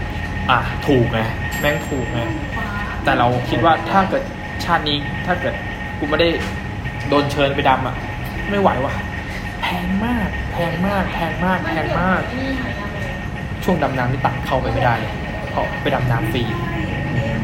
[0.49, 1.19] อะถูกไง
[1.59, 2.19] แม่งถูกไง
[3.03, 4.23] แต่เราคิดว่าถ้าเกิด
[4.65, 5.53] ชาตินี้ถ้าเกิด
[5.99, 6.29] กูไม่ได้
[7.09, 7.95] โดนเชิญไปดำอะ
[8.49, 12.21] ไม่ไหวว่ะแพงมาก แพงมาก แพงมาก แพงมาก
[13.63, 15.13] ช่วงดำน้ำนี่ตัดเข้าไปไม่ได้เลย
[15.51, 16.43] เพราะไปดำน้ำฟรี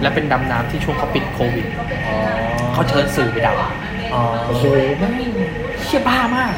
[0.02, 1.66] และเป็นดำน้ำที่ช่วงเขาปิดโควิด
[2.08, 2.16] อ๋อ
[2.74, 4.64] เขาเชิญสื่อไปดำอ๋อโอ้โห
[5.00, 5.14] แม่ง
[5.84, 6.54] เชี่ยบ้ามาก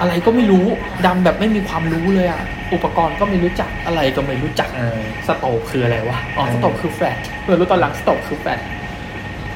[0.00, 0.64] อะไรก็ไม่รู้
[1.06, 2.42] ดำแบบไม่มีความรู้เลยอะ
[2.74, 8.60] อุปกรณ์ก็ไม่รู้จัก อะไรก็ไม่รู้จักเออสโตกคืออะไรวะ อ๋อเออสโตกคือแฟลชเพิ่งรู้ตอนหลังสโตกคือแฟลช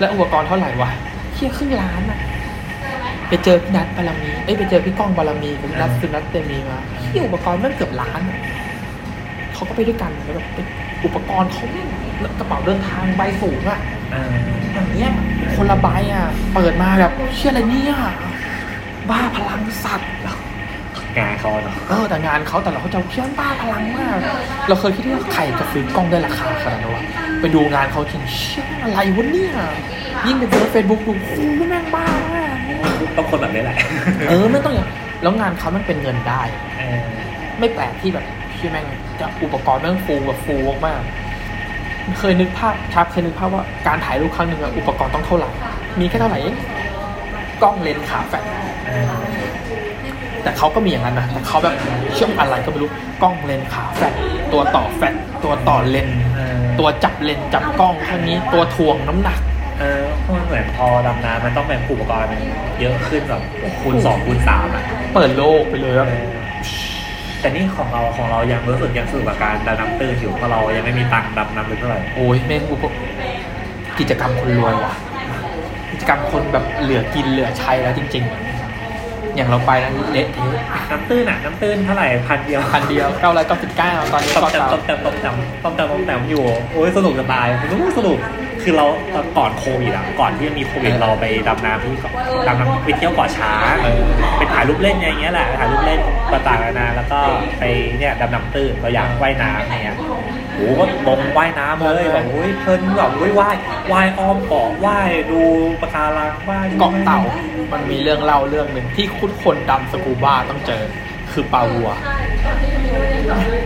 [0.00, 0.90] และอุปกรณ์เท่าไหร่วะ
[1.34, 2.18] เชี่ยครึ่งล้านอะ
[3.28, 6.78] ไปเจอพี่นัทบารมีเอ้ยไปเจอพี่ก้องบารมีกับพี่นัทสุนัทเตมีมา
[7.10, 8.38] ที่อุปกรณ์มันเกือบล้านอะ
[9.54, 10.66] เขาก็ไปด้วยกันแล้วแบบเป็น
[11.04, 11.64] อุปกรณ์เขา
[12.38, 13.80] กระเป๋าเดินทางใบสูงอะ
[14.12, 14.32] เออ
[14.74, 15.10] อย่างเนี้ย
[15.56, 17.94] คนละใบอะ เปิดมาแบบเชื่ออะไรเนี่ย
[19.10, 20.10] บ้าพลังสัตว์
[21.18, 24.18] งานเขาเนาะเออแต่งานเขาแต่เราเขาจะเชื่อบ้าพลังมาก
[24.68, 27.02] เราเคยคิดว่าใครจะซื้อกล้องได้ราคาขนาดนั้นวะ
[27.40, 29.52] ไปดูงานเขาจริงเชื่ออะไรวะเนี่ย
[30.26, 32.45] ยิ่งไปเจอเฟซบุ๊กดูโอ้โหแม่งบ้ามาก
[33.16, 33.76] ต้องคนแบบนี้แหละ
[34.28, 34.88] เออไม่ต้องอย่าง
[35.22, 36.42] แล้วงานเขามันเป็นเงินได้
[36.78, 37.00] เออ
[37.58, 38.24] ไม่แปลกที่แบบ
[38.56, 38.86] ที่แม่ง
[39.20, 45.50] จะอุปกรณ์แม่งฟูแบบฟูมากๆเคยนึกภาพครับเคยนึกภาพว่าการถ่ายรูปครั้งหนึ่งอะอุปกรณ์ต้องเท่าไหร่
[46.00, 46.56] มีแค่เท่าไหร่เอง
[47.62, 48.44] กล้องเลนส์ขาแฟลช
[48.86, 49.12] เออ
[50.42, 51.74] แต่เขาก็มีอย่างนั้นนะแต่เขาแบบ
[52.14, 52.90] เชื่อมอะไรก็ไม่รู้
[53.22, 54.14] กล้องเลนส์ขาแฟลช
[54.52, 59.38] ตัวต่อแฟลชตัวต่อเลนส์เออตัวจับเลนส์จับกล้องแค่นี้ตัวทวงน้ำหนัก
[59.78, 62.30] เออเพราะมันเหมือนพอดำน้ำมันต้องเป็นอุปกรณ์
[62.80, 63.42] เยอะขึ้นแบบ
[63.80, 66.12] คูณสองคูณสามอะเปิดโลกไปเลยเอว่าอ
[67.40, 72.84] แต่นี่ของเราของเรายังรู้สึกยังสนุกกับการดำน้ำตื้นอยู่เพราะเรายังไม่มีตังค์ดำน้ำลึกเท่าไหร่โอ้ยแม่งอุป
[73.98, 74.94] กิจกรรมคนรวยว่ะ
[75.92, 78.55] กิจกรรมคนแบบเหลือกินเหลือใช้แล้วจริง ๆ
[79.36, 80.50] อย่างเราไปนะเละเทะ
[80.90, 88.18] น้ำตื้นอะน้ำตื้นเท่าไหร่พันเดียวพันเดียวเก้าร้อยเก้าสิบเก้าตอนนี้ต้มก็จำต้มจำต้มจำต้มจำต้มจำอยู่โอ้ยสนุกจะตายสนุกสนุก
[88.62, 92.12] คือเราตอนก่อนโควิดอะก่อนที่จะมีโควิดเราไปดำน้ำที่เกาะ
[92.46, 93.74] ดำน้ำไปเที่ยวเกาะช้าง
[94.36, 96.00] ไปถ่ายรูปเล่นอย่างเงี้ยแหละถ่ายรูปเล่น
[96.32, 97.18] ต่างๆนานาแล้วก็
[97.58, 97.64] ไป
[97.98, 99.96] เนี่ยดำน้ำตื้นเราอยากว่ายน้ำอย่างเงี้ย
[100.56, 103.56] โอ้โหก็ลงว่ายน้ำเลยแบบโอ้ยเพลินแบบโอ้ยว่าย
[103.92, 105.40] ว่ายอ้อมเกาะว่ายดู
[105.80, 107.20] ปะการังว่ายเกาะเต่า
[107.72, 110.82] มันมีเรื่องเล่าเรื่องหนึ่งที่คุณคนดำสกูบ้าต้องเจอ
[111.32, 111.90] คือปลาวัว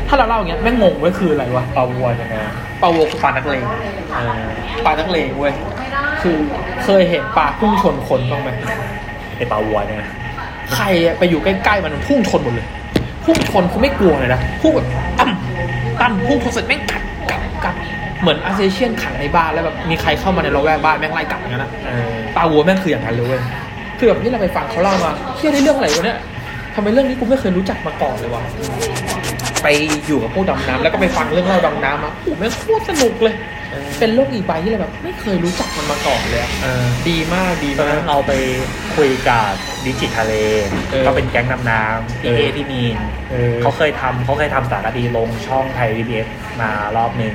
[0.08, 2.36] ถ้าเราเล่าอย่างเงี้ยแม่งงงเว้ยคืออะไรวะปลาวัวยังไง
[2.82, 3.64] ปลาวัวคือปลานักเลง
[4.12, 4.42] เออ
[4.84, 5.54] ปลานักเลงเว้ย
[6.22, 6.36] คือ
[6.84, 8.50] เคยเห็นปลาพุ่งชนคนบ้างไหม
[9.36, 10.10] ไอปลาวัวเนี่ยนะ
[10.74, 12.66] ใครอะไปอยู่ใกล้ๆมันมันพุ่งชนหมดเลย
[13.24, 14.86] พุ่งชนคือไม่กลัวเลยนะพุ่งแบบ
[15.18, 15.29] ตั้ม
[16.00, 17.74] ตั้มพุ่งชนเสร็จแม่งกัดกัดกัด
[18.20, 23.40] เหมือนอาเซเชียนขังในบ้านแล้วแบบมีใครเข้ามาในระแวกบ้านแม่งไล่กัดอย่างนั้นนะเออปลาวัวแม่งคืออย่างนั้นเลยเว้ย
[23.98, 26.18] คือแบบนี่เราไปฟังเขาเล่ามาเชื่อในเรื่องอะไรวะเนี่ย
[26.74, 28.42] ทำไมเรื่องนี้กูไม่เคยรู้จักมาก่อนเลยวะ
[29.62, 29.66] ไป
[30.06, 33.34] อยู่กับพวกดำน้ำแล้วก็ไปฟังเรื่องเล่าดำน้ำมาโอ้โหแม่งโคตรสนุกเลย
[33.98, 38.32] เป็นโลกอีกใบที่เราแบบไม่เคยรู้จักมันมาก่อนเลยอะ เออดีมากดีตอนมานั้ก นเราไป
[38.96, 39.50] คุยกับ
[39.86, 40.32] ดิจิทะเล
[40.90, 42.96] เออ ก็เป็นแก๊งดำน้ำเอพี่อเอพี่มีน
[43.30, 46.28] เออ เขาเคยทำเขาเคยทำสารคดีลงช่องไทยวีบีเอส
[46.60, 47.34] มารอบหนึ่ง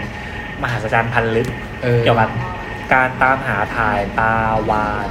[0.63, 1.47] มหัศจรรย์พันลึก
[1.83, 2.29] เออเกี่ยวกับ
[2.93, 4.33] การตามหาถ่ายปลา
[4.69, 5.07] วาน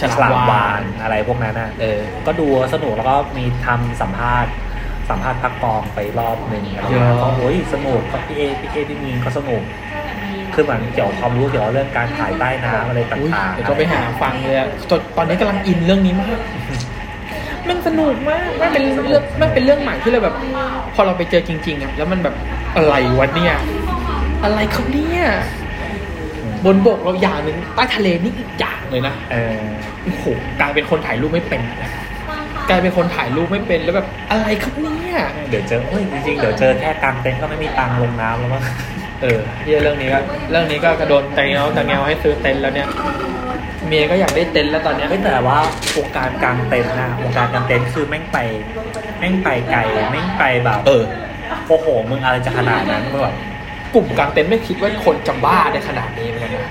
[0.00, 4.52] ฉลามวาฬ อะไรพวกนั้นน่ะเออ ก็ดูสนุกแล้วก็มีทำสัมภาษณ์
[5.10, 9.62] สัมภาษณ์พักกองไปรอบหนึ่งอะไรเงี้ยเยอะ ก็โอ้ยสนุกกับพี่เอพี่เอพี่มีนก็สนุก
[10.60, 16.40] คือเหมือนเกี่ยวกับความรู้เกี่ยวกับเรื่องการถ่ายใต้น้ำอะไรต่อุ๊ยางๆเดี๋ยวก็ไปหาฟังเลยอะตอนตอนนี้กำลังอินเรื่องนี้มาก
[17.68, 20.34] มันสนุกมากมันเป็นเรื่องมันเป็นเรื่องใหม่ที่เราแบบ
[20.94, 22.34] พอเราไปเจอจริงๆอะแล้วมันแบบ
[22.76, 23.54] อะไรวะเนี่ย
[24.44, 25.24] อะไรเขาเนี่ย
[26.64, 29.60] บนบกเราอย่างหนึ่งใต้ทะเลนี่อีกอย่างเลยนะเออ
[30.04, 30.24] โอ้โห
[30.60, 31.62] กลายเป็นคนถ่ายรูปไม่เป็น
[32.70, 35.16] กลายเป็นคนถ่ายรูปไม่เป็นแล้วแบบอะไรครับเนี่ย
[35.50, 38.62] เดี๋ยวเจอเฮ้ยจริงๆ เดี๋ยวเจอแค่กลางเต็นท์ก็ไม่มีตังค์ลงน้ำแล้วมั้ง
[39.22, 40.18] เออที่เรื่องนี้ก็
[40.50, 42.88] เรื่องนี้ก็กระโดนแต่เงาแต่เงาให้ซื้อเต็นท์แล้วเนี่ย
[43.86, 45.58] เมียก็อยากได้เต็นท์แล้วตอนเนี้ยไม่แต่ว่า
[45.96, 48.38] วงการกลางเต็นท์นะวงการกลางเต็นท์คือแม่งไป
[49.18, 51.02] แม่งไปไกลแม่งไปแบบเออ
[51.68, 53.36] โอ้โหมึงอะไรจะขนาดนั้นมึงแบบ
[53.94, 56.70] กลุ่มกลางเต็นท์ไม่คิดว่าคนจะบ้าได้ขนาดนี้เหมือนกันนะ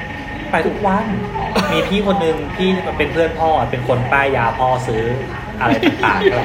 [0.52, 1.06] ไปทุกวัน
[1.72, 5.04] มีพี่คนหนึ่งที่เป็นเพื่อนพ่อเป็นคนป้ายยาพ่อซื้อ
[5.62, 6.42] อะไรต่างๆก็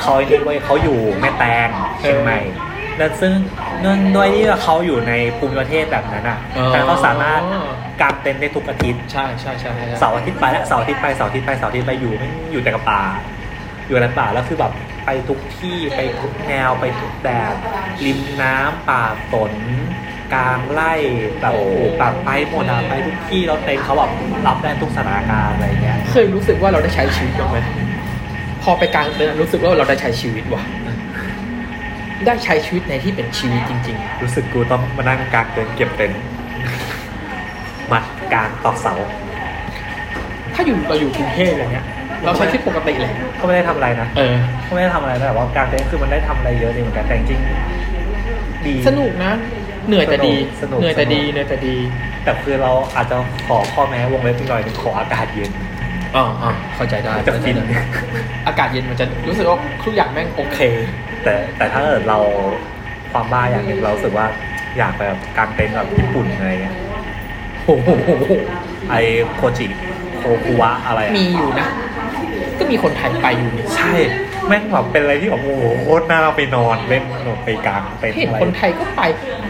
[0.00, 2.38] เขาไอ้นี่เว้ยเขาอยู่แม่แตงเชียงใหม่
[2.98, 3.34] แล้วซึ่ง
[3.80, 6.38] เนื่องด้วยที่เขาอยู่ในภูมิประเทศแบบนั้นอะ
[6.68, 7.40] แต่เขาสามารถ
[8.00, 13.02] กางเต็นท์ได้ทุกอาทิตย์ใช่ใช่ใช่ใช่เสาร์อาทิตย์ไปแล้วเสาร์อาทิตย์ไปเสาร์อาทิตย์ไปเสาร์อาทิตย์ไปอยู่ไม่อยู่แต่กับป่า
[13.88, 14.72] อยู่ในป่าแล้วคือแบบ
[15.04, 17.54] ไปทุกที่ไปทุกแนวไปทุกแบบ
[18.04, 19.52] ริมน้ำป่าฝน
[20.34, 20.94] กลางไร่
[21.40, 24.10] แบบโอ้โหแบบไปหมดอะไปทุกที่แล้วเต็นท์เขาแบบ
[24.46, 27.58] รับได้ทุกสถานการณ์อะไรเงี้ยเคยรู้สึกว่าเราได้ใช้ชีวิตบ้างไหม
[28.62, 30.62] พอไปกลางเต็นท์รู้สึกว่าเราได้ใช้ชีวิตว่ะ
[32.26, 36.20] ได้ใช้ชีวิตในที่เป็นชีวิตจริง รู้สึกกูต้องมานั่งกางเต็นท์เก็บเต็นท์
[37.92, 41.86] มัดกลางตอกเสาๆ ถ้าอยู่เราอยู่กรุงเทพอะไรเงี้ย
[42.24, 49.32] เราใช้ชีวิตปกติเลยก็ไม่ได้ทำอะไรนะเออ ก็ไม่ได้ทำอะไรนะแต่ว่ากางเต็นท์คือมันได้ทำอะไรเยอะดีเหมือนกันแต่จริงๆดี สนุกนะ
[49.88, 51.76] เหนื่อยแต่ดี สนุกเหนื่อยแต่สนุกดี เหนื่อยแต่ดี
[52.24, 53.16] แต่คือเราอาจจะ
[53.46, 55.50] ขอข้อแม้วงเล็บอีกหน่อยหนึงขออากาศเย็น
[56.16, 57.56] อ๋ออ๋อเข้าใจได้จะฟิน
[58.46, 60.58] อากาศเย็นมันจะรู้สึกว่าทุกอย่างแม่งโอเค
[61.24, 62.18] แต่แต่ถ้าเกิดเรา
[63.12, 64.26] ความบ้าอย่างหนึ่งเรารู้สึกว่า
[64.78, 66.76] อยากไปแบบกางเต็นท์แบบญี่ปุ่นอะไรเงี้ย
[67.64, 67.88] โอ้โห
[68.90, 68.94] ไอ
[69.36, 69.66] โคจิ
[70.18, 71.68] โคคุวะอะไรอะมีอยู่นะ
[72.58, 73.94] ก็มีคนไทยไปอยู่นี่ใช่
[74.48, 79.02] แม่งแบบเป็นอะไรที่แบบโอ้โหโคตรน่าไปนอนเล่นนอนไปกลางเต็นท์เห็นอะไรคนไทยก็ไป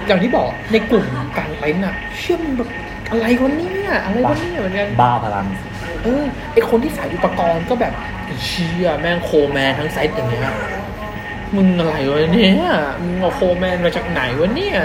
[0.06, 1.04] อย่างที่บอกในกลุ่ม
[1.36, 2.68] กลางเต็นท์อะเชื่อมนแบบ
[3.10, 5.46] อะไรวะเนี่ยอะไรวะเนี่ยเหมือนกันบ้าพลัง
[6.02, 7.92] เออไอ้คนที่ใส่อุปกรณ์ก็แบบ
[8.24, 10.42] ไอ้เชี่ยแม่ง Coleman ทั้ง site อย่างเงี้ย
[11.56, 12.54] มึงอะไรวะเนี่ย
[13.02, 14.78] มึงเอา Coleman มาจากไหนวะเนี่ย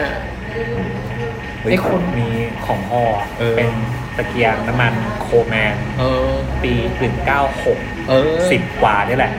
[1.62, 2.28] เฮ้ยไอ้คนมี
[2.66, 3.02] ของพ่อ
[3.40, 3.72] เออเป็น
[4.18, 6.32] ตะเกียงน้ำมัน Coleman เออ
[6.64, 9.32] ปีหนึ่งเก้าหกเออสิบกว่านี่แหละ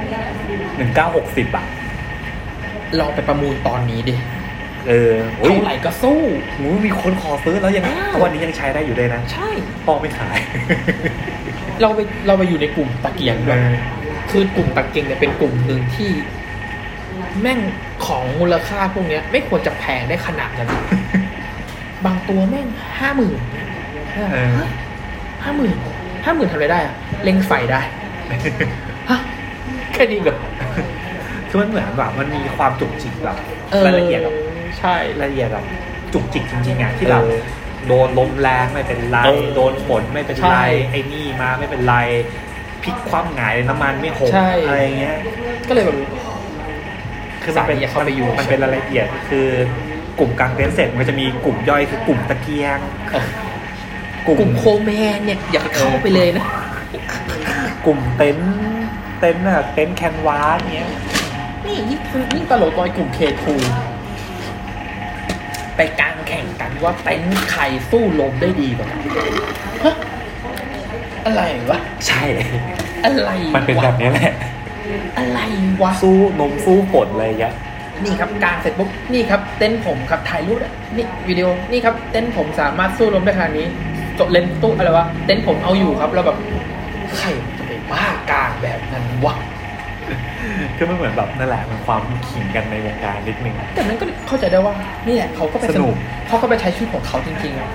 [0.76, 1.64] หนึ่งเก้าหกสิบอะ
[2.98, 4.14] ลองไปประมูลตอนนี้ดิ
[4.88, 6.20] เออโอ้ยเท่าไหร่ก็สู้
[6.58, 9.48] หมูมีคนขอซื้อแล้วยังอ้าวทุกวันนี้ยังใช้ได้อยู่เลยนะ ใช่
[9.84, 10.38] พ่อไม่ขาย
[11.80, 13.58] เราไปเราไปอยู่ในกลุ่มตะเกียงด้วย
[14.30, 16.10] คือกลุ่มตะเกียงเนี่ยเป็นกลุ่มหนึ่งที่
[17.40, 17.58] แม่ง
[18.06, 20.70] ของมูลค่าพวกเนี้ย ไม่ควรจะแพงได้ขนาดนั้น
[22.04, 22.66] บางตัวแม่ง
[22.98, 23.38] ห้าหมื่น
[24.14, 24.60] เออ
[25.44, 25.74] ห้าหมื่น
[26.24, 26.94] ห้าหมื่นทำอะไรได้อะ
[27.24, 27.80] เล็งไฟได้
[29.10, 29.18] ฮะ
[29.92, 30.36] แค่นี้เหรอ
[31.48, 33.36] คือมันเหมือนแบบมันมีความจุกจิกแบบ
[33.70, 34.36] เออรายละเอียดแบบ
[34.78, 35.64] ใช่รายละเอียดแบบ
[36.12, 37.40] จุกจิกจริงๆอะที่แบบเออ
[37.88, 40.58] โดนลมแรงไม่เป็นไรเออโดนฝนไม่เป็นใช่ไร
[40.90, 41.96] ไอ้นี่มาไม่เป็นไร
[42.82, 45.16] พลิกคว่ำหงายเลยน้ำมันไม่หกใช่อะไรเงี้ย
[45.68, 45.96] ก็เลยแบบ
[47.42, 49.46] คือมันเป็นสายอย่าเข้าไปอยู่มันเป็นรายละเอียดคือ
[50.18, 52.78] กลุ่มกลางเต็นท์เสร็จมันก็จะมีกลุ่มย่อยคือกลุ่มตะเกียง
[53.12, 53.26] เออ
[54.26, 56.46] กลุ่มโคแมนเนี่ยอย่าไปเข้าไปเลยนะ
[57.86, 58.52] กลุ่มเต็นท์
[59.20, 60.90] เต็นท์อะเต็นท์แคนวาสเงี้ย
[61.64, 62.00] นี่ยิ่ง
[62.34, 63.54] ยิ่งตลกตอนกลุ่มเคทู
[65.76, 69.00] ไปกลางแข่งกันว่าเต็นท์ใครสู้ลมได้ดีกว่ากัน
[69.84, 69.94] ฮะ
[71.26, 72.22] อะไรวะ ใช่
[73.04, 74.32] อะไรวะมันเป็นแบบนี้แหละ
[75.18, 75.40] อะไร
[75.82, 77.54] วะ สู้นมสู้ฝนอะไรเงี้ย
[78.04, 83.66] นี่ครับกลางเสร็จปุ๊บนี่ครับเต็นท์ผมครับถ่ายรูปอะนี่วิดีโอนี่ครับเต็นท์ผมสามารถสู้ลมได้ขนาดนี้
[84.18, 86.38] จบเลนส์ตู้อะไรวะเต็นท์ผมเอาอยู่ครับแล้วแบบ
[87.18, 89.34] ใครจะไปบ้ากลางแบบนั้นวะ
[90.76, 94.74] คือมันเหมือนแบบนั่นแหละมันความขิงกันในวงการนิดนึงแต่นั้นก็เข้าใจได้ว่า
[95.06, 95.94] นี่แหละเขาก็ไปสนุก
[96.28, 97.68] เขาก็ไปใช้ชีวิตของเขาจริงๆอะ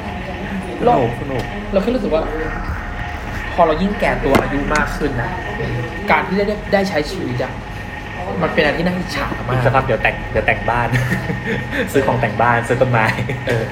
[0.79, 2.23] สเรานุกสนุกเราแค่รู้สึกว่า
[3.53, 5.31] พอเรายิ่งแก่ตัวอายุมากขึ้นนะ
[6.11, 7.53] การที่ได้ได้ใช้ชีวิตอะ
[8.43, 10.87] มันเป็นอะไรที่น่าอิจฉามากสภาพเดี๋ยวแต่งเดี๋ยวแต่งบ้าน
[11.93, 13.05] ซื้อของแต่งบ้านซื้อต้นไม้
[13.47, 13.63] เออ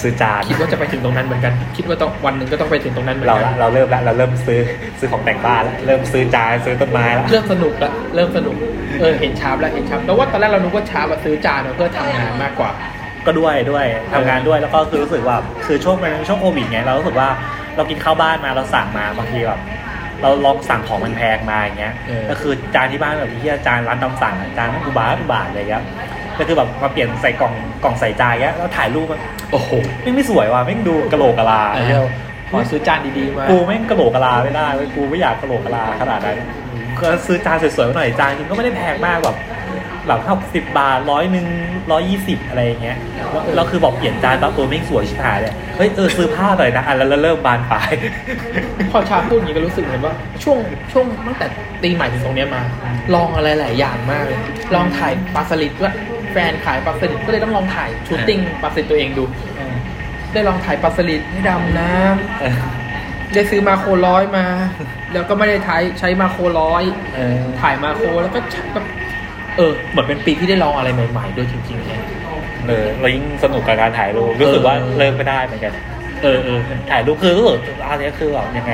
[0.00, 4.60] ซื้อจานคิดว่าจะไปถึงตรงนั้นเหมือนกัน คิดว่าต้องวันหนึ่งก็ต้องไปถึงตรงนั้นเหมือนเรากัละเราเริ่มละเราเริ่มซื้อ
[4.98, 8.54] ซื้อของแต่งบ้านแล้วเริ่มซื้อจานซื้อต้นไม้แล้วเริ่มสนุกละ เริ่มสนุก
[9.00, 12.70] เออเห็นชาร์ปแล้วเห็นชาร์ปแล้วว่าตอนแรกเรานึกว่าชาร์ปอะซื้อจานมาเพื่อทำงานมากกว่า
[13.26, 15.36] ก็ด้วยด้วยทำงานด้วยแล้วก็คือรู้สึกว่า
[15.66, 17.28] คือช่วงเป็นช่วงโควิดไงเรารู้สึกว่า
[17.76, 19.60] เรากินข้าวบ้านมาเราสั่งมาบางทีแบบ
[20.22, 25.84] เราลองสั่งของมันแพงมาอย่างเงี้ยเออก็คือจานที่บ้านแบบที่จานร้านตามสั่งอะจานมันกูบาทกูบาทอะไรเงี้ย
[26.38, 27.52] ก็คือแบบมาเปลี่ยนใส่กล่อง
[27.84, 29.20] กล่องใส่จานเงี้ยแล้วถ่ายรูปมัน
[29.52, 29.70] โอ้โห
[30.02, 32.06] ไม่งไม่สวยว่ะไม่งดูกะโหลกกะลาเออเที่ยว
[32.50, 36.38] ขอซื้อจานดีๆมา กูแม่งกะโหลกกะลาไม่ได้เว้ยกูไม่อยากกะโหลกกะลาขนาดนั้น
[37.02, 39.36] ก็ซื้อจานสวยๆมาหน่อยจานนึงก็ไม่ได้แพงมากแบบ
[40.06, 41.46] แบบเท่าสิบบาทร้อยหนึ่ง
[41.92, 42.98] ร้อยยี่สิบอะไรอย่างเงี้ย
[43.32, 47.90] แล้วแล้วคือบอกเปลี่ยนจานปั๊บตัวแม่งสวยชิบหายเลยเฮ้ยเออซื้อผ้าหน่อยนะอะแล้วแล้วเริ่มบานปลาย
[48.90, 50.58] พอชาพูดอย่างนี้ก็รู้สึกเหมือนว่าช่วง
[50.92, 51.46] ช่วงตั้งแต่
[51.82, 52.62] ตีใหม่ถึงตรงเนี้ยมา
[53.14, 54.38] ลองอะไรหลายอย่างมากเลย
[54.74, 55.94] ลองถ่ายปลาสลิดด้วย
[56.32, 59.24] แฟนขายปลาสลิดก็เลยต้องลองถ่ายชูตติ้งปลาสลิดตัวเองดู
[60.32, 62.54] ได้ลองถ่ายปลาสลิดให้ดำน้ำเออ
[63.34, 64.46] ได้ซื้อมาโครร้อยมา
[65.12, 66.82] แล้วก็ไม่ได้ใช้ใช้มาโครร้อย
[67.14, 68.80] เออถ่ายมาโครแล้วก็ชักก็
[69.56, 72.02] เออเหมือนเป็นปีที่ได้ลองอะไรใหม่ๆด้วยจริงๆเนี่ย
[72.68, 75.72] เออเรายิ่งสนุกกับการถ่ายรูปรู้สึกว่าเออเลิกไม่ได้เหมือนกัน
[76.22, 76.60] เออเออ
[76.90, 78.72] ถ่ายรูปคือรู้สึกอันนี้คือแบบยังไง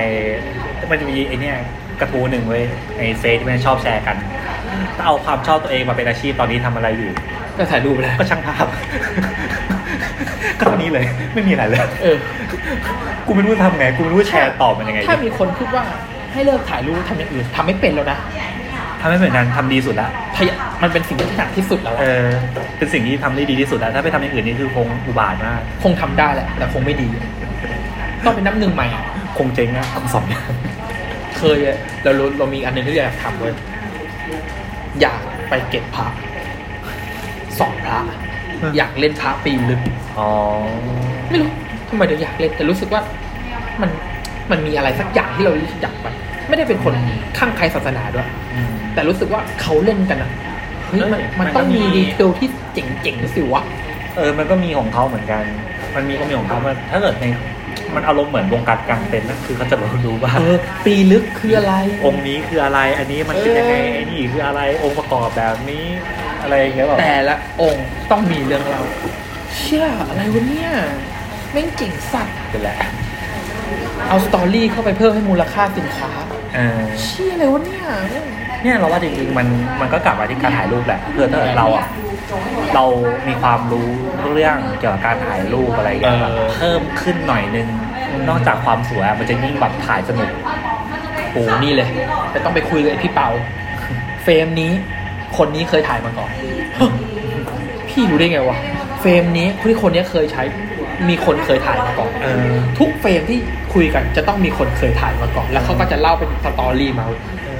[0.90, 1.56] มันจะมีไอเนี้ย
[2.00, 2.64] กระทู้หนึ่งเว้ย
[2.98, 4.16] ในเฟซที่มันชอบแชร์กัน
[4.96, 7.12] ถ้าเอาความชอบตัวเองมาเป็นอาชีพตอนนี้ทำอะไรอยู่
[7.56, 8.66] ก็ถ่ายรูปแล้วก็ช่างภาพ
[10.58, 11.04] ก็เท่านี้เลย
[11.34, 12.16] ไม่มีอะไรเลยเออ
[13.26, 15.84] กูไม่รู้จะทำไง กูไม่รู้จะแชร์ตอบมันยังไงถ้ามีคนพูดว่า
[16.32, 18.18] ให้เลิกถ่ายรูปทำอย่างอื่นทำไม่เป็นแล้วนะ
[19.00, 20.50] ทำให้เหมือนกันทำดีสุดละพย
[20.82, 22.28] มันเป็นสิ่งที่ถนัดที่สุดแล้วเออะอ
[22.78, 27.08] เป็นสิ่งที่ทำได้ดีที่สุดแล้วถ้าไปทำอย่างอื่นนี่คือคงอุบาทมาก คงทำได้แหละ แต่คงไม่ดี
[28.24, 29.04] ต้องเป็นน้ำหนึ่งใหม่อะ
[29.38, 30.48] คงเจ๊งอะคงสองอย่าง
[31.38, 33.54] เคยอะเรารู้เรามีอันหนึงที่อยากทำเว้ย
[35.00, 36.12] อยากไปเก็บผัก
[37.58, 38.00] สอนพระ
[38.76, 39.80] อยากเล่นพระปีลึก
[40.18, 40.28] อ๋อ
[41.30, 41.50] ไม่รู้
[41.88, 43.00] ทำไมถึงอยากเล่นแต่รู้สึกว่า
[43.80, 43.90] มัน
[44.50, 46.06] มันมีอะไรสักอย่างที่เรารู้สึกอยากไป
[46.48, 46.94] ไม่ได้เป็นคน
[47.38, 50.30] ข้างใครศาสนาด้วยอืมแต่รู้สึกว่าเขาเล่นกันอะ
[50.86, 53.62] เฮ้ยมันเอ้ยมันมันก็ต้องมีมีดีเทลที่เจ๋งๆสิวะ
[54.16, 55.42] เออ มันก็มีของเขาเหมือนกัน
[55.94, 57.24] มันมีก็มีของเขามันถ้าเกิดใน
[57.94, 59.76] มันอารมณ์เหมือนวงการกลางเต็นท์นะคือเขาจะ
[60.06, 60.56] รู้ว่าเออ
[60.86, 61.74] ปีลึกคืออะไร
[62.04, 65.84] องค์นี้คืออะไร อันนี้มันเป็นยังไงเออไอ้นี่คืออะไรองค์ประกอบแบบนี้
[66.44, 68.84] อะไรอย่างเงี้ยแบบแต่ละองค์ต้องมีเรื่องเราว
[69.58, 70.70] เชื่ออะไรวะเนี่ย
[71.52, 72.78] แม่งเจ๋งสัตว์เป็นแหละ
[74.08, 76.10] เอาสตอรี่เข้าไปเพิ่มให้มูลค่าสินค้า
[76.54, 77.84] เออเชื่ออะไรวะเนี่ย
[78.62, 79.46] เนี่ยเราว่าจริงๆมัน
[79.80, 81.86] มันก็กลับมาที่การถ่ายรูปแหละเพื่อถ้าเกิดเราอะ
[82.74, 82.84] เรา
[83.28, 83.88] มีความรู้
[84.32, 87.68] เรื่องเกี่ยวกับการถ่ายรูปอะไรอย่างเงี้ยแบบเออเพิ่มขึ้นหน่อยนึง
[88.28, 90.30] นอกจากความสวยอะมันจะยิ่งแบบถ่ายสนุก
[91.32, 91.88] โอ้นี่เลย
[92.30, 93.28] แต่ต้องไปคุยกับไอ้พี่เปา
[94.22, 94.72] frame นี้
[95.36, 96.30] คนนี้เคยถ่ายมาก่อน
[97.88, 98.58] พี่รู้ได้ไงวะ
[99.00, 100.42] frame นี้ที่คนนี้เคยใช้
[101.08, 103.38] มีคนเคยถ่ายมาก่อนเออทุก frame ที่
[103.74, 107.04] คุยกันจะต้องมีคนเคยถ่ายมาก่อน แล้วเขาก็จะเล่าเป็น story มา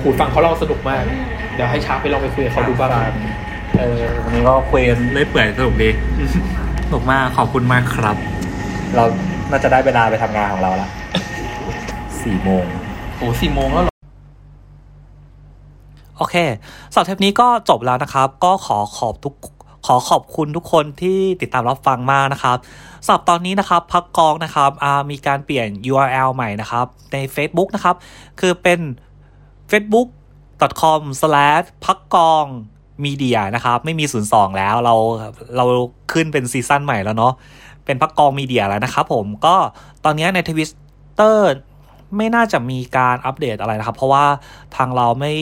[0.00, 1.02] หูฟังเขาเล่าสนุกมาก
[1.54, 2.90] เดี๋ยวให้ชาร์ปไปลองไปคุยกับเขาดูบ้าง
[3.78, 5.88] เออวันนี้ก็คุยกันเรื่อยเปื่อยสนุกดี
[6.86, 8.16] สนุกมากขอบคุณมากครับ
[8.96, 9.04] เรา
[9.50, 10.88] น่าจะได้เวลาไปทำงานของเราละ
[12.22, 12.64] สี่โมง
[13.16, 13.93] โอ้สี่โมงแล้วเหรอ
[16.16, 16.36] โอเค
[16.92, 19.34] สำหรับเทปนี้ก็จบแล้วนะครับ ก็ขอขอบทุก
[19.86, 22.56] ขอขอบคุณทุกคนที่ติดตามรับฟังมากนะครับ
[23.04, 24.70] สำหรับตอนนี้นะครับพักกองนะครับ
[25.10, 27.96] มีการเปลี่ยน URL ใหม่นะครับใน Facebook นะครับ
[28.40, 28.80] คือเป็น
[29.70, 32.44] facebook.com slash พักกอง
[33.04, 34.94] มีเดียนะครับไม่มี02แล้วเรา
[35.56, 35.64] เรา
[36.12, 37.32] ขึ้นเป็น season ใหม่แล้วเนาะ
[37.84, 39.56] เป็นพักกองมีเดียแล้วนะครับผมก็
[40.04, 40.70] ตอนนี้ในทวิต
[41.14, 41.52] เตอร์
[42.16, 44.24] ไม่น่าจะมีการอัปเดตอะไรนะครับ เพราะว่า
[44.76, 45.32] ทางเราไม่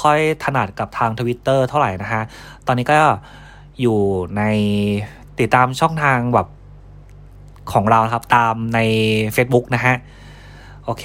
[0.00, 2.22] ค่อยถนัดกับทางทวิตเตอร์เท่าไหร่นะฮะ
[2.66, 2.96] ตอนนี้ก็
[3.80, 3.98] อยู่
[4.36, 4.42] ใน
[5.38, 6.48] ติดตามช่องทางแบบ
[7.72, 8.80] ของเราครับตามใน
[9.36, 9.94] Facebook นะฮะ
[10.84, 11.04] โอเค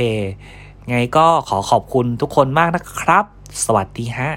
[0.90, 3.26] ไงก็ขอขอบคุณทุกคนมากนะครับ
[3.66, 4.30] สวัสดีฮะ